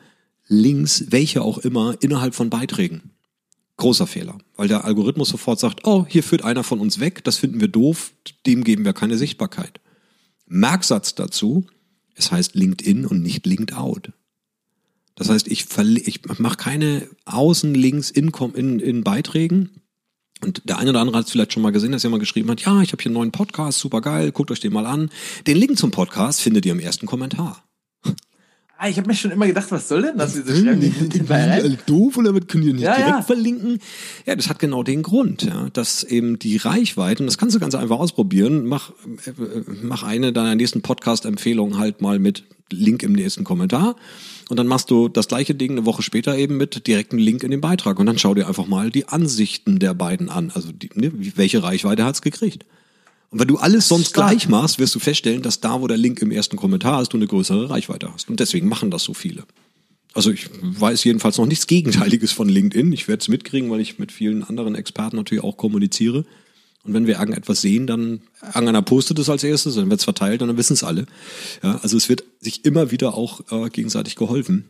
Links, 0.49 1.07
welche 1.09 1.41
auch 1.41 1.57
immer, 1.57 1.97
innerhalb 2.01 2.35
von 2.35 2.51
Beiträgen. 2.51 3.13
Großer 3.79 4.07
Fehler, 4.07 4.37
weil 4.57 4.69
der 4.69 4.85
Algorithmus 4.85 5.31
sofort 5.31 5.59
sagt, 5.59 5.87
oh, 5.87 6.05
hier 6.07 6.23
führt 6.23 6.45
einer 6.45 6.63
von 6.63 6.79
uns 6.79 7.01
weg, 7.01 7.25
das 7.25 7.39
finden 7.39 7.59
wir 7.59 7.69
doof, 7.69 8.13
dem 8.45 8.63
geben 8.63 8.85
wir 8.85 8.93
keine 8.93 9.17
Sichtbarkeit. 9.17 9.81
Merksatz 10.47 11.15
dazu, 11.15 11.65
es 12.17 12.31
heißt 12.31 12.55
LinkedIn 12.55 13.07
und 13.07 13.23
nicht 13.23 13.47
Linked 13.47 13.75
Out. 13.75 14.13
Das 15.15 15.31
heißt, 15.31 15.49
ich, 15.49 15.69
ich 16.07 16.21
mache 16.39 16.57
keine 16.59 17.09
Außenlinks 17.25 18.11
in, 18.11 18.29
in, 18.29 18.79
in 18.79 19.05
Beiträgen. 19.05 19.80
Und 20.43 20.63
der 20.65 20.79
eine 20.79 20.91
oder 20.91 21.01
andere 21.01 21.19
hat 21.19 21.27
es 21.27 21.33
vielleicht 21.33 21.53
schon 21.53 21.63
mal 21.63 21.73
gesehen, 21.73 21.93
dass 21.93 22.03
jemand 22.03 22.21
geschrieben 22.21 22.51
hat, 22.51 22.61
ja, 22.63 22.81
ich 22.83 22.93
habe 22.93 23.03
hier 23.03 23.11
einen 23.11 23.15
neuen 23.15 23.33
Podcast, 23.33 23.79
super 23.79 24.01
geil, 24.01 24.33
guckt 24.33 24.51
euch 24.51 24.61
den 24.61 24.73
mal 24.73 24.87
an. 24.87 25.11
Den 25.47 25.57
Link 25.57 25.77
zum 25.79 25.91
Podcast 25.91 26.41
findet 26.41 26.65
ihr 26.67 26.73
im 26.73 26.81
ersten 26.81 27.07
Kommentar. 27.07 27.63
Ah, 28.83 28.89
ich 28.89 28.97
habe 28.97 29.09
mir 29.09 29.15
schon 29.15 29.31
immer 29.31 29.47
gedacht, 29.47 29.71
was 29.73 29.89
soll 29.89 30.01
denn 30.01 30.17
das? 30.17 30.33
Diese 30.33 30.57
schreiben 30.57 30.81
die, 30.81 30.89
die 30.91 31.31
alle 31.31 31.77
doof 31.85 32.17
oder 32.17 32.35
was 32.35 32.47
können 32.47 32.65
die 32.65 32.73
nicht 32.73 32.83
ja, 32.83 32.95
direkt 32.95 33.15
ja. 33.15 33.21
verlinken? 33.21 33.79
Ja, 34.25 34.35
das 34.35 34.49
hat 34.49 34.59
genau 34.59 34.83
den 34.83 35.03
Grund, 35.03 35.43
ja, 35.43 35.69
dass 35.75 36.03
eben 36.03 36.39
die 36.39 36.57
Reichweite, 36.57 37.23
und 37.23 37.27
das 37.27 37.37
kannst 37.37 37.55
du 37.55 37.61
ganz 37.61 37.75
einfach 37.75 37.99
ausprobieren, 37.99 38.65
mach, 38.65 38.93
äh, 39.27 39.33
mach 39.83 40.03
eine 40.03 40.33
deiner 40.33 40.55
nächsten 40.55 40.81
Podcast-Empfehlungen 40.81 41.79
halt 41.79 42.01
mal 42.01 42.19
mit 42.19 42.45
Link 42.73 43.03
im 43.03 43.13
nächsten 43.13 43.45
Kommentar. 43.45 43.97
Und 44.49 44.59
dann 44.59 44.67
machst 44.67 44.91
du 44.91 45.09
das 45.09 45.29
gleiche 45.29 45.55
Ding 45.55 45.73
eine 45.73 45.85
Woche 45.85 46.01
später 46.01 46.39
eben 46.39 46.57
mit 46.57 46.87
direktem 46.87 47.19
Link 47.19 47.43
in 47.43 47.51
den 47.51 47.61
Beitrag. 47.61 47.99
Und 47.99 48.07
dann 48.07 48.17
schau 48.17 48.33
dir 48.33 48.49
einfach 48.49 48.67
mal 48.67 48.89
die 48.91 49.09
Ansichten 49.09 49.79
der 49.79 49.93
beiden 49.93 50.31
an. 50.31 50.53
Also 50.55 50.73
die, 50.73 50.89
ne, 50.95 51.13
welche 51.37 51.63
Reichweite 51.63 52.07
hat's 52.07 52.23
gekriegt? 52.23 52.65
Und 53.31 53.39
wenn 53.39 53.49
du 53.49 53.59
alles 53.59 53.89
sonst 53.89 54.11
Stark. 54.11 54.31
gleich 54.31 54.49
machst, 54.49 54.79
wirst 54.79 54.95
du 54.95 54.99
feststellen, 54.99 55.43
dass 55.43 55.61
da, 55.61 55.81
wo 55.81 55.87
der 55.87 55.97
Link 55.97 56.21
im 56.21 56.33
ersten 56.33 56.57
Kommentar 56.57 57.01
ist, 57.01 57.13
du 57.13 57.17
eine 57.17 57.29
größere 57.29 57.71
Reichweite 57.71 58.13
hast. 58.13 58.29
Und 58.29 58.41
deswegen 58.41 58.69
machen 58.69 58.91
das 58.91 59.05
so 59.05 59.15
viele. 59.15 59.45
Also 60.13 60.33
ich 60.33 60.49
weiß 60.61 61.05
jedenfalls 61.05 61.39
noch 61.39 61.47
nichts 61.47 61.69
Gegenteiliges 61.69 62.33
von 62.33 62.49
LinkedIn. 62.49 62.93
Ich 62.93 63.07
werde 63.07 63.21
es 63.21 63.29
mitkriegen, 63.29 63.71
weil 63.71 63.81
ich 63.81 64.01
mit 64.01 64.11
vielen 64.11 64.43
anderen 64.43 64.75
Experten 64.75 65.17
natürlich 65.17 65.45
auch 65.45 65.57
kommuniziere. 65.57 66.25
Und 66.83 66.95
wenn 66.95 67.07
wir 67.07 67.19
irgendetwas 67.19 67.61
sehen, 67.61 67.87
dann 67.87 68.23
irgendeiner 68.43 68.83
postet 68.83 69.19
es 69.19 69.29
als 69.29 69.45
erstes, 69.45 69.75
dann 69.75 69.91
wird 69.91 70.01
es 70.01 70.05
verteilt 70.05 70.43
und 70.43 70.49
dann 70.49 70.57
wissen 70.57 70.73
es 70.73 70.83
alle. 70.83 71.07
Ja, 71.63 71.79
also 71.83 71.97
es 71.97 72.09
wird 72.09 72.25
sich 72.41 72.65
immer 72.65 72.91
wieder 72.91 73.15
auch 73.15 73.41
äh, 73.53 73.69
gegenseitig 73.69 74.17
geholfen. 74.17 74.65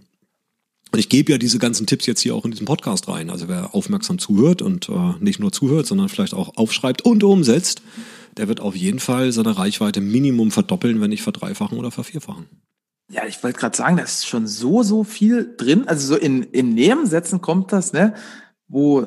Und 0.92 0.98
ich 0.98 1.08
gebe 1.08 1.30
ja 1.30 1.38
diese 1.38 1.58
ganzen 1.58 1.86
Tipps 1.86 2.06
jetzt 2.06 2.20
hier 2.20 2.34
auch 2.34 2.44
in 2.44 2.50
diesem 2.50 2.66
Podcast 2.66 3.06
rein. 3.08 3.30
Also 3.30 3.46
wer 3.46 3.74
aufmerksam 3.74 4.18
zuhört 4.18 4.60
und 4.60 4.88
äh, 4.88 5.14
nicht 5.20 5.38
nur 5.38 5.52
zuhört, 5.52 5.86
sondern 5.86 6.08
vielleicht 6.08 6.34
auch 6.34 6.56
aufschreibt 6.56 7.02
und 7.02 7.22
umsetzt, 7.22 7.80
der 8.40 8.48
wird 8.48 8.60
auf 8.60 8.74
jeden 8.74 9.00
Fall 9.00 9.32
seine 9.32 9.58
Reichweite 9.58 10.00
Minimum 10.00 10.50
verdoppeln, 10.50 10.98
wenn 11.02 11.10
nicht 11.10 11.22
verdreifachen 11.22 11.76
oder 11.76 11.90
vervierfachen. 11.90 12.46
Ja, 13.10 13.26
ich 13.26 13.42
wollte 13.42 13.60
gerade 13.60 13.76
sagen, 13.76 13.98
da 13.98 14.02
ist 14.02 14.26
schon 14.26 14.46
so, 14.46 14.82
so 14.82 15.04
viel 15.04 15.54
drin. 15.58 15.86
Also 15.86 16.14
so 16.14 16.16
in, 16.18 16.44
in 16.44 16.72
Nebensätzen 16.72 17.42
kommt 17.42 17.70
das, 17.70 17.92
ne, 17.92 18.14
wo, 18.66 19.06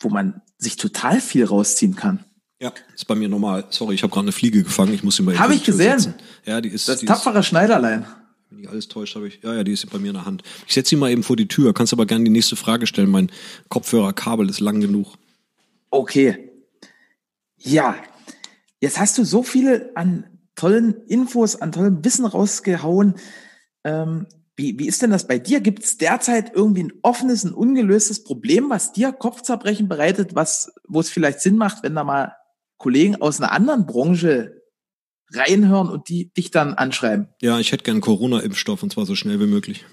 wo 0.00 0.08
man 0.08 0.40
sich 0.56 0.76
total 0.76 1.20
viel 1.20 1.44
rausziehen 1.44 1.94
kann. 1.94 2.24
Ja, 2.58 2.72
ist 2.94 3.04
bei 3.06 3.14
mir 3.14 3.28
normal. 3.28 3.66
Sorry, 3.68 3.96
ich 3.96 4.02
habe 4.02 4.10
gerade 4.10 4.24
eine 4.24 4.32
Fliege 4.32 4.62
gefangen. 4.62 4.94
Ich 4.94 5.02
muss 5.02 5.16
sie 5.16 5.22
mal 5.22 5.38
Habe 5.38 5.54
ich 5.54 5.62
gesehen. 5.62 5.98
Setzen. 5.98 6.14
Ja, 6.46 6.62
die 6.62 6.70
ist 6.70 6.88
das 6.88 7.00
die 7.00 7.06
tapfere 7.06 7.40
ist, 7.40 7.46
Schneiderlein. 7.46 8.06
Wenn 8.48 8.60
ich 8.60 8.70
alles 8.70 8.88
täuscht, 8.88 9.14
habe 9.14 9.28
ich. 9.28 9.40
Ja, 9.42 9.54
ja, 9.54 9.62
die 9.62 9.72
ist 9.72 9.90
bei 9.90 9.98
mir 9.98 10.08
in 10.08 10.14
der 10.14 10.24
Hand. 10.24 10.42
Ich 10.66 10.72
setze 10.72 10.88
sie 10.90 10.96
mal 10.96 11.10
eben 11.10 11.22
vor 11.22 11.36
die 11.36 11.48
Tür. 11.48 11.74
Kannst 11.74 11.92
aber 11.92 12.06
gerne 12.06 12.24
die 12.24 12.30
nächste 12.30 12.56
Frage 12.56 12.86
stellen. 12.86 13.10
Mein 13.10 13.30
Kopfhörerkabel 13.68 14.48
ist 14.48 14.60
lang 14.60 14.80
genug. 14.80 15.16
Okay. 15.90 16.49
Ja, 17.60 17.96
jetzt 18.80 18.98
hast 18.98 19.18
du 19.18 19.24
so 19.24 19.42
viele 19.42 19.92
an 19.94 20.38
tollen 20.54 21.06
Infos, 21.06 21.56
an 21.56 21.72
tollem 21.72 22.04
Wissen 22.04 22.26
rausgehauen. 22.26 23.14
Ähm, 23.84 24.26
wie, 24.56 24.78
wie 24.78 24.86
ist 24.86 25.00
denn 25.00 25.10
das 25.10 25.26
bei 25.26 25.38
dir? 25.38 25.60
Gibt 25.60 25.84
es 25.84 25.96
derzeit 25.96 26.52
irgendwie 26.54 26.84
ein 26.84 26.92
offenes, 27.02 27.44
ein 27.44 27.54
ungelöstes 27.54 28.24
Problem, 28.24 28.68
was 28.68 28.92
dir 28.92 29.12
Kopfzerbrechen 29.12 29.88
bereitet, 29.88 30.34
was, 30.34 30.72
wo 30.86 31.00
es 31.00 31.08
vielleicht 31.08 31.40
Sinn 31.40 31.56
macht, 31.56 31.82
wenn 31.82 31.94
da 31.94 32.04
mal 32.04 32.34
Kollegen 32.76 33.16
aus 33.16 33.40
einer 33.40 33.52
anderen 33.52 33.86
Branche 33.86 34.60
reinhören 35.32 35.88
und 35.88 36.08
die 36.08 36.32
dich 36.32 36.50
dann 36.50 36.74
anschreiben? 36.74 37.28
Ja, 37.40 37.58
ich 37.58 37.72
hätte 37.72 37.84
gern 37.84 38.00
Corona-Impfstoff 38.00 38.82
und 38.82 38.92
zwar 38.92 39.06
so 39.06 39.14
schnell 39.14 39.40
wie 39.40 39.46
möglich. 39.46 39.86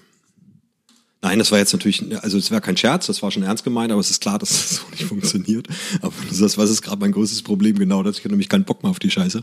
Nein, 1.20 1.40
das 1.40 1.50
war 1.50 1.58
jetzt 1.58 1.72
natürlich, 1.72 2.04
also 2.22 2.38
es 2.38 2.50
war 2.52 2.60
kein 2.60 2.76
Scherz, 2.76 3.06
das 3.06 3.22
war 3.22 3.32
schon 3.32 3.42
ernst 3.42 3.64
gemeint, 3.64 3.90
aber 3.90 4.00
es 4.00 4.10
ist 4.10 4.20
klar, 4.20 4.38
dass 4.38 4.50
das 4.50 4.76
so 4.76 4.82
nicht 4.92 5.04
funktioniert. 5.04 5.66
Aber 6.00 6.12
das, 6.30 6.56
was 6.56 6.70
ist 6.70 6.82
gerade 6.82 7.00
mein 7.00 7.12
größtes 7.12 7.42
Problem 7.42 7.76
genau, 7.78 8.02
dass 8.02 8.18
ich 8.18 8.24
habe 8.24 8.30
nämlich 8.30 8.48
keinen 8.48 8.64
Bock 8.64 8.82
mehr 8.82 8.90
auf 8.90 9.00
die 9.00 9.10
Scheiße. 9.10 9.42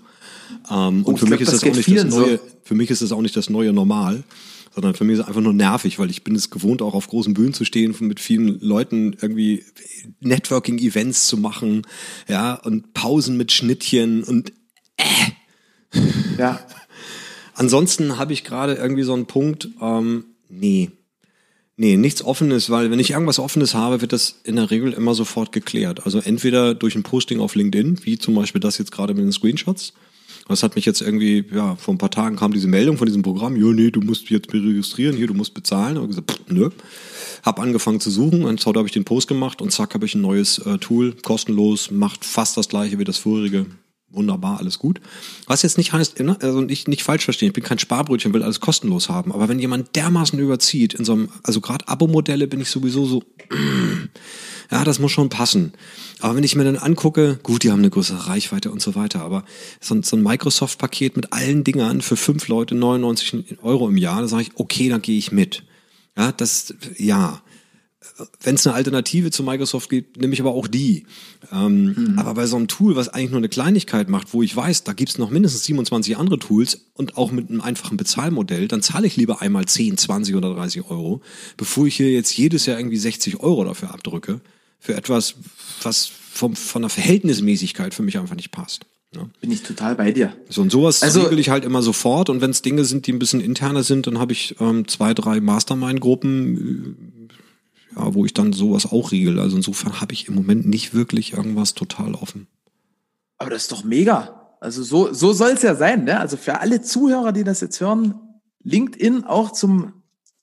Ähm, 0.72 1.04
oh, 1.06 1.10
und 1.10 1.18
für 1.18 1.26
mich 1.26 1.40
glaub, 1.40 1.42
ist 1.42 1.52
das, 1.52 1.62
das 1.62 1.70
auch 1.70 1.76
nicht 1.76 1.98
das 1.98 2.06
neue, 2.06 2.38
so. 2.38 2.44
für 2.64 2.76
mich 2.76 2.90
ist 2.90 3.02
das 3.02 3.12
auch 3.12 3.22
nicht 3.22 3.36
das 3.36 3.50
neue 3.50 3.74
Normal, 3.74 4.24
sondern 4.74 4.94
für 4.94 5.04
mich 5.04 5.16
ist 5.16 5.20
es 5.22 5.28
einfach 5.28 5.42
nur 5.42 5.54
nervig, 5.54 6.00
weil 6.00 6.10
ich 6.10 6.24
bin 6.24 6.36
es 6.36 6.50
gewohnt, 6.50 6.82
auch 6.82 6.94
auf 6.94 7.08
großen 7.08 7.34
Bühnen 7.34 7.54
zu 7.54 7.66
stehen, 7.66 7.94
mit 8.00 8.22
vielen 8.22 8.60
Leuten 8.62 9.18
irgendwie 9.22 9.66
Networking-Events 10.22 11.28
zu 11.28 11.38
machen, 11.38 11.82
ja, 12.30 12.54
und 12.54 12.94
Pausen 12.94 13.36
mit 13.36 13.52
Schnittchen 13.52 14.24
und 14.24 14.54
äh. 14.98 16.00
Ja. 16.38 16.60
Ansonsten 17.54 18.18
habe 18.18 18.34
ich 18.34 18.44
gerade 18.44 18.76
irgendwie 18.76 19.04
so 19.04 19.14
einen 19.14 19.28
Punkt, 19.28 19.70
ähm, 19.82 20.26
nee, 20.50 20.92
Nee, 21.78 21.98
nichts 21.98 22.24
Offenes, 22.24 22.70
weil 22.70 22.90
wenn 22.90 23.00
ich 23.00 23.12
irgendwas 23.12 23.38
Offenes 23.38 23.74
habe, 23.74 24.00
wird 24.00 24.14
das 24.14 24.40
in 24.46 24.56
der 24.56 24.72
Regel 24.72 24.94
immer 24.94 25.14
sofort 25.14 25.52
geklärt. 25.52 26.06
Also 26.06 26.20
entweder 26.20 26.74
durch 26.74 26.96
ein 26.96 27.04
Posting 27.04 27.42
auf 27.42 27.56
LinkedIn, 27.56 28.06
wie 28.06 28.18
zum 28.18 28.34
Beispiel 28.34 28.62
das 28.62 28.78
jetzt 28.78 28.94
gerade 28.94 29.14
mit 29.14 29.24
den 29.24 29.34
Screenshots. 29.34 29.94
Das 30.48 30.64
hat 30.64 30.76
mich 30.76 30.86
jetzt 30.86 31.02
irgendwie, 31.02 31.44
ja, 31.54 31.76
vor 31.76 31.94
ein 31.94 31.98
paar 31.98 32.12
Tagen 32.12 32.38
kam 32.38 32.54
diese 32.54 32.68
Meldung 32.68 32.98
von 32.98 33.08
diesem 33.08 33.24
Programm, 33.24 33.58
jo, 33.58 33.74
nee, 33.74 33.92
du 33.92 34.00
musst 34.00 34.30
jetzt 34.30 34.54
registrieren, 34.54 35.18
hier, 35.18 35.28
du 35.28 35.34
musst 35.34 35.54
bezahlen. 35.54 35.98
Und 35.98 36.10
gesagt, 36.10 36.32
pff, 36.32 36.40
nö. 36.50 36.70
Hab 37.44 37.60
angefangen 37.60 38.00
zu 38.00 38.10
suchen 38.10 38.46
und 38.46 38.66
habe 38.66 38.86
ich 38.86 38.94
den 38.94 39.06
Post 39.06 39.28
gemacht 39.28 39.62
und 39.62 39.72
zack, 39.72 39.96
habe 39.96 40.06
ich 40.06 40.16
ein 40.16 40.22
neues 40.22 40.60
äh, 40.60 40.78
Tool, 40.78 41.14
kostenlos, 41.24 41.92
macht 41.92 42.24
fast 42.24 42.56
das 42.56 42.70
gleiche 42.70 43.00
wie 43.00 43.04
das 43.04 43.18
vorige 43.18 43.66
wunderbar, 44.15 44.60
alles 44.60 44.80
gut. 44.80 45.01
Was 45.47 45.62
jetzt 45.62 45.78
nicht 45.78 45.93
heißt, 45.93 46.19
ne, 46.19 46.38
also 46.41 46.62
nicht, 46.62 46.88
nicht 46.88 47.04
falsch 47.04 47.25
verstehen, 47.25 47.47
ich 47.47 47.54
bin 47.54 47.63
kein 47.63 47.80
Sparbrötchen, 47.80 48.34
will 48.34 48.43
alles 48.43 48.60
kostenlos 48.60 49.10
haben. 49.10 49.32
Aber 49.32 49.47
wenn 49.49 49.60
jemand 49.60 49.95
dermaßen 49.95 50.39
überzieht, 50.39 50.93
in 50.93 51.06
so 51.06 51.13
einem, 51.13 51.30
also 51.43 51.62
gerade 51.62 51.88
Abo-Modelle 51.88 52.47
bin 52.47 52.62
ich 52.62 52.69
sowieso 52.69 53.06
so, 53.06 53.23
ja, 54.71 54.84
das 54.84 54.99
muss 54.99 55.12
schon 55.12 55.30
passen. 55.30 55.73
Aber 56.19 56.36
wenn 56.36 56.43
ich 56.43 56.56
mir 56.56 56.63
dann 56.63 56.78
angucke, 56.78 57.39
gut, 57.43 57.63
die 57.63 57.71
haben 57.71 57.80
eine 57.80 57.89
größere 57.89 58.28
Reichweite 58.28 58.71
und 58.71 58.82
so 58.82 58.95
weiter, 58.95 59.21
aber 59.21 59.43
so, 59.80 60.01
so 60.01 60.15
ein 60.15 60.23
Microsoft-Paket 60.23 61.15
mit 61.15 61.34
allen 61.34 61.63
Dingern 61.63 62.01
für 62.01 62.15
fünf 62.15 62.47
Leute 62.47 62.75
99 62.75 63.58
Euro 63.62 63.88
im 63.88 63.97
Jahr, 63.97 64.21
da 64.21 64.28
sage 64.28 64.43
ich, 64.43 64.51
okay, 64.56 64.89
dann 64.89 65.01
gehe 65.01 65.17
ich 65.17 65.32
mit. 65.32 65.63
Ja, 66.17 66.32
das, 66.32 66.73
ja 66.97 67.41
wenn 68.41 68.56
es 68.56 68.65
eine 68.65 68.76
Alternative 68.76 69.32
zu 69.32 69.44
Microsoft 69.44 69.89
gibt, 69.89 70.20
nehme 70.20 70.34
ich 70.34 70.39
aber 70.39 70.52
auch 70.52 70.68
die. 70.68 71.06
Ähm, 71.52 71.94
mhm. 71.94 72.19
Aber 72.19 72.36
bei 72.36 72.46
so 72.46 72.56
einem 72.56 72.67
Tool, 72.67 72.96
was 72.96 73.10
eigentlich 73.10 73.32
nur 73.32 73.40
eine 73.40 73.50
Kleinigkeit 73.50 74.10
macht, 74.10 74.34
wo 74.34 74.42
ich 74.42 74.56
weiß, 74.56 74.84
da 74.84 74.94
gibt's 74.94 75.17
noch 75.17 75.29
mindestens 75.29 75.65
27 75.65 76.17
andere 76.17 76.40
Tools 76.40 76.86
und 76.94 77.17
auch 77.17 77.32
mit 77.32 77.50
einem 77.50 77.62
einfachen 77.62 77.98
Bezahlmodell, 77.98 78.67
dann 78.67 78.82
zahle 78.82 79.08
ich 79.08 79.15
lieber 79.17 79.42
einmal 79.42 79.65
10, 79.65 79.98
20 79.98 80.36
oder 80.36 80.54
30 80.54 80.90
Euro, 80.90 81.21
bevor 81.58 81.88
ich 81.88 81.96
hier 81.96 82.12
jetzt 82.12 82.36
jedes 82.38 82.65
Jahr 82.65 82.79
irgendwie 82.79 82.98
60 82.98 83.42
Euro 83.42 83.63
dafür 83.65 83.94
abdrücke, 83.94 84.42
für 84.79 84.96
etwas, 84.96 85.36
was 85.82 86.10
vom, 86.32 86.56
von 86.56 86.82
der 86.84 86.90
Verhältnismäßigkeit 86.90 87.94
für 87.94 88.04
mich 88.04 88.17
einfach 88.17 88.36
nicht 88.36 88.52
passt. 88.52 88.86
Ja. 89.15 89.29
Bin 89.40 89.52
ich 89.52 89.63
total 89.63 89.96
bei 89.96 90.12
dir. 90.12 90.34
So 90.50 90.62
und 90.62 90.71
sowas 90.71 91.02
also, 91.02 91.21
regel 91.23 91.40
ich 91.40 91.50
halt 91.50 91.63
immer 91.63 91.82
sofort 91.82 92.29
und 92.29 92.42
wenn 92.42 92.52
es 92.52 92.62
Dinge 92.62 92.84
sind, 92.84 93.08
die 93.08 93.13
ein 93.13 93.19
bisschen 93.19 93.40
interner 93.40 93.84
sind, 93.84 94.08
dann 94.08 94.19
habe 94.19 94.34
ich 94.34 94.56
ähm, 94.60 94.88
zwei, 94.88 95.13
drei 95.13 95.40
Mastermind-Gruppen, 95.40 97.04
ja, 97.96 98.13
wo 98.13 98.25
ich 98.25 98.33
dann 98.33 98.54
sowas 98.54 98.91
auch 98.91 99.12
riegel. 99.12 99.39
Also 99.39 99.56
insofern 99.58 100.02
habe 100.02 100.13
ich 100.13 100.27
im 100.27 100.35
Moment 100.35 100.67
nicht 100.67 100.93
wirklich 100.93 101.33
irgendwas 101.33 101.73
total 101.73 102.15
offen. 102.15 102.48
Aber 103.37 103.50
das 103.50 103.63
ist 103.63 103.71
doch 103.71 103.83
mega. 103.83 104.56
Also 104.60 104.83
so, 104.83 105.13
so 105.13 105.33
soll 105.33 105.52
es 105.52 105.62
ja 105.62 105.75
sein. 105.75 106.06
Ne? 106.06 106.19
Also 106.19 106.37
für 106.37 106.60
alle 106.60 106.81
Zuhörer, 106.81 107.31
die 107.31 107.43
das 107.43 107.62
jetzt 107.62 107.79
hören, 107.79 108.15
LinkedIn 108.63 109.23
auch 109.23 109.52
zum 109.52 109.93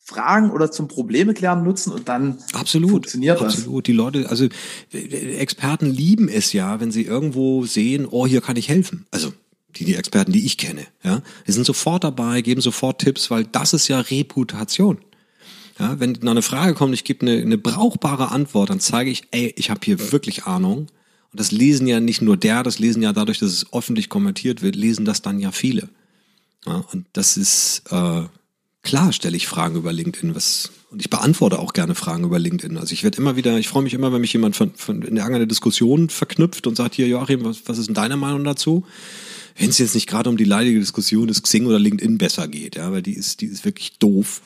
Fragen 0.05 0.51
oder 0.51 0.71
zum 0.71 0.89
Probleme 0.89 1.33
klären 1.33 1.63
nutzen 1.63 1.93
und 1.93 2.09
dann 2.09 2.39
absolut, 2.53 2.91
funktioniert 2.91 3.41
das. 3.41 3.55
Absolut. 3.55 3.87
Die 3.87 3.93
Leute, 3.93 4.29
also 4.29 4.49
Experten 4.93 5.87
lieben 5.87 6.29
es 6.29 6.53
ja, 6.53 6.81
wenn 6.81 6.91
sie 6.91 7.03
irgendwo 7.03 7.65
sehen, 7.65 8.07
oh, 8.11 8.27
hier 8.27 8.41
kann 8.41 8.57
ich 8.57 8.69
helfen. 8.69 9.07
Also 9.13 9.33
die, 9.77 9.85
die 9.85 9.95
Experten, 9.95 10.33
die 10.33 10.45
ich 10.45 10.59
kenne, 10.59 10.87
ja, 11.05 11.23
die 11.47 11.53
sind 11.53 11.65
sofort 11.65 12.05
dabei, 12.05 12.43
geben 12.43 12.61
sofort 12.61 13.01
Tipps, 13.01 13.31
weil 13.31 13.45
das 13.45 13.73
ist 13.75 13.89
ja 13.89 14.01
Reputation. 14.01 14.99
Ja, 15.79 15.99
wenn 15.99 16.13
noch 16.21 16.33
eine 16.33 16.43
Frage 16.43 16.75
kommt, 16.75 16.95
ich 16.95 17.05
gebe 17.05 17.27
eine, 17.27 17.41
eine 17.41 17.59
brauchbare 17.59 18.31
Antwort, 18.31 18.71
dann 18.71 18.81
zeige 18.81 19.11
ich, 19.11 19.25
ey, 19.31 19.55
ich 19.57 19.71
habe 19.71 19.81
hier 19.85 20.13
wirklich 20.13 20.45
Ahnung. 20.45 20.89
Und 21.33 21.41
das 21.41 21.51
lesen 21.51 21.87
ja 21.87 22.01
nicht 22.01 22.21
nur 22.21 22.37
der, 22.37 22.63
das 22.63 22.79
lesen 22.79 23.03
ja 23.03 23.13
dadurch, 23.13 23.39
dass 23.39 23.51
es 23.51 23.73
öffentlich 23.73 24.09
kommentiert 24.09 24.63
wird, 24.63 24.77
lesen 24.77 25.05
das 25.05 25.23
dann 25.23 25.41
ja 25.41 25.51
viele. 25.51 25.89
Ja, 26.67 26.85
und 26.93 27.07
das 27.15 27.37
ist 27.37 27.85
äh, 27.91 28.23
klar, 28.83 29.13
stelle 29.13 29.37
ich 29.37 29.47
Fragen 29.47 29.77
über 29.77 29.93
LinkedIn, 29.93 30.35
was 30.35 30.71
und 30.93 31.01
ich 31.01 31.09
beantworte 31.09 31.59
auch 31.59 31.73
gerne 31.73 31.95
Fragen 31.95 32.25
über 32.25 32.39
LinkedIn. 32.39 32.77
Also 32.77 32.93
ich 32.93 33.03
werde 33.03 33.17
immer 33.17 33.35
wieder, 33.35 33.59
ich 33.59 33.67
freue 33.67 33.83
mich 33.83 33.95
immer, 33.95 34.13
wenn 34.13 34.21
mich 34.21 34.35
jemand 34.35 34.57
von, 34.57 34.75
von 34.75 35.01
in 35.01 35.17
irgendeiner 35.17 35.47
Diskussion 35.47 36.11
verknüpft 36.11 36.67
und 36.67 36.77
sagt, 36.77 36.95
hier 36.97 37.09
Joachim, 37.09 37.45
was, 37.45 37.63
was 37.65 37.79
ist 37.79 37.87
denn 37.87 37.95
deine 37.95 38.19
Meinung 38.19 38.45
dazu? 38.45 38.85
Wenn 39.57 39.71
es 39.71 39.79
jetzt 39.79 39.95
nicht 39.95 40.09
gerade 40.09 40.31
um 40.31 40.37
die 40.37 40.45
leidige 40.45 40.81
Diskussion 40.81 41.29
ist, 41.29 41.43
Xing 41.43 41.67
oder 41.67 41.79
LinkedIn 41.79 42.19
besser 42.19 42.49
geht, 42.49 42.77
ja, 42.77 42.91
weil 42.93 43.03
die 43.03 43.15
ist, 43.15 43.41
die 43.41 43.47
ist 43.47 43.65
wirklich 43.65 43.99
doof 43.99 44.43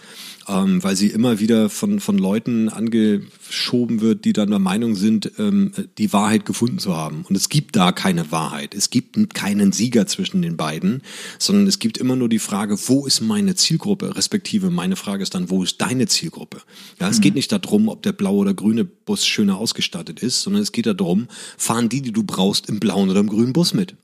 ähm, 0.48 0.82
weil 0.82 0.96
sie 0.96 1.08
immer 1.08 1.40
wieder 1.40 1.68
von, 1.68 2.00
von 2.00 2.18
Leuten 2.18 2.68
angeschoben 2.68 4.00
wird, 4.00 4.24
die 4.24 4.32
dann 4.32 4.50
der 4.50 4.58
Meinung 4.58 4.94
sind, 4.94 5.32
ähm, 5.38 5.72
die 5.98 6.12
Wahrheit 6.12 6.44
gefunden 6.44 6.78
zu 6.78 6.96
haben. 6.96 7.24
Und 7.28 7.36
es 7.36 7.48
gibt 7.48 7.76
da 7.76 7.92
keine 7.92 8.30
Wahrheit. 8.30 8.74
Es 8.74 8.90
gibt 8.90 9.34
keinen 9.34 9.72
Sieger 9.72 10.06
zwischen 10.06 10.42
den 10.42 10.56
beiden, 10.56 11.02
sondern 11.38 11.66
es 11.66 11.78
gibt 11.78 11.98
immer 11.98 12.16
nur 12.16 12.28
die 12.28 12.38
Frage, 12.38 12.76
wo 12.86 13.06
ist 13.06 13.20
meine 13.20 13.54
Zielgruppe? 13.54 14.16
Respektive 14.16 14.70
meine 14.70 14.96
Frage 14.96 15.22
ist 15.22 15.34
dann, 15.34 15.50
wo 15.50 15.62
ist 15.62 15.80
deine 15.80 16.06
Zielgruppe? 16.06 16.62
Ja, 17.00 17.08
es 17.08 17.18
mhm. 17.18 17.22
geht 17.22 17.34
nicht 17.34 17.52
darum, 17.52 17.88
ob 17.88 18.02
der 18.02 18.12
blaue 18.12 18.38
oder 18.38 18.54
grüne 18.54 18.84
Bus 18.84 19.26
schöner 19.26 19.58
ausgestattet 19.58 20.20
ist, 20.20 20.42
sondern 20.42 20.62
es 20.62 20.72
geht 20.72 20.86
darum, 20.86 21.26
fahren 21.56 21.88
die, 21.88 22.02
die 22.02 22.12
du 22.12 22.22
brauchst, 22.22 22.68
im 22.68 22.78
blauen 22.78 23.10
oder 23.10 23.20
im 23.20 23.28
grünen 23.28 23.52
Bus 23.52 23.74
mit. 23.74 23.96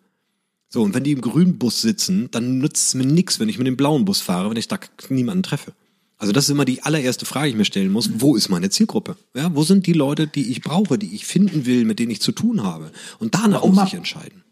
So, 0.73 0.83
und 0.83 0.95
wenn 0.95 1.05
die 1.05 1.13
im 1.13 1.21
grünen 1.21 1.59
Bus 1.59 1.83
sitzen, 1.83 2.31
dann 2.31 2.57
nützt 2.57 2.89
es 2.89 2.95
mir 2.95 3.05
nichts, 3.05 3.39
wenn 3.39 3.51
ich 3.51 3.59
mit 3.59 3.67
dem 3.67 3.77
blauen 3.77 4.07
Bus 4.07 4.23
fahre, 4.23 4.49
wenn 4.49 4.57
ich 4.57 4.69
da 4.69 4.79
niemanden 5.11 5.43
treffe. 5.43 5.75
Also 6.17 6.33
das 6.33 6.45
ist 6.45 6.51
immer 6.51 6.65
die 6.65 6.83
allererste 6.83 7.27
Frage, 7.27 7.47
die 7.47 7.51
ich 7.51 7.57
mir 7.59 7.67
stellen 7.67 7.93
muss. 7.93 8.23
Wo 8.23 8.37
ist 8.37 8.49
meine 8.49 8.71
Zielgruppe? 8.71 9.17
Ja, 9.35 9.55
wo 9.55 9.65
sind 9.65 9.87
die 9.87 9.93
Leute, 9.93 10.27
die 10.27 10.51
ich 10.51 10.63
brauche, 10.63 10.97
die 10.97 11.15
ich 11.15 11.27
finden 11.27 11.67
will, 11.67 11.85
mit 11.85 11.99
denen 11.99 12.11
ich 12.11 12.23
zu 12.23 12.33
tun 12.33 12.63
habe? 12.63 12.91
Und 13.19 13.35
danach 13.35 13.61
um 13.61 13.75
muss 13.75 13.89
ich 13.89 13.95
entscheiden. 13.95 14.45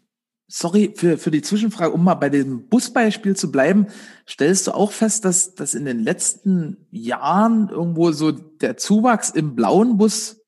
Sorry 0.47 0.93
für, 0.95 1.17
für 1.17 1.31
die 1.31 1.41
Zwischenfrage, 1.41 1.91
um 1.91 2.03
mal 2.03 2.13
bei 2.13 2.29
dem 2.29 2.67
Busbeispiel 2.67 3.35
zu 3.35 3.51
bleiben. 3.51 3.87
Stellst 4.29 4.67
du 4.67 4.75
auch 4.75 4.91
fest, 4.91 5.25
dass, 5.25 5.55
dass 5.55 5.73
in 5.73 5.85
den 5.85 6.03
letzten 6.03 6.85
Jahren 6.91 7.69
irgendwo 7.69 8.11
so 8.11 8.31
der 8.31 8.77
Zuwachs 8.77 9.31
im 9.31 9.55
blauen 9.55 9.97
Bus 9.97 10.39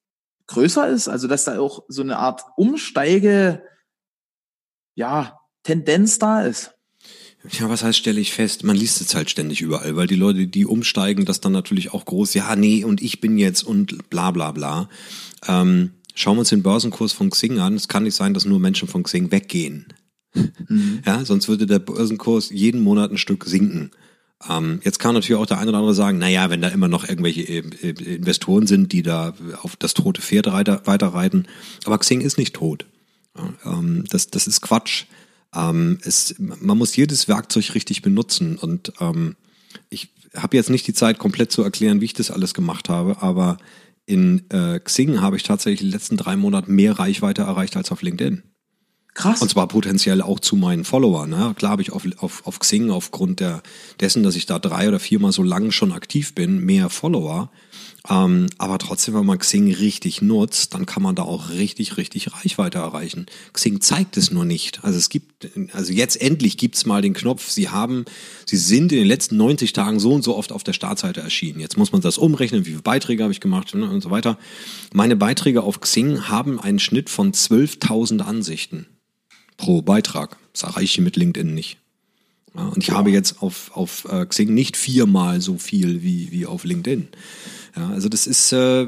größer 0.46 0.88
ist? 0.88 1.08
Also 1.08 1.28
dass 1.28 1.46
da 1.46 1.58
auch 1.58 1.84
so 1.88 2.04
eine 2.04 2.18
Art 2.18 2.44
Umsteige, 2.58 3.64
ja, 4.94 5.40
Tendenz 5.64 6.20
da 6.20 6.43
ist? 6.43 6.72
Ja, 7.49 7.70
was 7.70 7.84
heißt, 7.84 7.97
stelle 7.97 8.22
ich 8.22 8.32
fest? 8.32 8.64
Man 8.64 8.76
liest 8.76 9.01
es 9.01 9.16
halt 9.16 9.30
ständig 9.30 9.61
überall, 9.61 9.95
weil 9.97 10.07
die 10.07 10.16
Leute, 10.16 10.47
die 10.47 10.66
umsteigen, 10.66 11.26
das 11.26 11.41
dann 11.41 11.51
natürlich 11.51 11.93
auch 11.93 12.05
groß, 12.05 12.34
ja, 12.36 12.55
nee, 12.55 12.86
und 12.86 13.01
ich 13.01 13.20
bin 13.20 13.38
jetzt 13.38 13.64
und 13.64 14.09
bla 14.09 14.32
bla 14.32 14.51
bla. 14.51 14.89
Ähm, 15.45 15.91
schauen 16.16 16.38
wir 16.38 16.41
uns 16.41 16.49
den 16.49 16.64
Börsenkurs 16.64 17.11
von 17.11 17.30
Xing 17.30 17.59
an. 17.59 17.76
Es 17.76 17.89
kann 17.89 18.03
nicht 18.03 18.16
sein, 18.16 18.34
dass 18.34 18.45
nur 18.45 18.59
Menschen 18.59 18.88
von 18.88 19.03
Xing 19.03 19.32
weggehen. 19.32 19.88
Mhm. 20.34 21.01
Ja, 21.05 21.26
sonst 21.26 21.47
würde 21.49 21.66
der 21.66 21.80
Börsenkurs 21.80 22.49
jeden 22.49 22.82
Monat 22.82 23.11
ein 23.11 23.18
Stück 23.18 23.43
sinken. 23.45 23.91
Ähm, 24.49 24.80
jetzt 24.84 24.99
kann 24.99 25.14
natürlich 25.14 25.39
auch 25.39 25.45
der 25.45 25.59
eine 25.59 25.70
oder 25.70 25.80
andere 25.80 25.95
sagen, 25.95 26.18
na 26.20 26.30
ja, 26.30 26.49
wenn 26.49 26.61
da 26.61 26.70
immer 26.70 26.88
noch 26.88 27.07
irgendwelche 27.07 27.43
äh, 27.43 27.89
Investoren 28.16 28.68
sind, 28.68 28.91
die 28.91 29.03
da 29.03 29.34
auf 29.61 29.76
das 29.76 29.93
tote 29.93 30.22
Pferd 30.22 30.47
weiterreiten. 30.47 31.47
Aber 31.86 31.97
Xing 31.97 32.22
ist 32.22 32.38
nicht 32.38 32.55
tot. 32.55 32.86
Ähm, 33.66 34.05
das, 34.09 34.28
das 34.28 34.47
ist 34.47 34.61
Quatsch. 34.61 35.05
Ähm, 35.56 35.99
es, 36.04 36.36
man 36.38 36.78
muss 36.78 36.95
jedes 36.95 37.28
Werkzeug 37.28 37.76
richtig 37.76 38.01
benutzen 38.01 38.58
und 38.58 38.93
ähm, 38.99 39.36
ich 39.89 40.10
habe 40.36 40.58
jetzt 40.58 40.70
nicht 40.70 40.88
die 40.88 40.93
Zeit, 40.93 41.20
komplett 41.20 41.51
zu 41.51 41.62
erklären, 41.62 42.01
wie 42.01 42.06
ich 42.06 42.14
das 42.14 42.32
alles 42.32 42.54
gemacht 42.54 42.89
habe, 42.89 43.22
aber 43.22 43.58
in 44.06 44.49
äh, 44.49 44.80
Xing 44.80 45.22
habe 45.22 45.38
ich 45.38 45.43
tatsächlich 45.43 45.82
die 45.82 45.95
letzten 45.95 46.18
drei 46.18 46.36
Monate 46.36 46.72
mehr 46.72 46.99
Reichweite 46.99 47.43
erreicht 47.43 47.78
als 47.78 47.91
auf 47.91 48.01
LinkedIn. 48.01 48.43
Krass. 49.14 49.41
Und 49.41 49.49
zwar 49.49 49.68
potenziell 49.68 50.22
auch 50.24 50.39
zu 50.39 50.56
meinen 50.56 50.86
Followern. 50.86 51.30
Ne? 51.30 51.54
Klar 51.56 51.74
habe 51.74 51.84
ich 51.84 51.91
auf, 51.91 52.04
auf, 52.18 52.47
auf 52.47 52.60
Xing 52.60 52.89
aufgrund 52.89 53.39
der, 53.39 53.62
dessen, 53.99 54.24
dass 54.24 54.36
ich 54.36 54.47
da 54.47 54.58
drei 54.58 54.88
oder 54.88 54.99
viermal 54.99 55.32
so 55.32 55.43
lang 55.43 55.72
schon 55.72 55.91
aktiv 55.91 56.34
bin, 56.34 56.60
mehr 56.66 56.89
Follower. 56.89 57.51
Ähm, 58.10 58.47
aber 58.58 58.80
trotzdem, 58.80 59.14
wenn 59.14 59.26
man 59.26 59.39
Xing 59.39 59.74
richtig 59.74 60.22
nutzt, 60.22 60.74
dann 60.74 60.86
kann 60.86 61.01
man 61.01 61.16
da 61.16 61.24
auch 61.24 61.51
richtig, 61.51 61.95
richtig 61.95 62.34
Reichweite 62.34 62.80
erreichen. 62.80 63.28
Xing 63.54 63.80
zeigt 63.80 64.18
es 64.18 64.30
nur 64.30 64.43
nicht. 64.43 64.84
Also 64.84 64.97
es 64.97 65.08
gibt, 65.08 65.47
also 65.72 65.93
jetzt 65.93 66.22
endlich 66.22 66.58
gibt's 66.58 66.86
mal 66.86 67.01
den 67.01 67.14
Knopf, 67.14 67.49
Sie 67.49 67.70
haben, 67.70 68.04
Sie 68.45 68.58
sind 68.58 68.91
in 68.91 68.99
den 68.99 69.08
letzten 69.08 69.38
90 69.38 69.72
Tagen 69.72 70.01
so 70.01 70.12
und 70.12 70.22
so 70.24 70.36
oft 70.36 70.51
auf 70.51 70.64
der 70.64 70.74
Startseite 70.74 71.22
erschienen. 71.22 71.62
Jetzt 71.62 71.78
muss 71.78 71.93
man 71.93 72.01
das 72.01 72.18
umrechnen, 72.18 72.66
wie 72.66 72.72
viele 72.72 72.82
Beiträge 72.82 73.24
habe 73.24 73.32
ich 73.32 73.39
gemacht 73.39 73.74
ne, 73.74 73.89
und 73.89 74.01
so 74.01 74.12
weiter. 74.12 74.38
Meine 74.91 75.16
Beiträge 75.16 75.64
auf 75.64 75.80
Xing 75.80 76.28
haben 76.28 76.60
einen 76.60 76.80
Schnitt 76.80 77.10
von 77.10 77.32
12.000 77.32 78.20
Ansichten 78.20 78.86
pro 79.56 79.82
Beitrag. 79.82 80.38
Das 80.51 80.64
erreiche 80.64 80.99
ich 80.99 80.99
mit 80.99 81.16
LinkedIn 81.16 81.54
nicht. 81.54 81.78
Ja, 82.56 82.68
und 82.68 82.84
ich 82.84 82.91
habe 82.91 83.12
jetzt 83.12 83.41
auf, 83.41 83.72
auf 83.74 84.06
äh, 84.12 84.26
Xing 84.26 84.54
nicht 84.54 84.76
viermal 84.78 85.39
so 85.39 85.58
viel 85.58 86.04
wie, 86.04 86.32
wie 86.32 86.45
auf 86.45 86.66
LinkedIn. 86.66 87.08
Ja, 87.76 87.90
also 87.90 88.08
das 88.08 88.28
ist, 88.28 88.52
äh, 88.52 88.86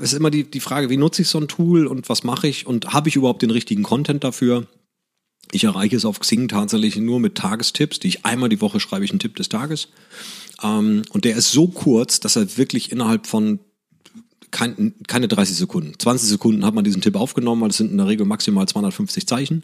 ist 0.00 0.14
immer 0.14 0.30
die, 0.30 0.44
die 0.44 0.60
Frage, 0.60 0.90
wie 0.90 0.96
nutze 0.96 1.22
ich 1.22 1.28
so 1.28 1.38
ein 1.38 1.48
Tool 1.48 1.86
und 1.86 2.08
was 2.08 2.24
mache 2.24 2.48
ich 2.48 2.66
und 2.66 2.92
habe 2.92 3.08
ich 3.08 3.16
überhaupt 3.16 3.42
den 3.42 3.50
richtigen 3.50 3.84
Content 3.84 4.24
dafür? 4.24 4.66
Ich 5.52 5.62
erreiche 5.62 5.96
es 5.96 6.04
auf 6.04 6.18
Xing 6.18 6.48
tatsächlich 6.48 6.96
nur 6.96 7.20
mit 7.20 7.36
Tagestipps, 7.36 8.00
die 8.00 8.08
ich 8.08 8.24
einmal 8.24 8.48
die 8.48 8.60
Woche 8.60 8.80
schreibe 8.80 9.04
ich 9.04 9.12
einen 9.12 9.20
Tipp 9.20 9.36
des 9.36 9.48
Tages. 9.48 9.88
Ähm, 10.62 11.02
und 11.10 11.24
der 11.24 11.36
ist 11.36 11.52
so 11.52 11.68
kurz, 11.68 12.18
dass 12.18 12.34
er 12.34 12.56
wirklich 12.56 12.90
innerhalb 12.90 13.28
von 13.28 13.60
kein, 14.50 14.94
keine 15.06 15.28
30 15.28 15.56
Sekunden, 15.56 15.92
20 15.98 16.28
Sekunden 16.28 16.64
hat 16.64 16.74
man 16.74 16.84
diesen 16.84 17.02
Tipp 17.02 17.14
aufgenommen, 17.14 17.62
weil 17.62 17.70
es 17.70 17.76
sind 17.76 17.90
in 17.90 17.98
der 17.98 18.06
Regel 18.06 18.26
maximal 18.26 18.66
250 18.66 19.26
Zeichen. 19.26 19.62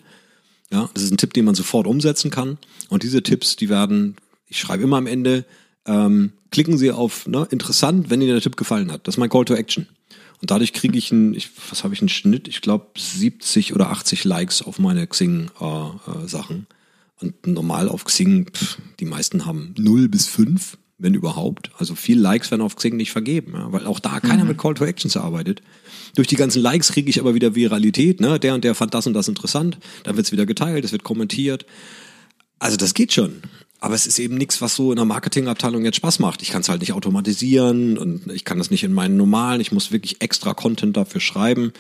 Ja, 0.71 0.89
das 0.95 1.03
ist 1.03 1.11
ein 1.11 1.19
Tipp, 1.19 1.35
den 1.35 1.45
man 1.45 1.55
sofort 1.55 1.87
umsetzen 1.87 2.31
kann. 2.31 2.59
Und 2.89 3.03
diese 3.03 3.23
Tipps, 3.23 3.57
die 3.57 3.69
werden, 3.69 4.17
ich 4.47 4.59
schreibe 4.59 4.85
immer 4.85 4.97
am 4.97 5.07
Ende, 5.07 5.45
ähm, 5.87 6.33
klicken 6.51 6.79
Sie 6.79 6.91
auf 6.91 7.27
ne, 7.27 7.47
interessant, 7.51 8.11
wenn 8.11 8.21
Ihnen 8.21 8.33
der 8.33 8.41
Tipp 8.41 8.57
gefallen 8.57 8.93
hat. 8.93 9.07
Das 9.07 9.15
ist 9.15 9.19
mein 9.19 9.31
Call 9.31 9.45
to 9.45 9.55
Action. 9.55 9.87
Und 10.41 10.51
dadurch 10.51 10.73
kriege 10.73 10.99
ich 10.99 11.13
einen, 11.13 11.35
ich, 11.35 11.51
was 11.71 11.85
habe 11.85 11.95
ich 11.95 12.01
einen 12.01 12.09
Schnitt? 12.09 12.49
Ich 12.49 12.61
glaube 12.61 12.87
70 12.99 13.75
oder 13.75 13.91
80 13.91 14.25
Likes 14.25 14.63
auf 14.63 14.79
meine 14.79 15.07
Xing-Sachen. 15.07 16.57
Äh, 16.57 16.61
äh, 16.61 17.23
und 17.23 17.47
normal 17.47 17.89
auf 17.89 18.05
Xing, 18.05 18.51
pff, 18.53 18.79
die 18.99 19.05
meisten 19.05 19.47
haben 19.47 19.75
0 19.79 20.09
bis 20.09 20.27
5, 20.27 20.77
wenn 20.99 21.15
überhaupt. 21.15 21.71
Also 21.79 21.95
viel 21.95 22.19
Likes 22.19 22.51
werden 22.51 22.63
auf 22.63 22.75
Xing 22.75 22.97
nicht 22.97 23.13
vergeben, 23.13 23.53
ja, 23.55 23.73
weil 23.73 23.87
auch 23.87 24.01
da 24.01 24.19
keiner 24.19 24.43
mhm. 24.43 24.51
mit 24.51 24.59
Call 24.59 24.75
to 24.75 24.85
Actions 24.85 25.17
arbeitet. 25.17 25.63
Durch 26.17 26.27
die 26.27 26.37
ganzen 26.37 26.61
Likes 26.61 26.93
kriege 26.93 27.09
ich 27.09 27.21
aber 27.21 27.35
wieder 27.35 27.55
Viralität. 27.55 28.21
Ne? 28.21 28.41
Der 28.41 28.55
und 28.55 28.65
der 28.65 28.75
fand 28.75 28.95
das 28.95 29.07
und 29.07 29.15
das 29.15 29.29
interessant. 29.29 29.79
Dann 30.03 30.17
wird 30.17 30.27
es 30.27 30.33
wieder 30.33 30.47
geteilt, 30.47 30.85
es 30.85 30.93
wird 30.93 31.05
kommentiert. 31.05 31.67
Also 32.59 32.77
das 32.77 32.95
geht 32.95 33.13
schon. 33.13 33.43
Aber 33.83 33.97
es 33.97 34.07
ist 34.07 34.21
eben 34.21 34.37
nichts, 34.37 34.63
was 34.63 34.77
so 34.77 34.93
in 34.93 34.97
der 34.97 35.05
Marketingabteilung 35.05 35.85
jetzt 35.85 35.97
Spaß 35.97 36.21
macht. 36.21 36.41
Ich 36.41 36.51
kann 36.51 36.61
es 36.61 36.69
halt 36.69 36.83
nicht 36.83 36.93
automatisieren 36.93 37.99
und 37.99 38.31
ich 38.31 38.45
kann 38.45 38.59
das 38.59 38.71
nicht 38.71 38.85
in 38.85 38.93
meinen 38.93 39.17
normalen. 39.17 39.61
Ich 39.61 39.73
muss 39.73 39.91
wirklich 39.91 40.21
extra 40.21 40.55
Content 40.55 40.97
dafür 40.97 41.21
schreiben. 41.21 41.73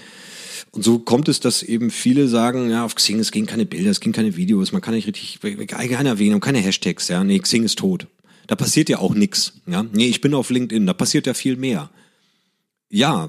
Und 0.72 0.82
so 0.82 0.98
kommt 0.98 1.28
es, 1.28 1.38
dass 1.38 1.62
eben 1.62 1.92
viele 1.92 2.26
sagen, 2.26 2.70
ja, 2.70 2.84
auf 2.84 2.96
Xing, 2.96 3.20
es 3.20 3.30
gehen 3.30 3.46
keine 3.46 3.66
Bilder, 3.66 3.92
es 3.92 4.00
gehen 4.00 4.10
keine 4.10 4.36
Videos, 4.36 4.72
man 4.72 4.80
kann 4.80 4.94
nicht 4.94 5.06
richtig, 5.06 5.38
keine 5.68 6.08
Erwähnung, 6.08 6.40
keine 6.40 6.58
Hashtags, 6.58 7.06
ja, 7.06 7.22
nee, 7.22 7.38
Xing 7.38 7.62
ist 7.62 7.78
tot. 7.78 8.08
Da 8.48 8.56
passiert 8.56 8.88
ja 8.88 8.98
auch 8.98 9.14
nichts, 9.14 9.52
ja. 9.68 9.84
Nee, 9.84 10.08
ich 10.08 10.20
bin 10.20 10.34
auf 10.34 10.50
LinkedIn, 10.50 10.84
da 10.84 10.94
passiert 10.94 11.28
ja 11.28 11.34
viel 11.34 11.56
mehr. 11.56 11.88
Ja, 12.90 13.28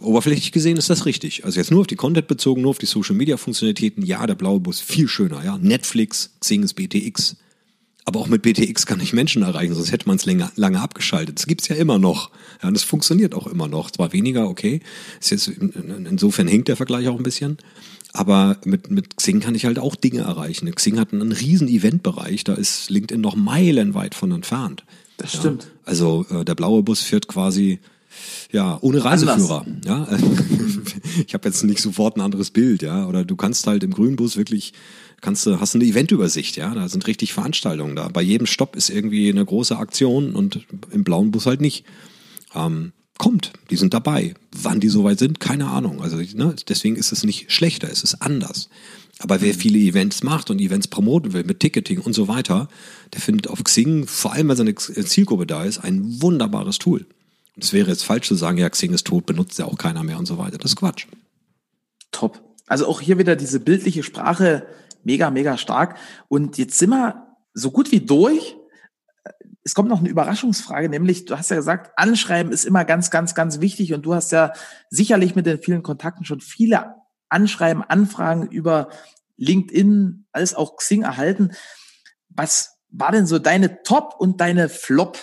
oberflächlich 0.00 0.50
gesehen 0.50 0.76
ist 0.76 0.90
das 0.90 1.06
richtig. 1.06 1.44
Also 1.44 1.60
jetzt 1.60 1.70
nur 1.70 1.82
auf 1.82 1.86
die 1.86 1.94
Content 1.94 2.26
bezogen, 2.26 2.62
nur 2.62 2.70
auf 2.70 2.78
die 2.78 2.86
Social 2.86 3.14
Media 3.14 3.36
Funktionalitäten, 3.36 4.04
ja, 4.04 4.26
der 4.26 4.34
blaue 4.34 4.58
Bus 4.58 4.80
viel 4.80 5.06
schöner, 5.06 5.44
ja. 5.44 5.56
Netflix, 5.56 6.32
Xing 6.40 6.64
ist 6.64 6.74
BTX, 6.74 7.36
aber 8.08 8.20
auch 8.20 8.26
mit 8.26 8.40
BTX 8.40 8.86
kann 8.86 9.00
ich 9.00 9.12
Menschen 9.12 9.42
erreichen, 9.42 9.74
sonst 9.74 9.92
hätte 9.92 10.08
man 10.08 10.16
es 10.16 10.24
länger, 10.24 10.50
lange 10.56 10.80
abgeschaltet. 10.80 11.38
Das 11.38 11.46
gibt's 11.46 11.68
ja 11.68 11.76
immer 11.76 11.98
noch. 11.98 12.30
Ja, 12.62 12.68
und 12.68 12.74
das 12.74 12.82
funktioniert 12.82 13.34
auch 13.34 13.46
immer 13.46 13.68
noch. 13.68 13.90
Zwar 13.90 14.14
weniger, 14.14 14.48
okay. 14.48 14.80
Ist 15.20 15.30
jetzt, 15.30 15.48
insofern 15.48 16.48
hinkt 16.48 16.68
der 16.68 16.76
Vergleich 16.76 17.06
auch 17.08 17.18
ein 17.18 17.22
bisschen. 17.22 17.58
Aber 18.14 18.56
mit, 18.64 18.90
mit 18.90 19.18
Xing 19.18 19.40
kann 19.40 19.54
ich 19.54 19.66
halt 19.66 19.78
auch 19.78 19.94
Dinge 19.94 20.20
erreichen. 20.20 20.74
Xing 20.74 20.98
hat 20.98 21.12
einen 21.12 21.32
riesen 21.32 21.68
Eventbereich, 21.68 22.44
da 22.44 22.54
ist 22.54 22.88
LinkedIn 22.88 23.20
noch 23.20 23.36
meilenweit 23.36 24.14
von 24.14 24.32
entfernt. 24.32 24.84
Das 25.18 25.34
stimmt. 25.34 25.64
Ja, 25.64 25.70
also 25.84 26.24
äh, 26.30 26.46
der 26.46 26.54
blaue 26.54 26.82
Bus 26.82 27.02
fährt 27.02 27.28
quasi 27.28 27.78
ja, 28.50 28.78
ohne 28.80 29.04
Reiseführer. 29.04 29.66
Anders. 29.66 29.84
Ja, 29.84 30.08
ich 31.26 31.34
habe 31.34 31.46
jetzt 31.46 31.62
nicht 31.62 31.82
sofort 31.82 32.16
ein 32.16 32.22
anderes 32.22 32.50
Bild, 32.50 32.80
ja. 32.80 33.06
Oder 33.06 33.26
du 33.26 33.36
kannst 33.36 33.66
halt 33.66 33.84
im 33.84 33.92
grünen 33.92 34.16
Bus 34.16 34.38
wirklich, 34.38 34.72
kannst 35.20 35.46
du, 35.46 35.60
hast 35.60 35.74
eine 35.74 35.84
Eventübersicht, 35.84 36.56
ja. 36.56 36.74
Da 36.74 36.88
sind 36.88 37.06
richtig 37.06 37.32
Veranstaltungen 37.32 37.96
da. 37.96 38.08
Bei 38.08 38.22
jedem 38.22 38.46
Stopp 38.46 38.76
ist 38.76 38.90
irgendwie 38.90 39.28
eine 39.28 39.44
große 39.44 39.76
Aktion 39.76 40.34
und 40.34 40.66
im 40.90 41.04
blauen 41.04 41.30
Bus 41.30 41.46
halt 41.46 41.60
nicht. 41.60 41.84
Ähm, 42.54 42.92
kommt, 43.18 43.52
die 43.70 43.76
sind 43.76 43.92
dabei. 43.92 44.34
Wann 44.52 44.80
die 44.80 44.88
soweit 44.88 45.18
sind, 45.18 45.40
keine 45.40 45.66
Ahnung. 45.66 46.00
Also 46.00 46.16
ne, 46.16 46.54
deswegen 46.68 46.96
ist 46.96 47.12
es 47.12 47.24
nicht 47.24 47.52
schlechter, 47.52 47.90
es 47.90 48.02
ist 48.02 48.22
anders. 48.22 48.68
Aber 49.18 49.40
wer 49.40 49.52
viele 49.52 49.78
Events 49.78 50.22
macht 50.22 50.48
und 50.48 50.60
Events 50.60 50.86
promoten 50.86 51.32
will 51.32 51.42
mit 51.42 51.60
Ticketing 51.60 52.00
und 52.00 52.12
so 52.12 52.28
weiter, 52.28 52.68
der 53.12 53.20
findet 53.20 53.48
auf 53.48 53.62
Xing, 53.64 54.06
vor 54.06 54.32
allem 54.32 54.48
weil 54.48 54.56
seine 54.56 54.74
Zielgruppe 54.76 55.46
da 55.46 55.64
ist, 55.64 55.78
ein 55.78 56.22
wunderbares 56.22 56.78
Tool. 56.78 57.04
Und 57.56 57.64
es 57.64 57.72
wäre 57.72 57.90
jetzt 57.90 58.04
falsch 58.04 58.28
zu 58.28 58.36
sagen, 58.36 58.58
ja, 58.58 58.70
Xing 58.70 58.92
ist 58.92 59.08
tot, 59.08 59.26
benutzt 59.26 59.58
ja 59.58 59.64
auch 59.64 59.76
keiner 59.76 60.04
mehr 60.04 60.18
und 60.18 60.26
so 60.26 60.38
weiter. 60.38 60.58
Das 60.58 60.70
ist 60.70 60.76
Quatsch. 60.76 61.06
Top. 62.12 62.40
Also 62.68 62.86
auch 62.86 63.00
hier 63.00 63.18
wieder 63.18 63.34
diese 63.34 63.58
bildliche 63.58 64.04
Sprache, 64.04 64.66
mega, 65.08 65.30
mega 65.30 65.56
stark. 65.56 65.98
Und 66.28 66.58
jetzt 66.58 66.78
sind 66.78 66.90
wir 66.90 67.26
so 67.54 67.70
gut 67.70 67.90
wie 67.90 68.00
durch 68.00 68.58
es 69.68 69.74
kommt 69.74 69.90
noch 69.90 70.00
eine 70.00 70.08
Überraschungsfrage, 70.08 70.88
nämlich 70.88 71.26
du 71.26 71.36
hast 71.36 71.50
ja 71.50 71.56
gesagt, 71.56 71.92
Anschreiben 71.96 72.52
ist 72.52 72.64
immer 72.64 72.86
ganz, 72.86 73.10
ganz, 73.10 73.34
ganz 73.34 73.60
wichtig 73.60 73.92
und 73.92 74.00
du 74.00 74.14
hast 74.14 74.32
ja 74.32 74.54
sicherlich 74.88 75.34
mit 75.34 75.44
den 75.44 75.58
vielen 75.58 75.82
Kontakten 75.82 76.24
schon 76.24 76.40
viele 76.40 76.94
Anschreiben, 77.28 77.82
Anfragen 77.82 78.48
über 78.48 78.88
LinkedIn 79.36 80.26
als 80.32 80.54
auch 80.54 80.76
Xing 80.76 81.02
erhalten. 81.02 81.52
Was 82.30 82.78
war 82.88 83.12
denn 83.12 83.26
so 83.26 83.38
deine 83.38 83.82
Top 83.82 84.14
und 84.18 84.40
deine 84.40 84.70
Flop 84.70 85.18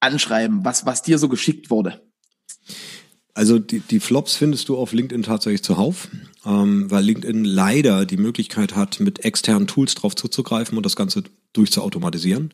Anschreiben, 0.00 0.64
was, 0.64 0.84
was 0.84 1.02
dir 1.02 1.18
so 1.18 1.28
geschickt 1.28 1.70
wurde? 1.70 2.02
Also 3.34 3.58
die, 3.58 3.80
die 3.80 4.00
Flops 4.00 4.34
findest 4.34 4.68
du 4.68 4.76
auf 4.76 4.92
LinkedIn 4.92 5.22
tatsächlich 5.22 5.62
zuhauf, 5.62 6.08
ähm, 6.44 6.90
weil 6.90 7.04
LinkedIn 7.04 7.44
leider 7.44 8.04
die 8.04 8.18
Möglichkeit 8.18 8.76
hat, 8.76 9.00
mit 9.00 9.24
externen 9.24 9.66
Tools 9.66 9.94
drauf 9.94 10.14
zuzugreifen 10.14 10.76
und 10.76 10.84
das 10.84 10.96
Ganze 10.96 11.24
durchzuautomatisieren. 11.54 12.52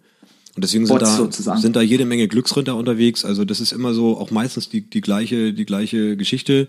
Und 0.54 0.64
deswegen 0.64 0.86
sind 0.86 1.02
da, 1.02 1.56
sind 1.56 1.76
da 1.76 1.82
jede 1.82 2.04
Menge 2.04 2.26
Glücksritter 2.26 2.74
unterwegs. 2.74 3.24
Also 3.24 3.44
das 3.44 3.60
ist 3.60 3.70
immer 3.70 3.94
so 3.94 4.18
auch 4.18 4.32
meistens 4.32 4.68
die, 4.68 4.80
die 4.80 5.00
gleiche 5.00 5.52
die 5.52 5.64
gleiche 5.64 6.16
Geschichte. 6.16 6.66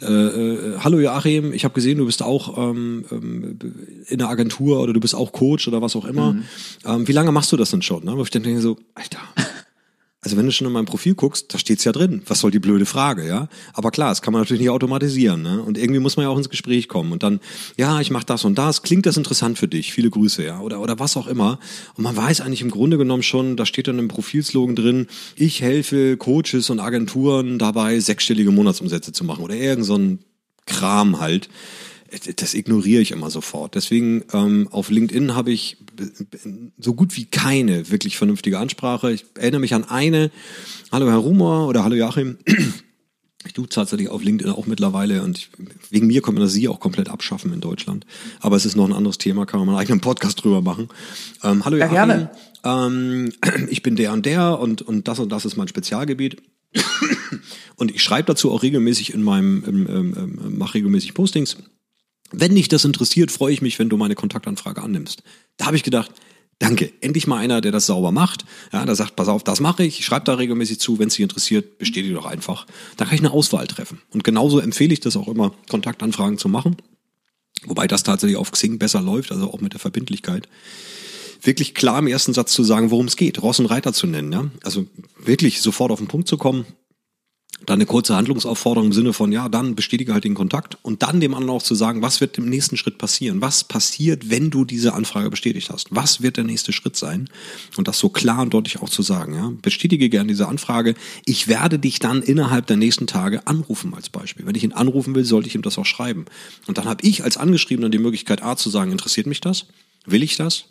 Äh, 0.00 0.06
äh, 0.06 0.78
Hallo 0.78 1.00
Joachim, 1.00 1.52
ich 1.52 1.64
habe 1.64 1.74
gesehen, 1.74 1.98
du 1.98 2.06
bist 2.06 2.22
auch 2.22 2.56
ähm, 2.56 3.04
ähm, 3.10 3.58
in 4.06 4.18
der 4.18 4.28
Agentur 4.28 4.80
oder 4.80 4.92
du 4.92 5.00
bist 5.00 5.16
auch 5.16 5.32
Coach 5.32 5.66
oder 5.66 5.82
was 5.82 5.96
auch 5.96 6.04
immer. 6.04 6.34
Mhm. 6.34 6.44
Ähm, 6.84 7.08
wie 7.08 7.12
lange 7.12 7.32
machst 7.32 7.50
du 7.50 7.56
das 7.56 7.70
denn 7.70 7.82
schon? 7.82 8.04
Ne? 8.04 8.16
Wo 8.16 8.22
ich 8.22 8.30
dann 8.30 8.44
denke 8.44 8.60
so, 8.60 8.76
Alter, 8.94 9.18
also 10.24 10.36
wenn 10.36 10.46
du 10.46 10.52
schon 10.52 10.68
in 10.68 10.72
meinem 10.72 10.84
Profil 10.84 11.16
guckst, 11.16 11.52
da 11.52 11.58
steht's 11.58 11.82
ja 11.82 11.90
drin. 11.90 12.22
Was 12.26 12.38
soll 12.38 12.52
die 12.52 12.60
blöde 12.60 12.86
Frage, 12.86 13.26
ja? 13.26 13.48
Aber 13.72 13.90
klar, 13.90 14.10
das 14.10 14.22
kann 14.22 14.32
man 14.32 14.40
natürlich 14.42 14.60
nicht 14.60 14.70
automatisieren, 14.70 15.42
ne? 15.42 15.60
Und 15.60 15.76
irgendwie 15.76 15.98
muss 15.98 16.16
man 16.16 16.22
ja 16.24 16.30
auch 16.30 16.38
ins 16.38 16.48
Gespräch 16.48 16.88
kommen 16.88 17.10
und 17.10 17.24
dann, 17.24 17.40
ja, 17.76 18.00
ich 18.00 18.12
mache 18.12 18.24
das 18.24 18.44
und 18.44 18.56
das. 18.56 18.82
Klingt 18.82 19.04
das 19.04 19.16
interessant 19.16 19.58
für 19.58 19.66
dich? 19.66 19.92
Viele 19.92 20.10
Grüße, 20.10 20.44
ja? 20.44 20.60
Oder 20.60 20.80
oder 20.80 21.00
was 21.00 21.16
auch 21.16 21.26
immer. 21.26 21.58
Und 21.96 22.04
man 22.04 22.16
weiß 22.16 22.40
eigentlich 22.40 22.62
im 22.62 22.70
Grunde 22.70 22.98
genommen 22.98 23.24
schon, 23.24 23.56
da 23.56 23.66
steht 23.66 23.88
dann 23.88 23.98
im 23.98 24.06
Profilslogan 24.06 24.76
drin: 24.76 25.08
Ich 25.34 25.60
helfe 25.60 26.16
Coaches 26.16 26.70
und 26.70 26.78
Agenturen 26.78 27.58
dabei, 27.58 27.98
sechsstellige 27.98 28.52
Monatsumsätze 28.52 29.10
zu 29.10 29.24
machen 29.24 29.42
oder 29.42 29.56
irgend 29.56 29.84
so 29.84 29.96
ein 29.96 30.20
Kram 30.66 31.18
halt 31.18 31.48
das 32.36 32.54
ignoriere 32.54 33.02
ich 33.02 33.12
immer 33.12 33.30
sofort. 33.30 33.74
Deswegen 33.74 34.24
ähm, 34.32 34.68
auf 34.70 34.90
LinkedIn 34.90 35.34
habe 35.34 35.52
ich 35.52 35.78
so 36.78 36.94
gut 36.94 37.16
wie 37.16 37.24
keine 37.24 37.90
wirklich 37.90 38.16
vernünftige 38.16 38.58
Ansprache. 38.58 39.12
Ich 39.12 39.24
erinnere 39.34 39.60
mich 39.60 39.74
an 39.74 39.84
eine, 39.84 40.30
hallo 40.90 41.08
Herr 41.08 41.16
Rumor 41.16 41.68
oder 41.68 41.84
hallo 41.84 41.96
Joachim. 41.96 42.38
Ich 43.44 43.54
tue 43.54 43.68
tatsächlich 43.68 44.08
auf 44.08 44.22
LinkedIn 44.22 44.52
auch 44.52 44.66
mittlerweile 44.68 45.24
und 45.24 45.36
ich, 45.36 45.50
wegen 45.90 46.06
mir 46.06 46.22
kommt 46.22 46.38
man 46.38 46.44
das 46.44 46.52
Sie 46.52 46.68
auch 46.68 46.78
komplett 46.78 47.08
abschaffen 47.08 47.52
in 47.52 47.60
Deutschland. 47.60 48.06
Aber 48.38 48.54
es 48.54 48.64
ist 48.64 48.76
noch 48.76 48.84
ein 48.84 48.92
anderes 48.92 49.18
Thema, 49.18 49.46
kann 49.46 49.58
man 49.58 49.70
einen 49.70 49.78
eigenen 49.78 50.00
Podcast 50.00 50.44
drüber 50.44 50.62
machen. 50.62 50.88
Ähm, 51.42 51.64
hallo 51.64 51.76
Joachim, 51.76 51.92
ja, 51.92 52.06
gerne. 52.06 52.30
Ähm, 52.62 53.32
ich 53.68 53.82
bin 53.82 53.96
der 53.96 54.12
und 54.12 54.26
der 54.26 54.60
und, 54.60 54.82
und 54.82 55.08
das 55.08 55.18
und 55.18 55.32
das 55.32 55.44
ist 55.44 55.56
mein 55.56 55.66
Spezialgebiet. 55.66 56.40
Und 57.76 57.90
ich 57.90 58.02
schreibe 58.02 58.26
dazu 58.26 58.52
auch 58.52 58.62
regelmäßig 58.62 59.12
in 59.12 59.22
meinem, 59.22 60.22
mache 60.56 60.74
regelmäßig 60.74 61.14
Postings 61.14 61.56
wenn 62.32 62.54
dich 62.54 62.68
das 62.68 62.84
interessiert, 62.84 63.30
freue 63.30 63.52
ich 63.52 63.62
mich, 63.62 63.78
wenn 63.78 63.88
du 63.88 63.96
meine 63.96 64.14
Kontaktanfrage 64.14 64.82
annimmst. 64.82 65.22
Da 65.56 65.66
habe 65.66 65.76
ich 65.76 65.82
gedacht, 65.82 66.10
danke, 66.58 66.92
endlich 67.00 67.26
mal 67.26 67.38
einer, 67.38 67.60
der 67.60 67.72
das 67.72 67.86
sauber 67.86 68.12
macht. 68.12 68.44
Ja, 68.72 68.84
der 68.84 68.94
sagt, 68.94 69.16
pass 69.16 69.28
auf, 69.28 69.44
das 69.44 69.60
mache 69.60 69.84
ich, 69.84 70.04
schreibe 70.04 70.24
da 70.24 70.34
regelmäßig 70.34 70.80
zu, 70.80 70.98
wenn 70.98 71.08
es 71.08 71.14
dich 71.14 71.22
interessiert, 71.22 71.78
bestätige 71.78 72.14
doch 72.14 72.26
einfach. 72.26 72.66
Da 72.96 73.04
kann 73.04 73.14
ich 73.14 73.20
eine 73.20 73.32
Auswahl 73.32 73.66
treffen. 73.66 74.00
Und 74.10 74.24
genauso 74.24 74.58
empfehle 74.58 74.92
ich 74.92 75.00
das 75.00 75.16
auch 75.16 75.28
immer, 75.28 75.52
Kontaktanfragen 75.68 76.38
zu 76.38 76.48
machen. 76.48 76.76
Wobei 77.64 77.86
das 77.86 78.02
tatsächlich 78.02 78.36
auf 78.36 78.50
Xing 78.50 78.78
besser 78.78 79.00
läuft, 79.00 79.30
also 79.30 79.52
auch 79.52 79.60
mit 79.60 79.72
der 79.72 79.80
Verbindlichkeit 79.80 80.48
wirklich 81.42 81.74
klar 81.74 81.98
im 81.98 82.06
ersten 82.06 82.32
Satz 82.32 82.52
zu 82.52 82.64
sagen, 82.64 82.90
worum 82.90 83.06
es 83.06 83.16
geht, 83.16 83.42
Ross 83.42 83.58
und 83.58 83.66
Reiter 83.66 83.92
zu 83.92 84.06
nennen. 84.06 84.32
Ja? 84.32 84.50
Also 84.62 84.86
wirklich 85.18 85.60
sofort 85.60 85.90
auf 85.90 85.98
den 85.98 86.08
Punkt 86.08 86.28
zu 86.28 86.36
kommen, 86.36 86.66
dann 87.66 87.76
eine 87.76 87.86
kurze 87.86 88.16
Handlungsaufforderung 88.16 88.88
im 88.88 88.92
Sinne 88.92 89.12
von, 89.12 89.32
ja, 89.32 89.48
dann 89.48 89.74
bestätige 89.74 90.12
halt 90.12 90.24
den 90.24 90.34
Kontakt 90.34 90.78
und 90.82 91.02
dann 91.02 91.20
dem 91.20 91.34
anderen 91.34 91.56
auch 91.56 91.62
zu 91.62 91.74
sagen, 91.74 92.02
was 92.02 92.20
wird 92.20 92.38
im 92.38 92.48
nächsten 92.48 92.76
Schritt 92.76 92.98
passieren? 92.98 93.40
Was 93.40 93.64
passiert, 93.64 94.30
wenn 94.30 94.50
du 94.50 94.64
diese 94.64 94.94
Anfrage 94.94 95.30
bestätigt 95.30 95.70
hast? 95.70 95.88
Was 95.90 96.22
wird 96.22 96.36
der 96.36 96.44
nächste 96.44 96.72
Schritt 96.72 96.96
sein? 96.96 97.28
Und 97.76 97.88
das 97.88 97.98
so 97.98 98.08
klar 98.08 98.42
und 98.42 98.54
deutlich 98.54 98.80
auch 98.80 98.88
zu 98.88 99.02
sagen, 99.02 99.34
ja. 99.34 99.52
Bestätige 99.62 100.08
gerne 100.08 100.28
diese 100.28 100.48
Anfrage. 100.48 100.94
Ich 101.24 101.48
werde 101.48 101.78
dich 101.78 101.98
dann 101.98 102.22
innerhalb 102.22 102.66
der 102.66 102.76
nächsten 102.76 103.06
Tage 103.06 103.46
anrufen 103.46 103.94
als 103.94 104.08
Beispiel. 104.08 104.46
Wenn 104.46 104.54
ich 104.54 104.64
ihn 104.64 104.72
anrufen 104.72 105.14
will, 105.14 105.24
sollte 105.24 105.48
ich 105.48 105.54
ihm 105.54 105.62
das 105.62 105.78
auch 105.78 105.86
schreiben. 105.86 106.26
Und 106.66 106.78
dann 106.78 106.86
habe 106.86 107.06
ich 107.06 107.24
als 107.24 107.36
Angeschriebener 107.36 107.88
die 107.88 107.98
Möglichkeit, 107.98 108.42
A 108.42 108.56
zu 108.56 108.70
sagen, 108.70 108.92
interessiert 108.92 109.26
mich 109.26 109.40
das? 109.40 109.66
Will 110.04 110.22
ich 110.22 110.36
das? 110.36 110.64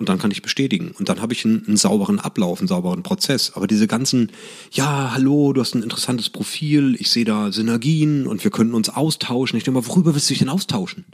Und 0.00 0.08
dann 0.08 0.18
kann 0.18 0.30
ich 0.30 0.40
bestätigen. 0.40 0.92
Und 0.98 1.10
dann 1.10 1.20
habe 1.20 1.34
ich 1.34 1.44
einen, 1.44 1.64
einen, 1.66 1.76
sauberen 1.76 2.18
Ablauf, 2.18 2.58
einen 2.58 2.68
sauberen 2.68 3.02
Prozess. 3.02 3.52
Aber 3.54 3.66
diese 3.66 3.86
ganzen, 3.86 4.32
ja, 4.72 5.12
hallo, 5.12 5.52
du 5.52 5.60
hast 5.60 5.74
ein 5.74 5.82
interessantes 5.82 6.30
Profil, 6.30 6.96
ich 6.98 7.10
sehe 7.10 7.26
da 7.26 7.52
Synergien 7.52 8.26
und 8.26 8.42
wir 8.42 8.50
können 8.50 8.72
uns 8.72 8.88
austauschen. 8.88 9.58
Ich 9.58 9.64
denke 9.64 9.78
mal, 9.78 9.86
worüber 9.86 10.14
willst 10.14 10.30
du 10.30 10.32
dich 10.32 10.38
denn 10.38 10.48
austauschen? 10.48 11.04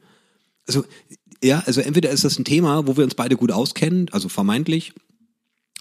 Also, 0.68 0.84
ja, 1.42 1.64
also 1.66 1.80
entweder 1.80 2.10
ist 2.10 2.24
das 2.24 2.38
ein 2.38 2.44
Thema, 2.44 2.86
wo 2.86 2.96
wir 2.96 3.02
uns 3.02 3.16
beide 3.16 3.36
gut 3.36 3.50
auskennen, 3.50 4.08
also 4.12 4.28
vermeintlich, 4.28 4.94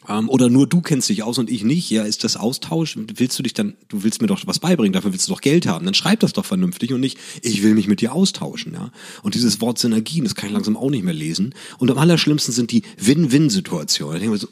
ähm, 0.09 0.29
oder 0.29 0.49
nur 0.49 0.67
du 0.67 0.81
kennst 0.81 1.09
dich 1.09 1.23
aus 1.23 1.37
und 1.37 1.49
ich 1.49 1.63
nicht. 1.63 1.89
Ja, 1.89 2.03
ist 2.03 2.23
das 2.23 2.37
Austausch? 2.37 2.97
Willst 3.15 3.37
du 3.39 3.43
dich 3.43 3.53
dann, 3.53 3.75
du 3.87 4.03
willst 4.03 4.21
mir 4.21 4.27
doch 4.27 4.41
was 4.45 4.59
beibringen, 4.59 4.93
dafür 4.93 5.11
willst 5.11 5.27
du 5.27 5.33
doch 5.33 5.41
Geld 5.41 5.67
haben. 5.67 5.85
Dann 5.85 5.93
schreib 5.93 6.19
das 6.19 6.33
doch 6.33 6.45
vernünftig 6.45 6.93
und 6.93 6.99
nicht, 6.99 7.17
ich 7.41 7.63
will 7.63 7.73
mich 7.73 7.87
mit 7.87 8.01
dir 8.01 8.13
austauschen. 8.13 8.73
Ja? 8.73 8.91
Und 9.23 9.35
dieses 9.35 9.61
Wort 9.61 9.79
Synergien, 9.79 10.23
das 10.23 10.35
kann 10.35 10.47
ich 10.47 10.53
langsam 10.53 10.77
auch 10.77 10.89
nicht 10.89 11.03
mehr 11.03 11.13
lesen. 11.13 11.53
Und 11.77 11.91
am 11.91 11.97
allerschlimmsten 11.97 12.53
sind 12.53 12.71
die 12.71 12.83
Win-Win-Situationen. 12.97 14.37
So, 14.37 14.47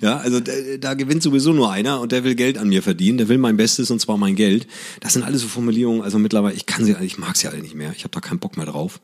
ja, 0.00 0.16
also 0.18 0.40
da, 0.40 0.52
da 0.80 0.94
gewinnt 0.94 1.22
sowieso 1.22 1.52
nur 1.52 1.70
einer 1.70 2.00
und 2.00 2.12
der 2.12 2.24
will 2.24 2.34
Geld 2.34 2.58
an 2.58 2.68
mir 2.68 2.82
verdienen, 2.82 3.18
der 3.18 3.28
will 3.28 3.38
mein 3.38 3.56
Bestes 3.56 3.90
und 3.90 4.00
zwar 4.00 4.16
mein 4.16 4.36
Geld. 4.36 4.66
Das 5.00 5.12
sind 5.12 5.22
alles 5.22 5.42
so 5.42 5.48
Formulierungen, 5.48 6.02
also 6.02 6.18
mittlerweile, 6.18 6.54
ich 6.54 6.66
kann 6.66 6.84
sie, 6.84 6.94
ich 7.02 7.18
mag 7.18 7.36
sie 7.36 7.48
alle 7.48 7.60
nicht 7.60 7.74
mehr. 7.74 7.92
Ich 7.96 8.04
habe 8.04 8.12
da 8.12 8.20
keinen 8.20 8.38
Bock 8.38 8.56
mehr 8.56 8.66
drauf. 8.66 9.00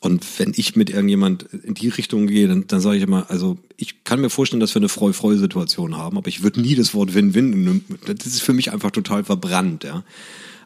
Und 0.00 0.26
wenn 0.38 0.52
ich 0.54 0.76
mit 0.76 0.90
irgendjemand 0.90 1.44
in 1.44 1.74
die 1.74 1.88
Richtung 1.88 2.26
gehe, 2.26 2.48
dann, 2.48 2.66
dann 2.66 2.80
sage 2.80 2.98
ich 2.98 3.02
immer, 3.02 3.30
also 3.30 3.56
ich 3.76 4.04
kann 4.04 4.20
mir 4.20 4.30
vorstellen, 4.30 4.60
dass 4.60 4.74
wir 4.74 4.80
eine 4.80 4.88
Freu-Freu-Situation 4.88 5.96
haben, 5.96 6.18
aber 6.18 6.28
ich 6.28 6.42
würde 6.42 6.60
nie 6.60 6.74
das 6.74 6.94
Wort 6.94 7.14
Win-Win, 7.14 7.84
das 8.04 8.26
ist 8.26 8.42
für 8.42 8.52
mich 8.52 8.72
einfach 8.72 8.90
total 8.90 9.24
verbrannt, 9.24 9.84
ja. 9.84 10.04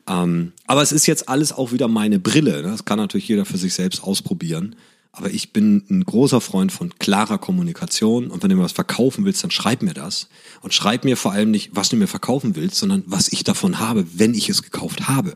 Ähm, 0.08 0.52
aber 0.66 0.82
es 0.82 0.92
ist 0.92 1.06
jetzt 1.06 1.28
alles 1.28 1.52
auch 1.52 1.72
wieder 1.72 1.86
meine 1.86 2.18
Brille. 2.18 2.62
Ne? 2.62 2.68
Das 2.68 2.84
kann 2.84 2.98
natürlich 2.98 3.28
jeder 3.28 3.44
für 3.44 3.58
sich 3.58 3.74
selbst 3.74 4.02
ausprobieren. 4.02 4.74
Aber 5.12 5.30
ich 5.30 5.52
bin 5.52 5.84
ein 5.90 6.04
großer 6.04 6.40
Freund 6.40 6.72
von 6.72 6.98
klarer 6.98 7.38
Kommunikation. 7.38 8.28
Und 8.28 8.42
wenn 8.42 8.50
du 8.50 8.56
mir 8.56 8.62
was 8.62 8.72
verkaufen 8.72 9.24
willst, 9.24 9.42
dann 9.42 9.50
schreib 9.50 9.82
mir 9.82 9.94
das. 9.94 10.28
Und 10.62 10.72
schreib 10.72 11.04
mir 11.04 11.16
vor 11.16 11.32
allem 11.32 11.50
nicht, 11.50 11.70
was 11.74 11.88
du 11.88 11.96
mir 11.96 12.06
verkaufen 12.06 12.56
willst, 12.56 12.76
sondern 12.76 13.02
was 13.06 13.32
ich 13.32 13.44
davon 13.44 13.78
habe, 13.78 14.06
wenn 14.14 14.34
ich 14.34 14.48
es 14.48 14.62
gekauft 14.62 15.08
habe. 15.08 15.34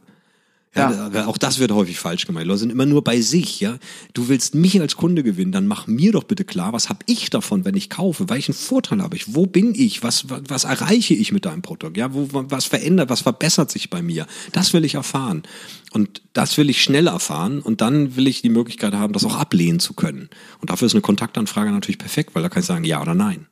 Ja, 0.75 1.11
ja. 1.13 1.27
Auch 1.27 1.39
das 1.39 1.59
wird 1.59 1.71
häufig 1.71 1.99
falsch 1.99 2.27
gemacht. 2.27 2.45
Leute 2.45 2.59
sind 2.59 2.71
immer 2.71 2.87
nur 2.87 3.05
bei 3.05 3.21
sich, 3.21 3.61
ja. 3.61 3.79
Du 4.13 4.29
willst 4.29 4.55
mich 4.55 4.81
als 4.81 4.97
Kunde 4.97 5.23
gewinnen, 5.23 5.53
dann 5.53 5.67
mach 5.69 5.87
mir 5.87 6.13
doch 6.13 6.25
bitte 6.25 6.45
klar, 6.45 6.73
was 6.73 6.89
habe 6.89 7.01
ich 7.07 7.31
davon, 7.31 7.65
wenn 7.65 7.77
ich 7.77 7.91
kaufe? 7.91 8.29
Welchen 8.29 8.55
Vorteil 8.55 9.01
habe 9.01 9.15
ich? 9.17 9.35
Wo 9.35 9.47
bin 9.47 9.75
ich? 9.75 10.03
Was, 10.03 10.29
was, 10.29 10.43
was 10.49 10.65
erreiche 10.65 11.15
ich 11.15 11.31
mit 11.31 11.45
deinem 11.45 11.63
Produkt? 11.63 11.97
Ja, 11.97 12.13
wo, 12.13 12.29
was 12.33 12.65
verändert, 12.65 13.09
was 13.09 13.21
verbessert 13.21 13.71
sich 13.71 13.89
bei 13.89 14.03
mir? 14.03 14.27
Das 14.53 14.73
will 14.73 14.85
ich 14.85 14.95
erfahren. 14.95 15.45
Und 15.93 16.23
das 16.33 16.57
will 16.59 16.69
ich 16.69 16.83
schnell 16.83 17.07
erfahren 17.07 17.61
und 17.61 17.81
dann 17.81 18.17
will 18.17 18.27
ich 18.27 18.43
die 18.43 18.49
Möglichkeit 18.49 18.95
haben, 18.95 19.13
das 19.13 19.25
auch 19.25 19.37
ablehnen 19.37 19.79
zu 19.79 19.95
können. 19.95 20.29
Und 20.61 20.71
dafür 20.71 20.87
ist 20.87 20.95
eine 20.95 21.03
Kontaktanfrage 21.03 21.71
natürlich 21.71 21.99
perfekt, 21.99 22.35
weil 22.35 22.43
da 22.43 22.49
kann 22.49 22.61
ich 22.61 22.67
sagen 22.67 22.85
ja 22.85 23.01
oder 23.01 23.15
nein. 23.15 23.47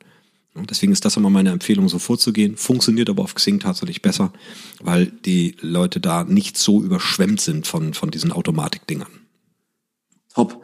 Deswegen 0.55 0.91
ist 0.91 1.03
das 1.03 1.17
immer 1.17 1.31
meine 1.31 1.49
Empfehlung, 1.49 1.89
so 1.89 1.97
vorzugehen. 1.97 2.57
Funktioniert 2.57 3.09
aber 3.09 3.23
auf 3.23 3.33
Xing 3.33 3.59
tatsächlich 3.59 4.01
besser, 4.01 4.31
weil 4.81 5.07
die 5.07 5.57
Leute 5.61 5.99
da 5.99 6.23
nicht 6.23 6.57
so 6.57 6.81
überschwemmt 6.81 7.41
sind 7.41 7.65
von, 7.65 7.93
von 7.93 8.11
diesen 8.11 8.31
Automatikdingern. 8.31 9.09
Top. 10.33 10.63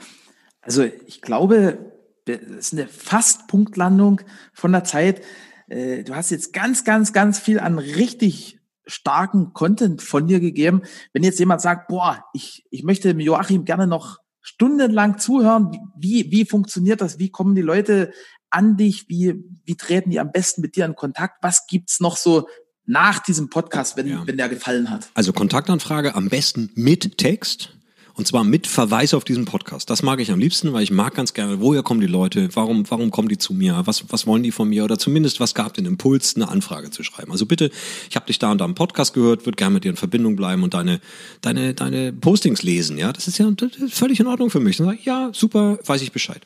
Also 0.62 0.84
ich 0.84 1.22
glaube, 1.22 1.94
das 2.26 2.40
ist 2.42 2.74
eine 2.74 2.88
fast 2.88 3.48
Punktlandung 3.48 4.22
von 4.54 4.72
der 4.72 4.84
Zeit. 4.84 5.24
Äh, 5.68 6.04
du 6.04 6.16
hast 6.16 6.30
jetzt 6.30 6.54
ganz, 6.54 6.84
ganz, 6.84 7.12
ganz 7.12 7.40
viel 7.40 7.60
an 7.60 7.80
richtig 7.80 8.60
starken 8.86 9.54
Content 9.54 10.02
von 10.02 10.28
dir 10.28 10.40
gegeben. 10.40 10.82
Wenn 11.14 11.24
jetzt 11.24 11.40
jemand 11.40 11.62
sagt, 11.62 11.88
boah, 11.88 12.26
ich, 12.34 12.66
ich 12.70 12.84
möchte 12.84 13.12
Joachim 13.12 13.66
gerne 13.66 13.88
noch 13.88 14.18
stundenlang 14.42 15.18
zuhören, 15.18 15.72
wie, 15.98 16.32
wie 16.32 16.46
funktioniert 16.46 17.02
das? 17.02 17.20
Wie 17.20 17.30
kommen 17.30 17.56
die 17.56 17.62
Leute 17.62 18.12
an 18.50 18.78
dich? 18.78 19.10
Wie, 19.10 19.36
wie 19.66 19.76
treten 19.76 20.10
die 20.12 20.20
am 20.20 20.32
besten 20.32 20.62
mit 20.62 20.76
dir 20.76 20.86
in 20.86 20.96
Kontakt? 20.96 21.42
Was 21.42 21.68
gibt's 21.68 22.00
noch 22.00 22.18
so 22.18 22.48
nach 22.86 23.20
diesem 23.20 23.50
Podcast, 23.50 23.98
wenn, 23.98 24.08
ja. 24.08 24.26
wenn 24.26 24.38
der 24.38 24.50
gefallen 24.50 24.90
hat? 24.90 25.10
Also 25.14 25.34
Kontaktanfrage 25.34 26.16
am 26.16 26.30
besten 26.30 26.72
mit 26.76 27.18
Text 27.18 27.74
und 28.20 28.28
zwar 28.28 28.44
mit 28.44 28.68
Verweis 28.68 29.14
auf 29.14 29.24
diesen 29.24 29.46
Podcast. 29.46 29.90
Das 29.90 30.04
mag 30.04 30.20
ich 30.20 30.30
am 30.30 30.40
liebsten, 30.40 30.74
weil 30.74 30.84
ich 30.84 30.92
mag 30.92 31.16
ganz 31.16 31.34
gerne, 31.34 31.62
woher 31.62 31.84
kommen 31.84 32.02
die 32.02 32.08
Leute, 32.08 32.50
warum, 32.54 32.84
warum 32.90 33.12
kommen 33.12 33.30
die 33.30 33.38
zu 33.38 33.54
mir, 33.54 33.84
was, 33.86 34.12
was 34.12 34.28
wollen 34.28 34.44
die 34.44 34.52
von 34.52 34.68
mir 34.68 34.84
oder 34.84 34.98
zumindest 34.98 35.40
was 35.40 35.56
gab 35.56 35.74
den 35.74 35.86
Impuls, 35.86 36.36
eine 36.36 36.50
Anfrage 36.50 36.92
zu 36.92 37.02
schreiben. 37.02 37.32
Also 37.32 37.46
bitte, 37.46 37.72
ich 38.10 38.18
habe 38.18 38.26
dich 38.26 38.38
da 38.38 38.52
und 38.52 38.60
da 38.60 38.66
im 38.66 38.76
Podcast 38.76 39.14
gehört, 39.14 39.46
würde 39.46 39.56
gerne 39.56 39.76
mit 39.76 39.86
dir 39.86 39.92
in 39.92 39.96
Verbindung 39.96 40.36
bleiben 40.36 40.64
und 40.64 40.74
deine, 40.74 41.00
deine, 41.40 41.74
deine 41.74 42.12
Postings 42.12 42.62
lesen. 42.62 42.98
Ja, 42.98 43.14
das 43.14 43.30
ist 43.30 43.38
ja 43.38 43.50
das 43.52 43.78
ist 43.78 43.94
völlig 43.94 44.20
in 44.20 44.28
Ordnung 44.28 44.50
für 44.50 44.60
mich. 44.60 44.76
Dann 44.76 44.88
sag 44.88 45.00
ich, 45.00 45.06
ja, 45.06 45.30
super, 45.32 45.80
weiß 45.86 46.02
ich 46.02 46.12
Bescheid. 46.12 46.42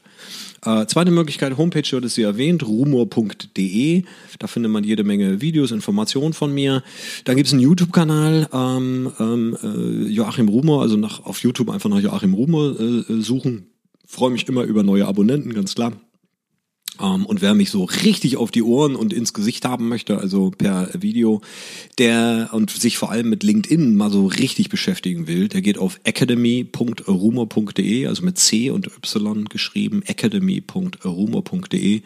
Äh, 0.66 0.86
zweite 0.88 1.12
Möglichkeit, 1.12 1.58
Homepage 1.58 1.92
wird 1.92 2.06
es 2.06 2.16
sie 2.16 2.22
erwähnt, 2.22 2.66
rumor.de. 2.66 4.04
Da 4.40 4.48
findet 4.48 4.72
man 4.72 4.84
jede 4.84 5.04
Menge 5.04 5.42
Videos, 5.42 5.72
Informationen 5.72 6.34
von 6.34 6.54
mir. 6.54 6.84
Dann 7.26 7.36
gibt 7.36 7.48
es 7.48 7.54
einen 7.54 7.62
YouTube-Kanal, 7.62 8.48
ähm, 8.54 9.12
ähm, 9.20 9.58
äh, 9.62 10.08
Joachim 10.10 10.48
Rumor, 10.48 10.82
also 10.82 10.96
nach, 10.96 11.26
auf 11.26 11.42
YouTube 11.44 11.70
einfach 11.70 11.90
nach 11.90 12.00
Joachim 12.00 12.34
Rumor 12.34 12.80
äh, 12.80 13.04
suchen. 13.22 13.68
Freue 14.06 14.32
mich 14.32 14.48
immer 14.48 14.64
über 14.64 14.84
neue 14.84 15.06
Abonnenten, 15.06 15.54
ganz 15.54 15.76
klar. 15.76 15.94
Um, 17.00 17.22
ähm, 17.22 17.26
und 17.26 17.42
wer 17.42 17.56
mich 17.56 17.72
so 17.72 17.86
richtig 17.86 18.38
auf 18.38 18.52
die 18.52 18.62
Ohren 18.62 18.96
und 18.96 19.14
ins 19.14 19.34
Gesicht 19.34 19.66
haben 19.66 19.90
möchte, 19.90 20.20
also 20.20 20.52
per 20.52 20.90
Video, 20.94 21.42
der 21.98 22.50
und 22.52 22.70
sich 22.70 23.00
vor 23.00 23.10
allem 23.12 23.30
mit 23.30 23.42
LinkedIn 23.42 23.96
mal 23.96 24.12
so 24.12 24.28
richtig 24.28 24.70
beschäftigen 24.70 25.26
will, 25.26 25.48
der 25.48 25.62
geht 25.62 25.80
auf 25.80 26.00
academy.rumor.de, 26.04 28.06
also 28.06 28.24
mit 28.24 28.38
C 28.38 28.70
und 28.70 28.86
Y 28.88 29.46
geschrieben, 29.46 30.04
academy.rumor.de 30.06 32.04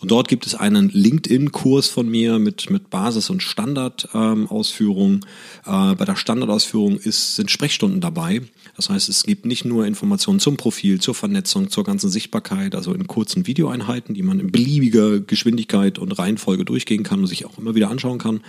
und 0.00 0.12
dort 0.12 0.28
gibt 0.28 0.46
es 0.46 0.54
einen 0.54 0.90
LinkedIn-Kurs 0.90 1.88
von 1.88 2.08
mir 2.08 2.38
mit, 2.38 2.70
mit 2.70 2.88
Basis- 2.88 3.30
und 3.30 3.42
Standardausführung. 3.42 5.26
Ähm, 5.66 5.92
äh, 5.92 5.94
bei 5.96 6.04
der 6.04 6.14
Standardausführung 6.14 6.98
ist, 6.98 7.34
sind 7.34 7.50
Sprechstunden 7.50 8.00
dabei. 8.00 8.42
Das 8.78 8.90
heißt, 8.90 9.08
es 9.08 9.24
gibt 9.24 9.44
nicht 9.44 9.64
nur 9.64 9.86
Informationen 9.86 10.38
zum 10.38 10.56
Profil, 10.56 11.00
zur 11.00 11.16
Vernetzung, 11.16 11.68
zur 11.68 11.82
ganzen 11.82 12.10
Sichtbarkeit, 12.10 12.76
also 12.76 12.94
in 12.94 13.08
kurzen 13.08 13.48
Videoeinheiten, 13.48 14.14
die 14.14 14.22
man 14.22 14.38
in 14.38 14.52
beliebiger 14.52 15.18
Geschwindigkeit 15.18 15.98
und 15.98 16.12
Reihenfolge 16.12 16.64
durchgehen 16.64 17.02
kann 17.02 17.18
und 17.18 17.26
sich 17.26 17.44
auch 17.44 17.58
immer 17.58 17.74
wieder 17.74 17.90
anschauen 17.90 18.18
kann, 18.18 18.40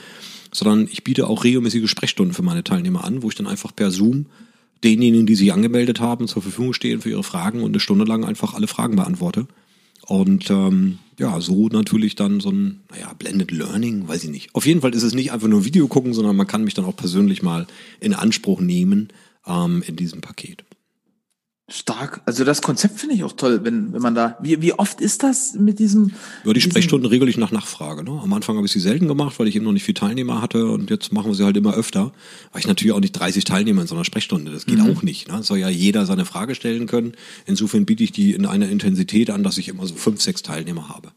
sondern 0.51 0.87
ich 0.91 1.03
biete 1.03 1.25
auch 1.25 1.43
regelmäßige 1.43 1.89
Sprechstunden 1.89 2.35
für 2.35 2.43
meine 2.43 2.63
Teilnehmer 2.63 3.05
an, 3.05 3.23
wo 3.23 3.29
ich 3.29 3.35
dann 3.35 3.47
einfach 3.47 3.75
per 3.75 3.89
Zoom 3.89 4.27
denjenigen, 4.83 5.25
die 5.25 5.33
sich 5.33 5.51
angemeldet 5.51 5.99
haben, 5.99 6.27
zur 6.27 6.43
Verfügung 6.43 6.73
stehen 6.73 7.01
für 7.01 7.09
ihre 7.09 7.23
Fragen 7.23 7.63
und 7.63 7.71
eine 7.71 7.79
Stunde 7.79 8.05
lang 8.05 8.23
einfach 8.23 8.53
alle 8.53 8.67
Fragen 8.67 8.97
beantworte. 8.97 9.47
Und 10.05 10.51
ähm, 10.51 10.99
ja, 11.17 11.41
so 11.41 11.69
natürlich 11.69 12.13
dann 12.13 12.39
so 12.39 12.51
ein, 12.51 12.81
naja, 12.91 13.13
Blended 13.17 13.49
Learning, 13.49 14.07
weiß 14.07 14.25
ich 14.25 14.29
nicht. 14.29 14.53
Auf 14.53 14.67
jeden 14.67 14.81
Fall 14.81 14.93
ist 14.93 15.03
es 15.03 15.15
nicht 15.15 15.31
einfach 15.31 15.47
nur 15.47 15.65
Video 15.65 15.87
gucken, 15.87 16.13
sondern 16.13 16.35
man 16.35 16.45
kann 16.45 16.63
mich 16.63 16.75
dann 16.75 16.85
auch 16.85 16.95
persönlich 16.95 17.41
mal 17.41 17.65
in 17.99 18.13
Anspruch 18.13 18.61
nehmen 18.61 19.09
ähm, 19.49 19.83
in 19.85 19.95
diesem 19.95 20.21
Paket. 20.21 20.63
Stark. 21.71 22.21
Also 22.25 22.43
das 22.43 22.61
Konzept 22.63 22.99
finde 22.99 23.15
ich 23.15 23.23
auch 23.23 23.33
toll, 23.33 23.59
wenn, 23.63 23.93
wenn 23.93 24.01
man 24.01 24.15
da. 24.15 24.37
Wie, 24.41 24.59
wie 24.61 24.73
oft 24.73 25.01
ist 25.01 25.21
das 25.21 25.53
mit 25.53 25.77
diesem? 25.77 26.11
Ja, 26.43 26.53
die 26.53 26.61
Sprechstunden 26.61 27.07
regel 27.07 27.29
ich 27.29 27.37
nach 27.37 27.51
Nachfrage. 27.51 28.03
Ne? 28.03 28.19
Am 28.23 28.33
Anfang 28.33 28.55
habe 28.55 28.65
ich 28.65 28.71
sie 28.71 28.79
selten 28.79 29.07
gemacht, 29.07 29.37
weil 29.37 29.47
ich 29.47 29.55
eben 29.55 29.65
noch 29.65 29.71
nicht 29.71 29.83
viel 29.83 29.93
Teilnehmer 29.93 30.41
hatte 30.41 30.65
und 30.65 30.89
jetzt 30.89 31.13
machen 31.13 31.27
wir 31.29 31.35
sie 31.35 31.43
halt 31.43 31.57
immer 31.57 31.75
öfter. 31.75 32.11
Weil 32.51 32.61
ich 32.61 32.67
natürlich 32.67 32.93
auch 32.93 32.99
nicht 32.99 33.11
30 33.11 33.43
Teilnehmer 33.43 33.81
in 33.81 33.87
so 33.87 33.93
einer 33.93 34.05
Sprechstunde. 34.05 34.51
Das 34.51 34.65
geht 34.65 34.79
mhm. 34.79 34.89
auch 34.89 35.03
nicht. 35.03 35.27
Ne? 35.27 35.43
soll 35.43 35.59
ja 35.59 35.69
jeder 35.69 36.05
seine 36.07 36.25
Frage 36.25 36.55
stellen 36.55 36.87
können. 36.87 37.13
Insofern 37.45 37.85
biete 37.85 38.03
ich 38.03 38.11
die 38.11 38.33
in 38.33 38.45
einer 38.45 38.69
Intensität 38.69 39.29
an, 39.29 39.43
dass 39.43 39.57
ich 39.57 39.67
immer 39.67 39.85
so 39.85 39.93
fünf, 39.93 40.21
sechs 40.21 40.41
Teilnehmer 40.41 40.89
habe. 40.89 41.11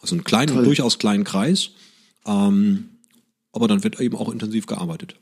Also 0.00 0.14
einen 0.14 0.22
kleinen, 0.22 0.62
durchaus 0.62 0.98
kleinen 0.98 1.24
Kreis. 1.24 1.70
Ähm, 2.26 2.90
aber 3.52 3.66
dann 3.66 3.82
wird 3.82 4.00
eben 4.00 4.16
auch 4.16 4.28
intensiv 4.28 4.66
gearbeitet. 4.66 5.16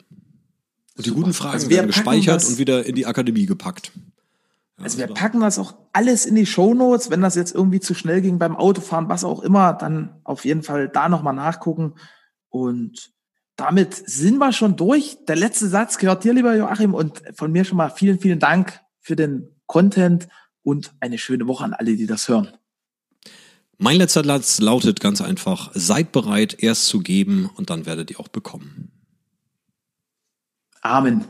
Und 0.96 1.04
Super. 1.04 1.14
die 1.14 1.22
guten 1.22 1.34
Fragen 1.34 1.54
also 1.54 1.70
werden 1.70 1.88
gespeichert 1.88 2.44
und 2.44 2.58
wieder 2.58 2.86
in 2.86 2.94
die 2.94 3.06
Akademie 3.06 3.46
gepackt. 3.46 3.92
Also 4.78 4.98
wir 4.98 5.06
packen 5.06 5.40
das 5.40 5.58
auch 5.58 5.74
alles 5.92 6.26
in 6.26 6.34
die 6.34 6.46
Show 6.46 6.74
Notes. 6.74 7.10
Wenn 7.10 7.22
das 7.22 7.34
jetzt 7.34 7.54
irgendwie 7.54 7.80
zu 7.80 7.94
schnell 7.94 8.20
ging 8.20 8.38
beim 8.38 8.56
Autofahren, 8.56 9.08
was 9.08 9.24
auch 9.24 9.42
immer, 9.42 9.72
dann 9.72 10.20
auf 10.24 10.44
jeden 10.44 10.62
Fall 10.62 10.88
da 10.88 11.08
nochmal 11.08 11.34
nachgucken. 11.34 11.94
Und 12.48 13.12
damit 13.56 13.94
sind 13.94 14.38
wir 14.38 14.52
schon 14.52 14.76
durch. 14.76 15.18
Der 15.26 15.36
letzte 15.36 15.68
Satz 15.68 15.96
gehört 15.96 16.24
dir, 16.24 16.34
lieber 16.34 16.54
Joachim, 16.54 16.94
und 16.94 17.22
von 17.34 17.50
mir 17.52 17.64
schon 17.64 17.78
mal 17.78 17.88
vielen, 17.88 18.18
vielen 18.18 18.38
Dank 18.38 18.80
für 19.00 19.16
den 19.16 19.48
Content 19.66 20.28
und 20.62 20.92
eine 21.00 21.18
schöne 21.18 21.46
Woche 21.46 21.64
an 21.64 21.72
alle, 21.72 21.96
die 21.96 22.06
das 22.06 22.28
hören. 22.28 22.48
Mein 23.78 23.98
letzter 23.98 24.24
Satz 24.24 24.60
lautet 24.60 25.00
ganz 25.00 25.20
einfach, 25.20 25.70
seid 25.74 26.12
bereit, 26.12 26.56
erst 26.58 26.86
zu 26.86 27.00
geben 27.00 27.50
und 27.56 27.70
dann 27.70 27.86
werdet 27.86 28.10
ihr 28.10 28.20
auch 28.20 28.28
bekommen. 28.28 28.90
Amen. 30.86 31.24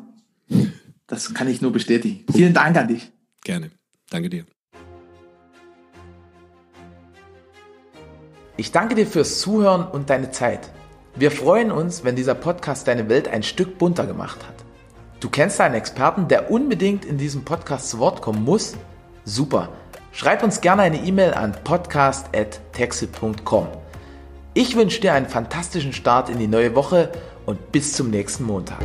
Das 1.07 1.35
kann 1.35 1.49
ich 1.49 1.63
nur 1.63 1.73
bestätigen. 1.73 2.25
Vielen 2.33 2.55
Dank 2.55 2.77
an 2.77 2.89
dich. 2.89 3.13
Gerne. 3.45 3.71
Danke 4.11 4.29
dir. 4.29 4.45
Ich 8.57 8.73
danke 8.73 8.95
dir 8.95 9.07
fürs 9.07 9.41
Zuhören 9.41 9.87
und 9.87 10.11
deine 10.11 10.31
Zeit. 10.31 10.71
Wir 11.15 11.31
freuen 11.31 11.71
uns, 11.71 12.05
wenn 12.05 12.17
dieser 12.17 12.35
Podcast 12.35 12.89
deine 12.89 13.09
Welt 13.09 13.29
ein 13.29 13.43
Stück 13.43 13.79
bunter 13.79 14.07
gemacht 14.07 14.39
hat. 14.47 14.55
Du 15.21 15.31
kennst 15.31 15.61
einen 15.61 15.75
Experten, 15.75 16.29
der 16.29 16.51
unbedingt 16.51 17.05
in 17.05 17.19
diesem 17.19 17.45
Podcast 17.45 17.91
zu 17.91 17.99
Wort 17.99 18.23
kommen 18.23 18.45
muss? 18.45 18.75
Super. 19.25 19.71
Schreib 20.13 20.43
uns 20.43 20.61
gerne 20.61 20.83
eine 20.83 21.05
E-Mail 21.05 21.35
an 21.35 21.55
podcast.texel.com. 21.65 23.69
Ich 24.55 24.77
wünsche 24.77 25.01
dir 25.01 25.13
einen 25.13 25.27
fantastischen 25.27 25.93
Start 25.93 26.31
in 26.31 26.39
die 26.39 26.47
neue 26.47 26.75
Woche 26.75 27.11
und 27.45 27.73
bis 27.73 27.93
zum 27.93 28.11
nächsten 28.11 28.45
Montag. 28.45 28.79